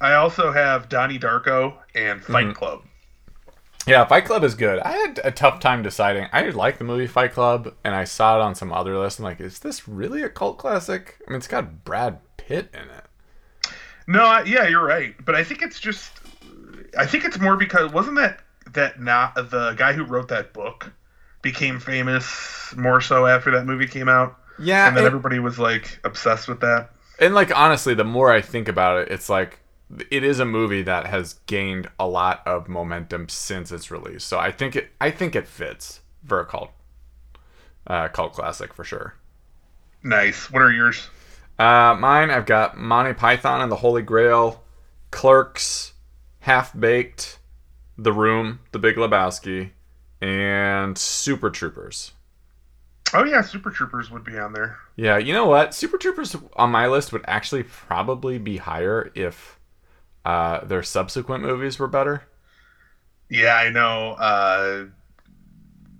I 0.00 0.14
also 0.14 0.50
have 0.52 0.88
Donnie 0.88 1.18
Darko 1.18 1.74
and 1.94 2.22
Fight 2.22 2.46
Mhm. 2.46 2.54
Club. 2.54 2.82
Yeah, 3.86 4.04
Fight 4.04 4.24
Club 4.26 4.44
is 4.44 4.54
good. 4.54 4.78
I 4.80 4.92
had 4.92 5.20
a 5.24 5.30
tough 5.30 5.60
time 5.60 5.82
deciding. 5.82 6.26
I 6.32 6.50
like 6.50 6.78
the 6.78 6.84
movie 6.84 7.06
Fight 7.06 7.32
Club, 7.32 7.74
and 7.84 7.94
I 7.94 8.04
saw 8.04 8.36
it 8.38 8.42
on 8.42 8.54
some 8.54 8.72
other 8.72 8.98
list. 8.98 9.18
I'm 9.18 9.24
like, 9.24 9.40
is 9.40 9.60
this 9.60 9.88
really 9.88 10.22
a 10.22 10.28
cult 10.28 10.58
classic? 10.58 11.16
I 11.26 11.30
mean, 11.30 11.38
it's 11.38 11.48
got 11.48 11.84
Brad 11.84 12.18
Pitt 12.36 12.68
in 12.74 12.80
it. 12.80 13.70
No, 14.06 14.24
I, 14.24 14.42
yeah, 14.44 14.66
you're 14.68 14.84
right. 14.84 15.14
But 15.24 15.34
I 15.34 15.44
think 15.44 15.62
it's 15.62 15.80
just, 15.80 16.12
I 16.98 17.06
think 17.06 17.24
it's 17.24 17.38
more 17.38 17.56
because 17.56 17.92
wasn't 17.92 18.16
that 18.16 18.40
that 18.74 19.00
not 19.00 19.34
the 19.34 19.74
guy 19.78 19.94
who 19.94 20.04
wrote 20.04 20.28
that 20.28 20.52
book 20.52 20.92
became 21.40 21.80
famous 21.80 22.74
more 22.76 23.00
so 23.00 23.26
after 23.26 23.50
that 23.52 23.64
movie 23.64 23.86
came 23.86 24.08
out, 24.08 24.36
Yeah, 24.58 24.88
and 24.88 24.96
then 24.96 25.04
it- 25.04 25.06
everybody 25.06 25.38
was 25.38 25.58
like 25.58 25.98
obsessed 26.04 26.48
with 26.48 26.60
that. 26.60 26.90
And 27.20 27.34
like 27.34 27.56
honestly, 27.56 27.94
the 27.94 28.04
more 28.04 28.30
I 28.30 28.40
think 28.42 28.68
about 28.68 29.00
it, 29.02 29.10
it's 29.10 29.28
like 29.30 29.60
it 30.10 30.22
is 30.22 30.38
a 30.38 30.44
movie 30.44 30.82
that 30.82 31.06
has 31.06 31.34
gained 31.46 31.88
a 31.98 32.06
lot 32.06 32.46
of 32.46 32.68
momentum 32.68 33.28
since 33.28 33.72
its 33.72 33.90
release. 33.90 34.24
So 34.24 34.38
I 34.38 34.50
think 34.50 34.76
it 34.76 34.90
I 35.00 35.10
think 35.10 35.34
it 35.34 35.48
fits 35.48 36.00
for 36.26 36.40
a 36.40 36.46
cult 36.46 36.70
uh, 37.86 38.08
cult 38.08 38.34
classic 38.34 38.74
for 38.74 38.84
sure. 38.84 39.14
Nice. 40.02 40.50
What 40.50 40.62
are 40.62 40.70
yours? 40.70 41.08
Uh, 41.58 41.96
mine, 41.98 42.30
I've 42.30 42.46
got 42.46 42.78
Monty 42.78 43.14
Python 43.14 43.60
and 43.60 43.72
the 43.72 43.76
Holy 43.76 44.02
Grail, 44.02 44.62
Clerks, 45.10 45.92
Half 46.40 46.78
Baked, 46.78 47.40
The 47.96 48.12
Room, 48.12 48.60
The 48.70 48.78
Big 48.78 48.94
Lebowski, 48.94 49.70
and 50.20 50.96
Super 50.96 51.50
Troopers. 51.50 52.12
Oh 53.12 53.24
yeah, 53.24 53.40
Super 53.40 53.70
Troopers 53.70 54.10
would 54.10 54.22
be 54.22 54.38
on 54.38 54.52
there. 54.52 54.78
Yeah, 54.94 55.16
you 55.16 55.32
know 55.32 55.46
what? 55.46 55.74
Super 55.74 55.98
Troopers 55.98 56.36
on 56.56 56.70
my 56.70 56.86
list 56.86 57.12
would 57.12 57.24
actually 57.26 57.62
probably 57.64 58.38
be 58.38 58.58
higher 58.58 59.10
if 59.14 59.57
uh, 60.28 60.64
their 60.64 60.82
subsequent 60.82 61.42
movies 61.42 61.78
were 61.78 61.88
better. 61.88 62.22
Yeah, 63.30 63.54
I 63.54 63.70
know. 63.70 64.12
Uh, 64.12 64.84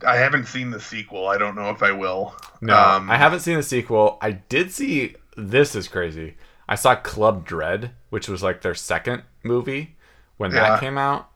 I 0.06 0.16
haven't 0.16 0.46
seen 0.46 0.70
the 0.70 0.80
sequel. 0.80 1.26
I 1.28 1.38
don't 1.38 1.56
know 1.56 1.70
if 1.70 1.82
I 1.82 1.92
will. 1.92 2.34
No, 2.60 2.76
Um, 2.76 3.10
I 3.10 3.16
haven't 3.16 3.40
seen 3.40 3.56
the 3.56 3.62
sequel. 3.62 4.18
I 4.20 4.32
did 4.32 4.70
see. 4.72 5.16
This 5.36 5.74
is 5.74 5.88
crazy. 5.88 6.36
I 6.68 6.74
saw 6.74 6.94
Club 6.94 7.46
Dread, 7.46 7.92
which 8.10 8.28
was 8.28 8.42
like 8.42 8.60
their 8.62 8.74
second 8.74 9.22
movie 9.42 9.96
when 10.36 10.50
Yeah. 10.52 10.68
that 10.70 10.80
came 10.80 10.98
out. 10.98 11.28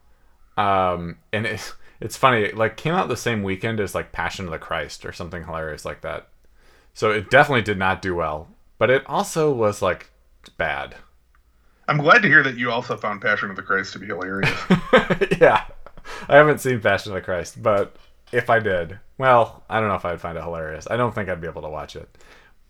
Um, 0.56 1.18
and 1.32 1.46
it, 1.46 1.74
it's 2.00 2.16
funny. 2.16 2.42
It 2.42 2.56
like 2.56 2.76
came 2.76 2.94
out 2.94 3.08
the 3.08 3.16
same 3.16 3.42
weekend 3.42 3.80
as 3.80 3.94
like 3.94 4.12
Passion 4.12 4.44
of 4.44 4.50
the 4.50 4.58
Christ 4.58 5.04
or 5.06 5.12
something 5.12 5.44
hilarious 5.44 5.84
like 5.84 6.02
that. 6.02 6.28
So 6.94 7.10
it 7.10 7.30
definitely 7.30 7.62
did 7.62 7.78
not 7.78 8.02
do 8.02 8.14
well. 8.14 8.48
But 8.78 8.90
it 8.90 9.02
also 9.06 9.50
was 9.52 9.80
like 9.82 10.10
bad. 10.58 10.96
I'm 11.92 11.98
glad 11.98 12.22
to 12.22 12.28
hear 12.28 12.42
that 12.42 12.56
you 12.56 12.70
also 12.70 12.96
found 12.96 13.20
Passion 13.20 13.50
of 13.50 13.56
the 13.56 13.60
Christ 13.60 13.92
to 13.92 13.98
be 13.98 14.06
hilarious. 14.06 14.58
yeah. 15.38 15.66
I 16.26 16.36
haven't 16.36 16.62
seen 16.62 16.80
Passion 16.80 17.12
of 17.12 17.16
the 17.16 17.20
Christ, 17.20 17.62
but 17.62 17.96
if 18.32 18.48
I 18.48 18.60
did, 18.60 18.98
well, 19.18 19.62
I 19.68 19.78
don't 19.78 19.90
know 19.90 19.96
if 19.96 20.04
I'd 20.06 20.18
find 20.18 20.38
it 20.38 20.42
hilarious. 20.42 20.88
I 20.90 20.96
don't 20.96 21.14
think 21.14 21.28
I'd 21.28 21.42
be 21.42 21.48
able 21.48 21.60
to 21.60 21.68
watch 21.68 21.94
it. 21.94 22.08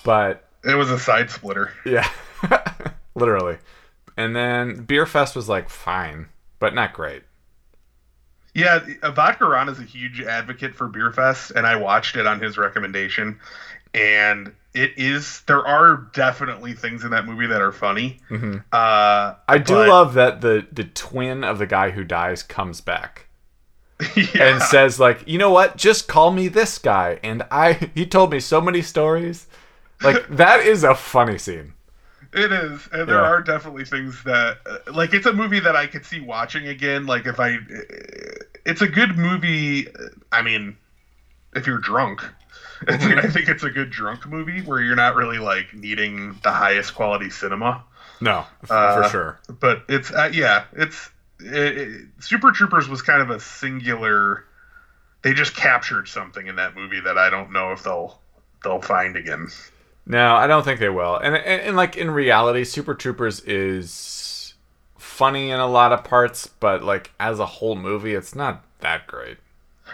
But 0.03 0.49
it 0.65 0.75
was 0.75 0.91
a 0.91 0.99
side 0.99 1.31
splitter. 1.31 1.71
yeah, 1.87 2.09
literally. 3.15 3.59
And 4.17 4.35
then 4.35 4.83
Beer 4.87 5.07
Fest 5.07 5.37
was 5.37 5.49
like 5.49 5.69
fine, 5.71 6.27
but 6.59 6.75
not 6.75 6.93
great. 6.93 7.23
Yeah, 8.55 8.81
Vodka 9.15 9.45
Ron 9.47 9.69
is 9.69 9.79
a 9.79 9.85
huge 9.85 10.21
advocate 10.21 10.75
for 10.75 10.89
Beer 10.89 11.13
Fest, 11.13 11.53
and 11.55 11.65
I 11.65 11.77
watched 11.77 12.17
it 12.17 12.27
on 12.27 12.41
his 12.41 12.59
recommendation. 12.59 13.39
And 13.95 14.55
it 14.75 14.93
is 14.97 15.43
there 15.47 15.67
are 15.67 16.09
definitely 16.15 16.73
things 16.73 17.05
in 17.05 17.11
that 17.11 17.27
movie 17.27 17.47
that 17.47 17.61
are 17.61 17.73
funny. 17.73 18.21
hmm 18.29 18.57
Uh, 18.73 19.35
I 19.49 19.59
do 19.59 19.75
but- 19.75 19.89
love 19.89 20.15
that 20.15 20.41
the 20.41 20.67
the 20.73 20.85
twin 20.85 21.45
of 21.45 21.59
the 21.59 21.67
guy 21.67 21.91
who 21.91 22.05
dies 22.05 22.43
comes 22.43 22.81
back 22.81 23.27
yeah, 24.17 24.25
and 24.55 24.63
says 24.63 24.99
like, 24.99 25.23
you 25.29 25.39
know 25.39 25.51
what? 25.51 25.77
Just 25.77 26.09
call 26.09 26.31
me 26.33 26.49
this 26.49 26.79
guy. 26.79 27.21
And 27.23 27.43
I 27.51 27.75
he 27.95 28.07
told 28.07 28.33
me 28.33 28.41
so 28.41 28.61
many 28.61 28.83
stories. 28.83 29.47
Like 30.03 30.27
that 30.37 30.61
is 30.61 30.83
a 30.85 30.95
funny 30.95 31.39
scene. 31.39 31.75
it 32.33 32.51
is, 32.51 32.89
and 32.93 33.07
there 33.09 33.17
Yeah. 33.17 33.29
are 33.29 33.43
definitely 33.43 33.85
things 33.85 34.23
that 34.25 34.57
uh, 34.67 34.79
like 34.93 35.13
it's 35.13 35.27
a 35.27 35.33
movie 35.35 35.61
that 35.61 35.77
I 35.77 35.87
could 35.87 36.07
see 36.07 36.21
watching 36.21 36.67
again. 36.69 37.05
Like 37.07 37.27
if 37.27 37.39
I, 37.39 37.59
it's 38.65 38.81
a 38.81 38.89
good 38.89 39.19
movie. 39.19 39.87
I 40.33 40.41
mean, 40.43 40.77
if 41.55 41.67
you're 41.67 41.79
drunk. 41.79 42.23
It's, 42.89 43.05
Mhm. 43.05 43.25
I 43.25 43.29
think 43.29 43.49
it's 43.49 43.63
a 43.63 43.71
good 43.71 43.91
drunk 43.91 44.27
movie 44.27 44.61
where 44.63 44.81
you're 44.81 44.97
not 44.97 45.15
really 45.15 45.39
like 45.39 45.73
needing 45.75 46.39
the 46.43 46.51
highest 46.53 46.95
quality 46.95 47.31
cinema. 47.31 47.83
No, 48.21 48.45
Uh, 48.71 49.03
for 49.03 49.09
sure. 49.09 49.39
but 49.61 49.85
it's 49.89 50.13
uh, 50.13 50.31
yeah 50.33 50.65
it's 50.73 51.11
it, 51.41 51.79
it, 51.79 52.07
super 52.21 52.53
troopers 52.53 52.89
was 52.89 53.03
kind 53.03 53.21
of 53.21 53.31
a 53.31 53.41
singular 53.41 54.45
they 55.23 55.35
just 55.35 55.57
captured 55.57 56.07
something 56.07 56.47
in 56.47 56.55
that 56.57 56.77
movie 56.77 57.01
that 57.01 57.19
i 57.19 57.31
don't 57.31 57.51
know 57.53 57.73
if 57.73 57.83
they'll 57.83 58.21
they'll 58.63 58.81
find 58.81 59.17
again 59.17 59.49
No, 60.07 60.35
I 60.35 60.47
don't 60.47 60.65
think 60.65 60.79
they 60.81 60.89
will. 60.89 61.17
And, 61.17 61.35
and 61.37 61.61
and 61.63 61.77
like 61.77 61.97
in 61.97 62.11
reality, 62.11 62.65
Super 62.65 62.95
Troopers 62.95 63.39
is 63.41 64.55
funny 64.99 65.51
in 65.51 65.61
a 65.61 65.67
lot 65.69 65.93
of 65.93 66.03
parts, 66.05 66.49
but 66.49 66.83
like 66.83 67.11
as 67.21 67.39
a 67.39 67.47
whole 67.47 67.77
movie, 67.77 68.15
it's 68.15 68.35
not 68.35 68.65
that 68.81 69.07
great. 69.07 69.39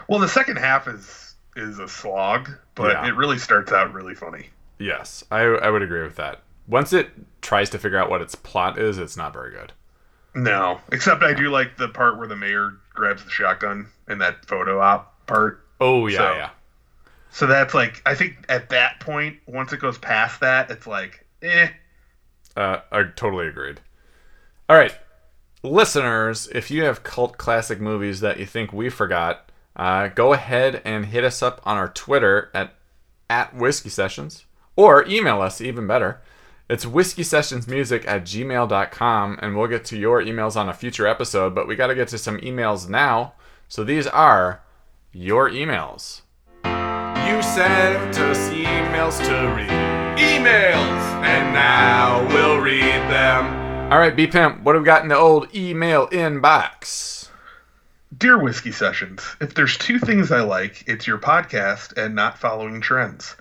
well 0.07 0.18
the 0.18 0.28
second 0.28 0.57
half 0.59 0.86
is 0.89 1.27
is 1.59 1.78
a 1.78 1.88
slog 1.88 2.50
but 2.74 2.92
Yeah. 2.92 3.09
it 3.09 3.16
really 3.16 3.38
starts 3.38 3.72
out 3.72 3.92
really 3.92 4.14
funny 4.14 4.50
Yes, 4.80 5.24
I 5.30 5.40
I 5.40 5.70
would 5.70 5.82
agree 5.82 6.02
with 6.04 6.14
that. 6.16 6.42
Once 6.68 6.92
it 6.92 7.11
tries 7.42 7.68
to 7.70 7.78
figure 7.80 7.98
out 7.98 8.09
what 8.09 8.22
its 8.22 8.36
plot 8.36 8.78
is, 8.78 8.96
it's 8.98 9.16
not 9.16 9.32
very 9.32 9.50
good. 9.50 9.72
no 10.34 10.80
except 10.92 11.22
i 11.22 11.34
do 11.34 11.50
like 11.50 11.76
the 11.76 11.88
part 11.88 12.16
where 12.18 12.28
the 12.28 12.36
mayor 12.36 12.74
grabs 12.94 13.24
the 13.24 13.30
shotgun 13.30 13.88
in 14.09 14.18
that 14.18 14.44
photo 14.46 14.80
op 14.80 15.26
part 15.26 15.64
Oh 15.80 16.06
yeah, 16.09 16.18
So- 16.18 16.32
yeah. 16.34 16.50
So 17.30 17.46
that's 17.46 17.74
like 17.74 18.00
I 18.06 18.14
think 18.14 18.44
at 18.48 18.68
that 18.70 19.00
point, 19.00 19.36
once 19.46 19.72
it 19.72 19.80
goes 19.80 19.98
past 19.98 20.40
that, 20.40 20.70
it's 20.70 20.86
like, 20.86 21.24
eh. 21.42 21.68
Uh, 22.56 22.78
I 22.90 23.02
totally 23.04 23.46
agreed. 23.48 23.80
All 24.68 24.76
right, 24.76 24.92
listeners, 25.62 26.48
if 26.52 26.70
you 26.70 26.84
have 26.84 27.02
cult 27.02 27.38
classic 27.38 27.80
movies 27.80 28.20
that 28.20 28.38
you 28.38 28.46
think 28.46 28.72
we 28.72 28.88
forgot, 28.88 29.50
uh, 29.78 30.08
go 30.08 30.32
ahead 30.32 30.82
and 30.84 31.06
hit 31.06 31.24
us 31.24 31.42
up 31.42 31.60
on 31.64 31.76
our 31.76 31.88
Twitter 31.88 32.50
at 32.52 32.74
at 33.30 33.54
Whiskey 33.54 33.90
Sessions 33.90 34.46
or 34.76 35.06
email 35.06 35.42
us 35.42 35.60
even 35.60 35.86
better. 35.86 36.20
It's 36.70 36.84
whiskey 36.84 37.22
sessions 37.22 37.66
music 37.66 38.06
at 38.06 38.24
gmail.com 38.24 39.38
and 39.40 39.56
we'll 39.56 39.68
get 39.68 39.86
to 39.86 39.98
your 39.98 40.22
emails 40.22 40.54
on 40.54 40.68
a 40.68 40.74
future 40.74 41.06
episode, 41.06 41.54
but 41.54 41.66
we 41.66 41.74
got 41.74 41.86
to 41.86 41.94
get 41.94 42.08
to 42.08 42.18
some 42.18 42.38
emails 42.38 42.88
now. 42.88 43.32
So 43.68 43.84
these 43.84 44.06
are 44.06 44.62
your 45.10 45.50
emails. 45.50 46.20
You 46.64 47.42
sent 47.42 48.18
us 48.18 48.50
emails 48.50 49.18
to 49.24 49.54
read. 49.56 49.68
Emails! 50.18 51.24
And 51.24 51.54
now 51.54 52.26
we'll 52.28 52.60
read 52.60 52.82
them. 53.10 53.90
All 53.90 53.98
right, 53.98 54.14
B 54.14 54.26
Pimp, 54.26 54.62
what 54.62 54.74
have 54.74 54.82
we 54.82 54.86
got 54.86 55.02
in 55.02 55.08
the 55.08 55.16
old 55.16 55.54
email 55.54 56.06
inbox? 56.08 57.17
Dear 58.16 58.38
Whiskey 58.38 58.72
Sessions, 58.72 59.36
if 59.38 59.52
there's 59.52 59.76
two 59.76 59.98
things 59.98 60.32
I 60.32 60.40
like, 60.40 60.82
it's 60.86 61.06
your 61.06 61.18
podcast 61.18 61.96
and 61.98 62.14
not 62.14 62.38
following 62.38 62.80
trends. 62.80 63.36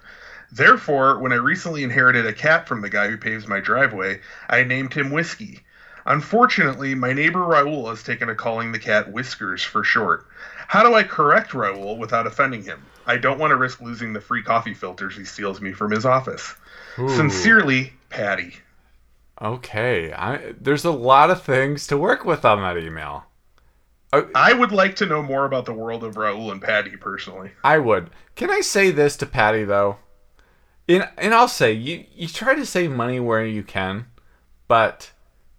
Therefore, 0.51 1.19
when 1.19 1.31
I 1.31 1.37
recently 1.37 1.83
inherited 1.83 2.25
a 2.25 2.33
cat 2.33 2.67
from 2.67 2.81
the 2.81 2.89
guy 2.89 3.07
who 3.07 3.17
paves 3.17 3.47
my 3.47 3.61
driveway, 3.61 4.19
I 4.49 4.65
named 4.65 4.93
him 4.93 5.09
Whiskey. 5.09 5.61
Unfortunately, 6.05 6.95
my 6.95 7.13
neighbor 7.13 7.39
Raul 7.39 7.89
has 7.89 8.03
taken 8.03 8.27
to 8.27 8.35
calling 8.35 8.73
the 8.73 8.79
cat 8.79 9.09
Whiskers 9.09 9.63
for 9.63 9.85
short. 9.85 10.27
How 10.67 10.83
do 10.83 10.93
I 10.93 11.03
correct 11.03 11.51
Raul 11.51 11.97
without 11.97 12.27
offending 12.27 12.63
him? 12.63 12.85
I 13.05 13.15
don't 13.15 13.39
want 13.39 13.51
to 13.51 13.55
risk 13.55 13.79
losing 13.81 14.11
the 14.11 14.21
free 14.21 14.43
coffee 14.43 14.73
filters 14.73 15.15
he 15.15 15.23
steals 15.23 15.61
me 15.61 15.71
from 15.71 15.91
his 15.91 16.05
office. 16.05 16.55
Ooh. 16.99 17.07
Sincerely, 17.07 17.93
Patty. 18.09 18.55
Okay, 19.41 20.11
I, 20.11 20.55
there's 20.59 20.83
a 20.83 20.91
lot 20.91 21.29
of 21.29 21.41
things 21.41 21.87
to 21.87 21.97
work 21.97 22.25
with 22.25 22.43
on 22.43 22.61
that 22.61 22.77
email. 22.77 23.26
Oh, 24.13 24.29
I 24.33 24.53
would 24.53 24.71
like 24.71 24.95
to 24.97 25.05
know 25.05 25.21
more 25.21 25.45
about 25.45 25.65
the 25.65 25.73
world 25.73 26.03
of 26.03 26.15
Raul 26.15 26.51
and 26.51 26.61
Patty 26.61 26.95
personally. 26.95 27.51
I 27.63 27.77
would. 27.77 28.09
Can 28.35 28.49
I 28.49 28.61
say 28.61 28.91
this 28.91 29.17
to 29.17 29.25
Patty 29.25 29.63
though? 29.63 29.97
And 30.87 31.09
and 31.17 31.33
I'll 31.33 31.49
say 31.49 31.73
you 31.73 32.05
you 32.15 32.27
try 32.27 32.55
to 32.55 32.65
save 32.65 32.91
money 32.91 33.19
where 33.19 33.45
you 33.45 33.63
can, 33.63 34.05
but 34.67 35.11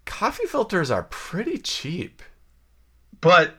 coffee 0.07 0.47
filters 0.47 0.91
are 0.91 1.03
pretty 1.05 1.59
cheap. 1.59 2.23
But 3.21 3.55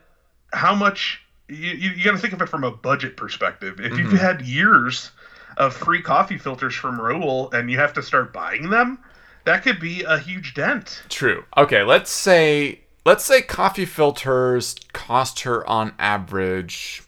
how 0.52 0.74
much 0.74 1.22
you, 1.48 1.70
you, 1.70 1.90
you 1.90 2.04
got 2.04 2.12
to 2.12 2.18
think 2.18 2.32
of 2.32 2.42
it 2.42 2.48
from 2.48 2.64
a 2.64 2.70
budget 2.70 3.16
perspective. 3.16 3.80
If 3.80 3.96
you've 3.96 4.08
mm-hmm. 4.08 4.16
had 4.16 4.42
years 4.42 5.10
of 5.56 5.74
free 5.74 6.02
coffee 6.02 6.38
filters 6.38 6.74
from 6.74 6.98
Raul 6.98 7.52
and 7.52 7.70
you 7.70 7.78
have 7.78 7.92
to 7.94 8.02
start 8.02 8.32
buying 8.32 8.70
them, 8.70 8.98
that 9.44 9.62
could 9.62 9.78
be 9.78 10.02
a 10.02 10.18
huge 10.18 10.54
dent. 10.54 11.02
True. 11.08 11.44
Okay, 11.56 11.82
let's 11.82 12.10
say 12.10 12.80
let's 13.04 13.24
say 13.24 13.42
coffee 13.42 13.84
filters 13.84 14.74
cost 14.92 15.40
her 15.40 15.66
on 15.68 15.94
average 15.98 17.02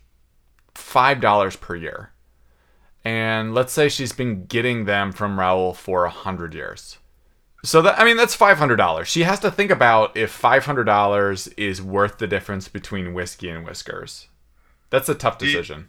five 0.74 1.20
dollars 1.20 1.57
per 1.57 1.74
year. 1.76 2.11
And 3.05 3.53
let's 3.55 3.72
say 3.72 3.88
she's 3.88 4.12
been 4.12 4.45
getting 4.47 4.84
them 4.84 5.11
from 5.12 5.36
Raul 5.36 5.74
for 5.74 6.05
a 6.05 6.11
hundred 6.11 6.55
years. 6.55 6.99
So 7.64 7.82
that 7.82 7.99
I 7.99 8.05
mean 8.05 8.16
that's 8.16 8.34
five 8.34 8.59
hundred 8.59 8.76
dollars. 8.76 9.09
She 9.09 9.22
has 9.22 9.40
to 9.40 9.51
think 9.51 9.70
about 9.70 10.16
if 10.16 10.30
five 10.30 10.64
hundred 10.64 10.84
dollars 10.84 11.49
is 11.49 11.80
worth 11.82 12.18
the 12.18 12.26
difference 12.26 12.68
between 12.68 13.14
whiskey 13.14 13.49
and 13.49 13.64
whiskers. 13.64 14.28
That's 14.90 15.09
a 15.09 15.14
tough 15.14 15.38
decision. 15.38 15.88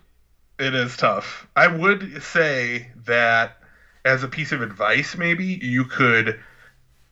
It 0.60 0.76
is 0.76 0.96
tough. 0.96 1.48
I 1.56 1.68
would 1.68 2.22
say 2.22 2.92
that 3.06 3.58
as 4.06 4.24
a 4.24 4.28
piece 4.28 4.52
of 4.52 4.62
advice, 4.62 5.18
maybe 5.18 5.46
you 5.46 5.84
could 5.86 6.40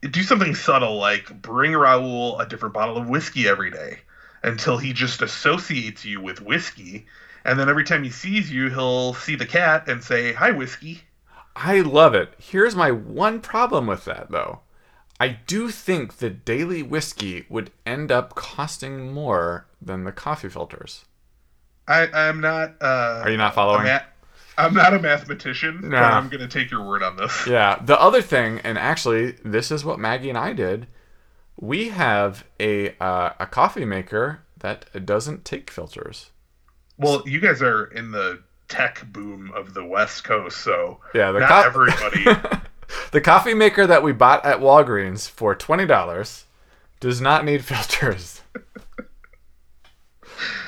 do 0.09 0.23
something 0.23 0.55
subtle 0.55 0.97
like 0.97 1.41
bring 1.41 1.71
Raul 1.71 2.39
a 2.41 2.47
different 2.47 2.73
bottle 2.73 2.97
of 2.97 3.07
whiskey 3.07 3.47
every 3.47 3.71
day 3.71 3.99
until 4.43 4.77
he 4.77 4.93
just 4.93 5.21
associates 5.21 6.03
you 6.05 6.19
with 6.21 6.41
whiskey. 6.41 7.05
And 7.45 7.59
then 7.59 7.69
every 7.69 7.83
time 7.83 8.03
he 8.03 8.09
sees 8.09 8.51
you, 8.51 8.69
he'll 8.69 9.13
see 9.13 9.35
the 9.35 9.45
cat 9.45 9.87
and 9.87 10.03
say, 10.03 10.33
Hi, 10.33 10.51
whiskey. 10.51 11.01
I 11.55 11.81
love 11.81 12.15
it. 12.15 12.33
Here's 12.37 12.75
my 12.75 12.91
one 12.91 13.39
problem 13.41 13.87
with 13.87 14.05
that, 14.05 14.31
though. 14.31 14.61
I 15.19 15.27
do 15.45 15.69
think 15.69 16.17
the 16.17 16.29
daily 16.31 16.81
whiskey 16.81 17.45
would 17.49 17.71
end 17.85 18.11
up 18.11 18.33
costing 18.33 19.11
more 19.11 19.67
than 19.81 20.03
the 20.03 20.11
coffee 20.11 20.49
filters. 20.49 21.05
I, 21.87 22.07
I'm 22.07 22.41
not. 22.41 22.75
Uh, 22.81 23.21
Are 23.23 23.29
you 23.29 23.37
not 23.37 23.53
following? 23.53 23.81
a 23.81 23.93
ma- 23.93 23.99
I'm 24.65 24.73
not 24.73 24.93
a 24.93 24.99
mathematician, 24.99 25.81
but 25.89 25.93
I'm 25.95 26.29
going 26.29 26.41
to 26.41 26.47
take 26.47 26.71
your 26.71 26.83
word 26.83 27.03
on 27.03 27.15
this. 27.17 27.47
Yeah. 27.47 27.79
The 27.83 27.99
other 27.99 28.21
thing, 28.21 28.59
and 28.63 28.77
actually, 28.77 29.31
this 29.43 29.71
is 29.71 29.83
what 29.85 29.99
Maggie 29.99 30.29
and 30.29 30.37
I 30.37 30.53
did. 30.53 30.87
We 31.59 31.89
have 31.89 32.45
a 32.59 32.95
uh, 32.99 33.33
a 33.39 33.45
coffee 33.45 33.85
maker 33.85 34.41
that 34.59 35.05
doesn't 35.05 35.45
take 35.45 35.69
filters. 35.69 36.31
Well, 36.97 37.23
you 37.25 37.39
guys 37.39 37.61
are 37.61 37.85
in 37.85 38.11
the 38.11 38.41
tech 38.67 39.03
boom 39.11 39.51
of 39.55 39.73
the 39.73 39.83
West 39.85 40.23
Coast, 40.23 40.57
so 40.57 40.99
Yeah, 41.13 41.31
the 41.31 41.39
not 41.39 41.49
co- 41.49 41.67
everybody. 41.67 42.25
the 43.11 43.21
coffee 43.21 43.53
maker 43.53 43.85
that 43.87 44.01
we 44.03 44.11
bought 44.11 44.45
at 44.45 44.59
Walgreens 44.59 45.29
for 45.29 45.53
twenty 45.55 45.85
dollars 45.85 46.45
does 46.99 47.19
not 47.21 47.43
need 47.45 47.63
filters. 47.65 48.41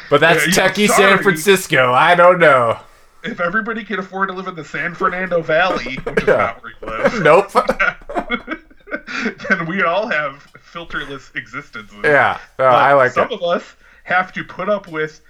But 0.09 0.19
that's 0.19 0.55
Yeah, 0.55 0.67
techie 0.69 0.89
San. 0.89 1.19
Francisco. 1.23 1.91
I 1.91 2.13
don't 2.15 2.39
know. 2.39 2.79
If 3.23 3.39
everybody 3.39 3.83
could 3.83 3.99
afford 3.99 4.29
to 4.29 4.33
live 4.35 4.47
in 4.47 4.55
the 4.55 4.65
San 4.65 4.93
Fernando 4.95 5.41
Valley, 5.41 5.95
which 6.03 6.21
is 6.23 6.27
Yeah. 6.27 6.35
not 6.37 6.61
where 6.63 6.71
you 6.81 6.87
live, 7.03 7.23
Nope. 7.23 7.51
then 9.49 9.65
we 9.67 9.83
all 9.83 10.07
have 10.07 10.47
filterless 10.73 11.35
existences. 11.35 11.97
yeah, 12.03 12.37
oh, 12.41 12.47
But 12.57 12.65
I 12.73 12.93
like 12.93 13.11
some 13.11 13.27
it. 13.31 13.33
of 13.33 13.43
us 13.43 13.75
have 14.03 14.33
to 14.33 14.43
put 14.43 14.69
up 14.69 14.87
with 14.87 15.21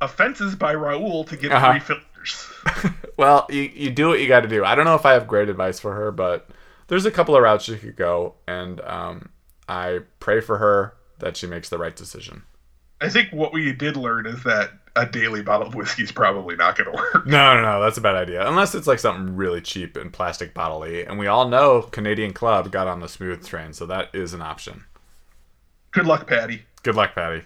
offenses 0.00 0.54
by 0.54 0.74
Raul 0.74 1.26
to 1.28 1.36
get 1.36 1.52
Uh-huh. 1.52 1.72
free 1.72 1.80
filters. 1.80 2.92
Well, 3.16 3.46
you, 3.50 3.62
you 3.62 3.90
do 3.90 4.06
what 4.08 4.20
you 4.20 4.28
got 4.28 4.40
to 4.42 4.48
do. 4.48 4.64
I 4.64 4.76
don't 4.76 4.84
know 4.84 4.94
if 4.94 5.04
I 5.04 5.14
have 5.14 5.26
great 5.26 5.48
advice 5.48 5.80
for 5.80 5.92
her, 5.92 6.12
but 6.12 6.48
there's 6.86 7.04
a 7.04 7.10
couple 7.10 7.34
of 7.34 7.42
routes 7.42 7.64
she 7.64 7.76
could 7.76 7.96
go, 7.96 8.34
and 8.46 8.80
um, 8.82 9.30
I 9.68 10.00
pray 10.20 10.40
for 10.40 10.58
her 10.58 10.94
that 11.18 11.36
she 11.36 11.48
makes 11.48 11.68
the 11.68 11.78
right 11.78 11.96
decision. 11.96 12.44
I 13.00 13.08
think 13.08 13.30
what 13.32 13.52
we 13.52 13.72
did 13.72 13.96
learn 13.96 14.26
is 14.26 14.44
that 14.44 14.70
a 14.98 15.06
daily 15.06 15.42
bottle 15.42 15.68
of 15.68 15.74
whiskey 15.74 16.02
is 16.02 16.12
probably 16.12 16.56
not 16.56 16.76
going 16.76 16.90
to 16.90 16.96
work. 16.96 17.26
No, 17.26 17.54
no, 17.54 17.62
no, 17.62 17.80
that's 17.82 17.98
a 17.98 18.00
bad 18.00 18.16
idea. 18.16 18.46
Unless 18.46 18.74
it's 18.74 18.86
like 18.86 18.98
something 18.98 19.36
really 19.36 19.60
cheap 19.60 19.96
and 19.96 20.12
plastic 20.12 20.54
bottle 20.54 20.82
and 20.82 21.18
we 21.18 21.26
all 21.26 21.48
know 21.48 21.82
Canadian 21.82 22.32
Club 22.32 22.70
got 22.72 22.86
on 22.86 23.00
the 23.00 23.08
smooth 23.08 23.46
train, 23.46 23.72
so 23.72 23.86
that 23.86 24.08
is 24.14 24.34
an 24.34 24.42
option. 24.42 24.84
Good 25.92 26.06
luck, 26.06 26.26
Patty. 26.26 26.64
Good 26.82 26.94
luck, 26.94 27.14
Patty. 27.14 27.44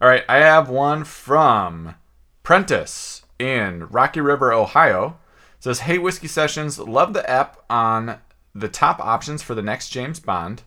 All 0.00 0.08
right, 0.08 0.24
I 0.28 0.36
have 0.38 0.68
one 0.68 1.04
from 1.04 1.94
Prentice 2.42 3.22
in 3.38 3.86
Rocky 3.88 4.20
River, 4.20 4.52
Ohio. 4.52 5.18
It 5.58 5.64
says, 5.64 5.80
"Hey, 5.80 5.98
Whiskey 5.98 6.28
Sessions, 6.28 6.78
love 6.78 7.12
the 7.14 7.28
app 7.28 7.58
on 7.70 8.18
the 8.54 8.68
top 8.68 9.00
options 9.00 9.42
for 9.42 9.54
the 9.54 9.62
next 9.62 9.88
James 9.88 10.20
Bond. 10.20 10.62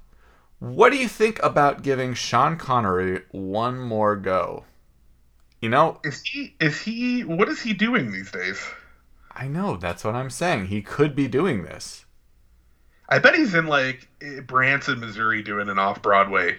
What 0.59 0.91
do 0.91 0.97
you 0.97 1.07
think 1.07 1.41
about 1.41 1.83
giving 1.83 2.13
Sean 2.13 2.57
Connery 2.57 3.21
one 3.31 3.79
more 3.79 4.15
go? 4.15 4.65
You 5.61 5.69
know, 5.69 5.99
Is 6.03 6.21
he? 6.23 6.55
Is 6.59 6.79
he? 6.81 7.23
What 7.23 7.49
is 7.49 7.61
he 7.61 7.73
doing 7.73 8.11
these 8.11 8.31
days? 8.31 8.59
I 9.31 9.47
know 9.47 9.77
that's 9.77 10.03
what 10.03 10.15
I'm 10.15 10.29
saying. 10.29 10.67
He 10.67 10.81
could 10.81 11.15
be 11.15 11.27
doing 11.27 11.63
this. 11.63 12.05
I 13.09 13.19
bet 13.19 13.35
he's 13.35 13.53
in 13.53 13.67
like 13.67 14.07
eh, 14.21 14.41
Branson, 14.41 14.99
Missouri, 14.99 15.41
doing 15.41 15.69
an 15.69 15.79
off-Broadway 15.79 16.57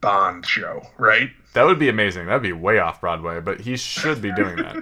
Bond 0.00 0.44
show, 0.44 0.82
right? 0.98 1.30
That 1.52 1.64
would 1.64 1.78
be 1.78 1.88
amazing. 1.88 2.26
That'd 2.26 2.42
be 2.42 2.52
way 2.52 2.78
off 2.78 3.00
Broadway, 3.00 3.40
but 3.40 3.60
he 3.60 3.76
should 3.76 4.20
be 4.20 4.32
doing 4.32 4.56
that. 4.56 4.76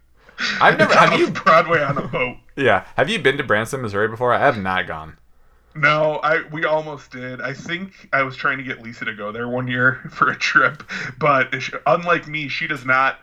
I've 0.60 0.78
never. 0.78 0.94
Have 0.94 1.18
you? 1.18 1.30
Broadway 1.30 1.82
on 1.82 1.98
a 1.98 2.08
boat? 2.08 2.36
Yeah. 2.56 2.84
Have 2.96 3.08
you 3.08 3.18
been 3.20 3.36
to 3.38 3.44
Branson, 3.44 3.82
Missouri 3.82 4.08
before? 4.08 4.32
I 4.32 4.38
have 4.38 4.58
not 4.58 4.86
gone. 4.86 5.16
No, 5.74 6.16
I 6.22 6.42
we 6.50 6.64
almost 6.64 7.10
did. 7.10 7.40
I 7.40 7.54
think 7.54 8.08
I 8.12 8.22
was 8.22 8.36
trying 8.36 8.58
to 8.58 8.64
get 8.64 8.82
Lisa 8.82 9.04
to 9.06 9.14
go 9.14 9.32
there 9.32 9.48
one 9.48 9.68
year 9.68 10.00
for 10.10 10.28
a 10.28 10.36
trip, 10.36 10.82
but 11.18 11.60
sh- 11.62 11.72
unlike 11.86 12.26
me, 12.28 12.48
she 12.48 12.66
does 12.66 12.84
not 12.84 13.18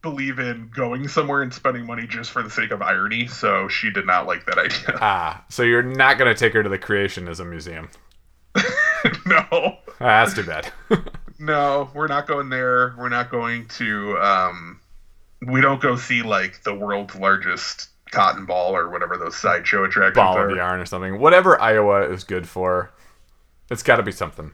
believe 0.00 0.38
in 0.38 0.70
going 0.72 1.08
somewhere 1.08 1.42
and 1.42 1.52
spending 1.52 1.84
money 1.84 2.06
just 2.06 2.30
for 2.30 2.42
the 2.42 2.50
sake 2.50 2.70
of 2.70 2.80
irony. 2.80 3.26
So 3.26 3.66
she 3.68 3.90
did 3.90 4.06
not 4.06 4.26
like 4.26 4.46
that 4.46 4.58
idea. 4.58 4.98
Ah, 5.00 5.44
so 5.48 5.64
you're 5.64 5.82
not 5.82 6.18
gonna 6.18 6.34
take 6.36 6.52
her 6.52 6.62
to 6.62 6.68
the 6.68 6.78
Creationism 6.78 7.50
Museum. 7.50 7.88
no, 9.26 9.44
Ah, 10.00 10.24
that's 10.24 10.34
too 10.34 10.44
bad. 10.44 10.72
no, 11.38 11.90
we're 11.94 12.06
not 12.06 12.26
going 12.28 12.48
there. 12.48 12.94
We're 12.96 13.08
not 13.08 13.30
going 13.30 13.66
to. 13.78 14.16
um 14.18 14.80
We 15.46 15.60
don't 15.60 15.80
go 15.80 15.96
see 15.96 16.22
like 16.22 16.62
the 16.62 16.74
world's 16.74 17.14
largest 17.16 17.88
cotton 18.10 18.46
ball 18.46 18.74
or 18.76 18.88
whatever 18.90 19.16
those 19.16 19.36
sideshow 19.36 19.84
attractions 19.84 20.16
Ball 20.16 20.36
are. 20.36 20.50
of 20.50 20.56
yarn 20.56 20.80
or 20.80 20.86
something. 20.86 21.18
Whatever 21.18 21.60
Iowa 21.60 22.10
is 22.10 22.24
good 22.24 22.48
for, 22.48 22.92
it's 23.70 23.82
got 23.82 23.96
to 23.96 24.02
be 24.02 24.12
something. 24.12 24.52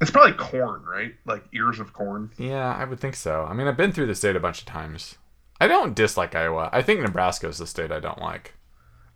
It's 0.00 0.10
probably 0.10 0.32
corn, 0.32 0.82
right? 0.84 1.14
Like 1.26 1.44
ears 1.52 1.78
of 1.78 1.92
corn. 1.92 2.30
Yeah, 2.38 2.74
I 2.74 2.84
would 2.84 3.00
think 3.00 3.16
so. 3.16 3.44
I 3.44 3.52
mean, 3.52 3.66
I've 3.66 3.76
been 3.76 3.92
through 3.92 4.06
the 4.06 4.14
state 4.14 4.36
a 4.36 4.40
bunch 4.40 4.60
of 4.60 4.66
times. 4.66 5.16
I 5.60 5.68
don't 5.68 5.94
dislike 5.94 6.34
Iowa. 6.34 6.70
I 6.72 6.80
think 6.80 7.00
Nebraska 7.00 7.48
is 7.48 7.58
the 7.58 7.66
state 7.66 7.92
I 7.92 8.00
don't 8.00 8.20
like. 8.20 8.54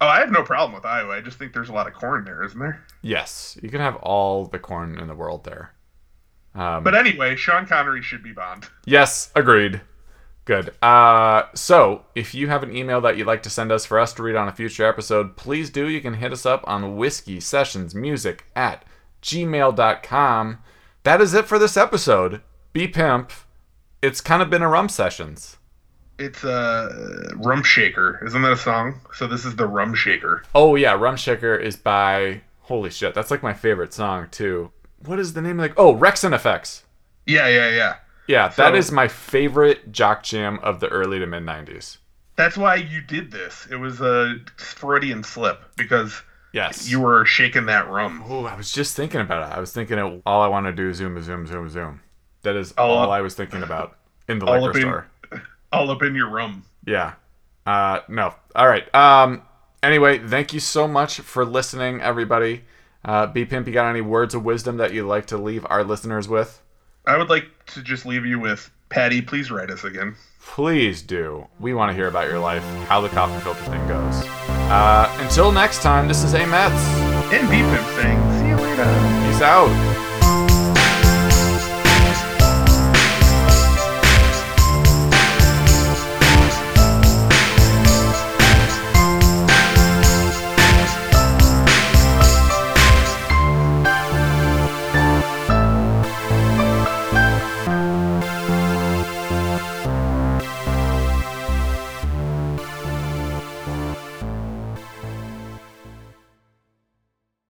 Oh, 0.01 0.07
I 0.07 0.19
have 0.19 0.31
no 0.31 0.43
problem 0.43 0.75
with 0.75 0.85
Iowa. 0.85 1.15
I 1.15 1.21
just 1.23 1.39
think 1.39 1.55
there's 1.55 1.71
a 1.71 1.73
lot 1.73 1.87
of 1.87 1.95
corn 1.95 2.25
there, 2.27 2.43
isn't 2.45 2.59
there? 2.59 2.85
Yes, 3.01 3.57
you 3.63 3.71
can 3.71 3.81
have 3.81 3.97
all 3.97 4.45
the 4.45 4.59
corn 4.59 4.99
in 4.99 5.09
the 5.09 5.15
world 5.15 5.45
there. 5.45 5.73
Um, 6.55 6.85
But 6.85 6.95
anyway, 6.95 7.37
Sean 7.37 7.65
Connery 7.67 8.03
should 8.03 8.23
be 8.23 8.33
Bond. 8.33 8.69
Yes, 8.85 9.31
agreed. 9.35 9.81
Good. 10.45 10.75
Uh, 10.83 11.45
so, 11.55 12.05
if 12.15 12.35
you 12.35 12.49
have 12.49 12.63
an 12.63 12.77
email 12.77 13.01
that 13.01 13.17
you'd 13.17 13.27
like 13.27 13.43
to 13.45 13.51
send 13.51 13.73
us 13.73 13.87
for 13.87 13.99
us 13.99 14.13
to 14.15 14.23
read 14.23 14.37
on 14.37 14.49
a 14.49 14.53
future 14.53 14.87
episode, 14.87 15.37
please 15.37 15.71
do. 15.71 15.89
You 15.89 16.03
can 16.03 16.15
hit 16.15 16.33
us 16.33 16.45
up 16.45 16.63
on 16.67 16.97
whiskey 16.97 17.41
sessions 17.41 17.95
music 17.95 18.45
at 18.55 18.85
gmail.com. 19.23 20.59
That 21.03 21.21
is 21.21 21.33
it 21.35 21.47
for 21.47 21.59
this 21.59 21.77
episode. 21.77 22.43
B 22.75 22.87
Pimp. 22.89 23.33
It's 24.03 24.21
kind 24.21 24.43
of 24.43 24.51
been 24.51 24.61
a 24.63 24.69
rum 24.69 24.91
sessions. 24.91 25.57
It's 26.19 26.45
uh, 26.45 27.31
Rum 27.37 27.63
Shaker. 27.63 28.25
Isn't 28.25 28.43
that 28.43 28.53
a 28.53 28.57
song? 28.57 29.01
So 29.15 29.27
this 29.27 29.45
is 29.45 29.57
the 29.57 29.67
Rum 29.67 29.95
Shaker. 29.95 30.45
Oh 30.55 30.75
yeah, 30.77 30.93
Rum 30.93 31.17
Shaker 31.17 31.57
is 31.57 31.77
by 31.77 32.43
holy 32.61 32.91
shit. 32.91 33.15
That's 33.15 33.31
like 33.31 33.43
my 33.43 33.55
favorite 33.55 33.93
song 33.93 34.29
too. 34.31 34.71
What 35.05 35.19
is 35.19 35.33
the 35.33 35.43
name? 35.43 35.59
of 35.59 35.65
Like 35.65 35.79
oh, 35.79 35.95
Wreckx-n-Effects. 35.95 36.85
Yeah, 37.27 37.49
yeah, 37.49 37.71
yeah. 37.71 37.97
Yeah, 38.27 38.49
that 38.49 38.57
So- 38.71 38.75
is 38.75 38.91
my 38.93 39.09
favorite 39.09 39.93
jock 39.93 40.23
jam 40.23 40.59
of 40.63 40.81
the 40.81 40.89
early 40.89 41.19
to 41.19 41.27
mid 41.27 41.43
'90s. 41.45 41.99
That's 42.37 42.57
why 42.57 42.77
you 42.77 43.01
did 43.01 43.31
this. 43.31 43.67
It 43.71 43.77
was 43.77 44.01
a 44.01 44.37
Freudian 44.57 45.23
slip 45.23 45.63
because 45.77 46.23
Yes. 46.53 46.91
you 46.91 47.01
were 47.01 47.25
shaking 47.25 47.67
that 47.67 47.89
rum. 47.89 48.25
Oh, 48.29 48.45
I 48.47 48.57
was 48.57 48.73
just 48.73 48.97
thinking 48.97 49.21
about 49.21 49.51
it. 49.53 49.57
I 49.57 49.61
was 49.61 49.73
thinking 49.73 49.99
it, 49.99 50.23
all 50.27 50.43
I 50.43 50.49
want 50.49 50.67
to 50.67 50.73
do 50.73 50.89
is 50.89 50.97
zoom, 50.97 51.21
zoom, 51.23 51.47
zoom, 51.47 51.69
zoom. 51.69 52.01
That 52.43 52.57
is 52.57 52.73
All 52.73 52.91
all 52.91 53.05
up- 53.05 53.11
I 53.11 53.21
was 53.21 53.35
thinking 53.35 53.63
about 53.63 53.97
in 54.29 54.39
the 54.39 54.47
liquor 54.47 54.79
in- 54.79 54.81
store. 54.83 55.07
All 55.73 55.91
up 55.91 56.03
in 56.03 56.15
your 56.15 56.29
rum. 56.29 56.65
Yeah. 56.87 57.15
Uh, 57.67 58.01
no. 58.09 58.35
All 58.55 58.69
right. 58.69 58.93
Um, 58.95 59.43
anyway, 59.83 60.19
thank 60.19 60.53
you 60.53 60.61
so 60.61 60.87
much 60.87 61.19
for 61.21 61.45
listening, 61.45 62.01
everybody. 62.01 62.65
Uh, 63.05 63.27
B 63.27 63.45
Pimp, 63.45 63.67
you 63.67 63.73
got 63.73 63.89
any 63.91 64.01
words 64.01 64.35
of 64.35 64.45
wisdom 64.45 64.77
that 64.77 64.93
you'd 64.95 65.07
like 65.07 65.27
to 65.27 65.37
leave 65.37 65.67
our 65.69 65.83
listeners 65.83 66.29
with? 66.29 66.61
I 67.07 67.17
would 67.17 67.29
like 67.29 67.47
to 67.67 67.83
just 67.83 68.07
leave 68.07 68.25
you 68.25 68.39
with 68.39 68.71
Patty. 68.89 69.21
Please 69.21 69.51
write 69.51 69.71
us 69.71 69.85
again. 69.85 70.17
Please 70.41 71.03
do. 71.03 71.47
We 71.59 71.75
want 71.75 71.91
to 71.91 71.95
hear 71.95 72.09
about 72.09 72.29
your 72.29 72.39
life, 72.39 72.63
how 72.87 73.01
the 73.01 73.09
coffee 73.09 73.43
filter 73.43 73.63
thing 73.65 73.87
goes. 73.89 74.25
Uh, 74.71 75.15
until 75.21 75.53
next 75.53 75.83
time, 75.83 76.09
this 76.09 76.23
is 76.23 76.35
A 76.35 76.47
Mets. 76.47 76.75
And 77.33 77.49
B 77.49 77.57
Pimp 77.57 77.87
saying, 77.97 78.41
"See 78.41 78.49
you 78.49 78.57
later." 78.57 78.85
Peace 79.27 79.43
out. 79.43 79.94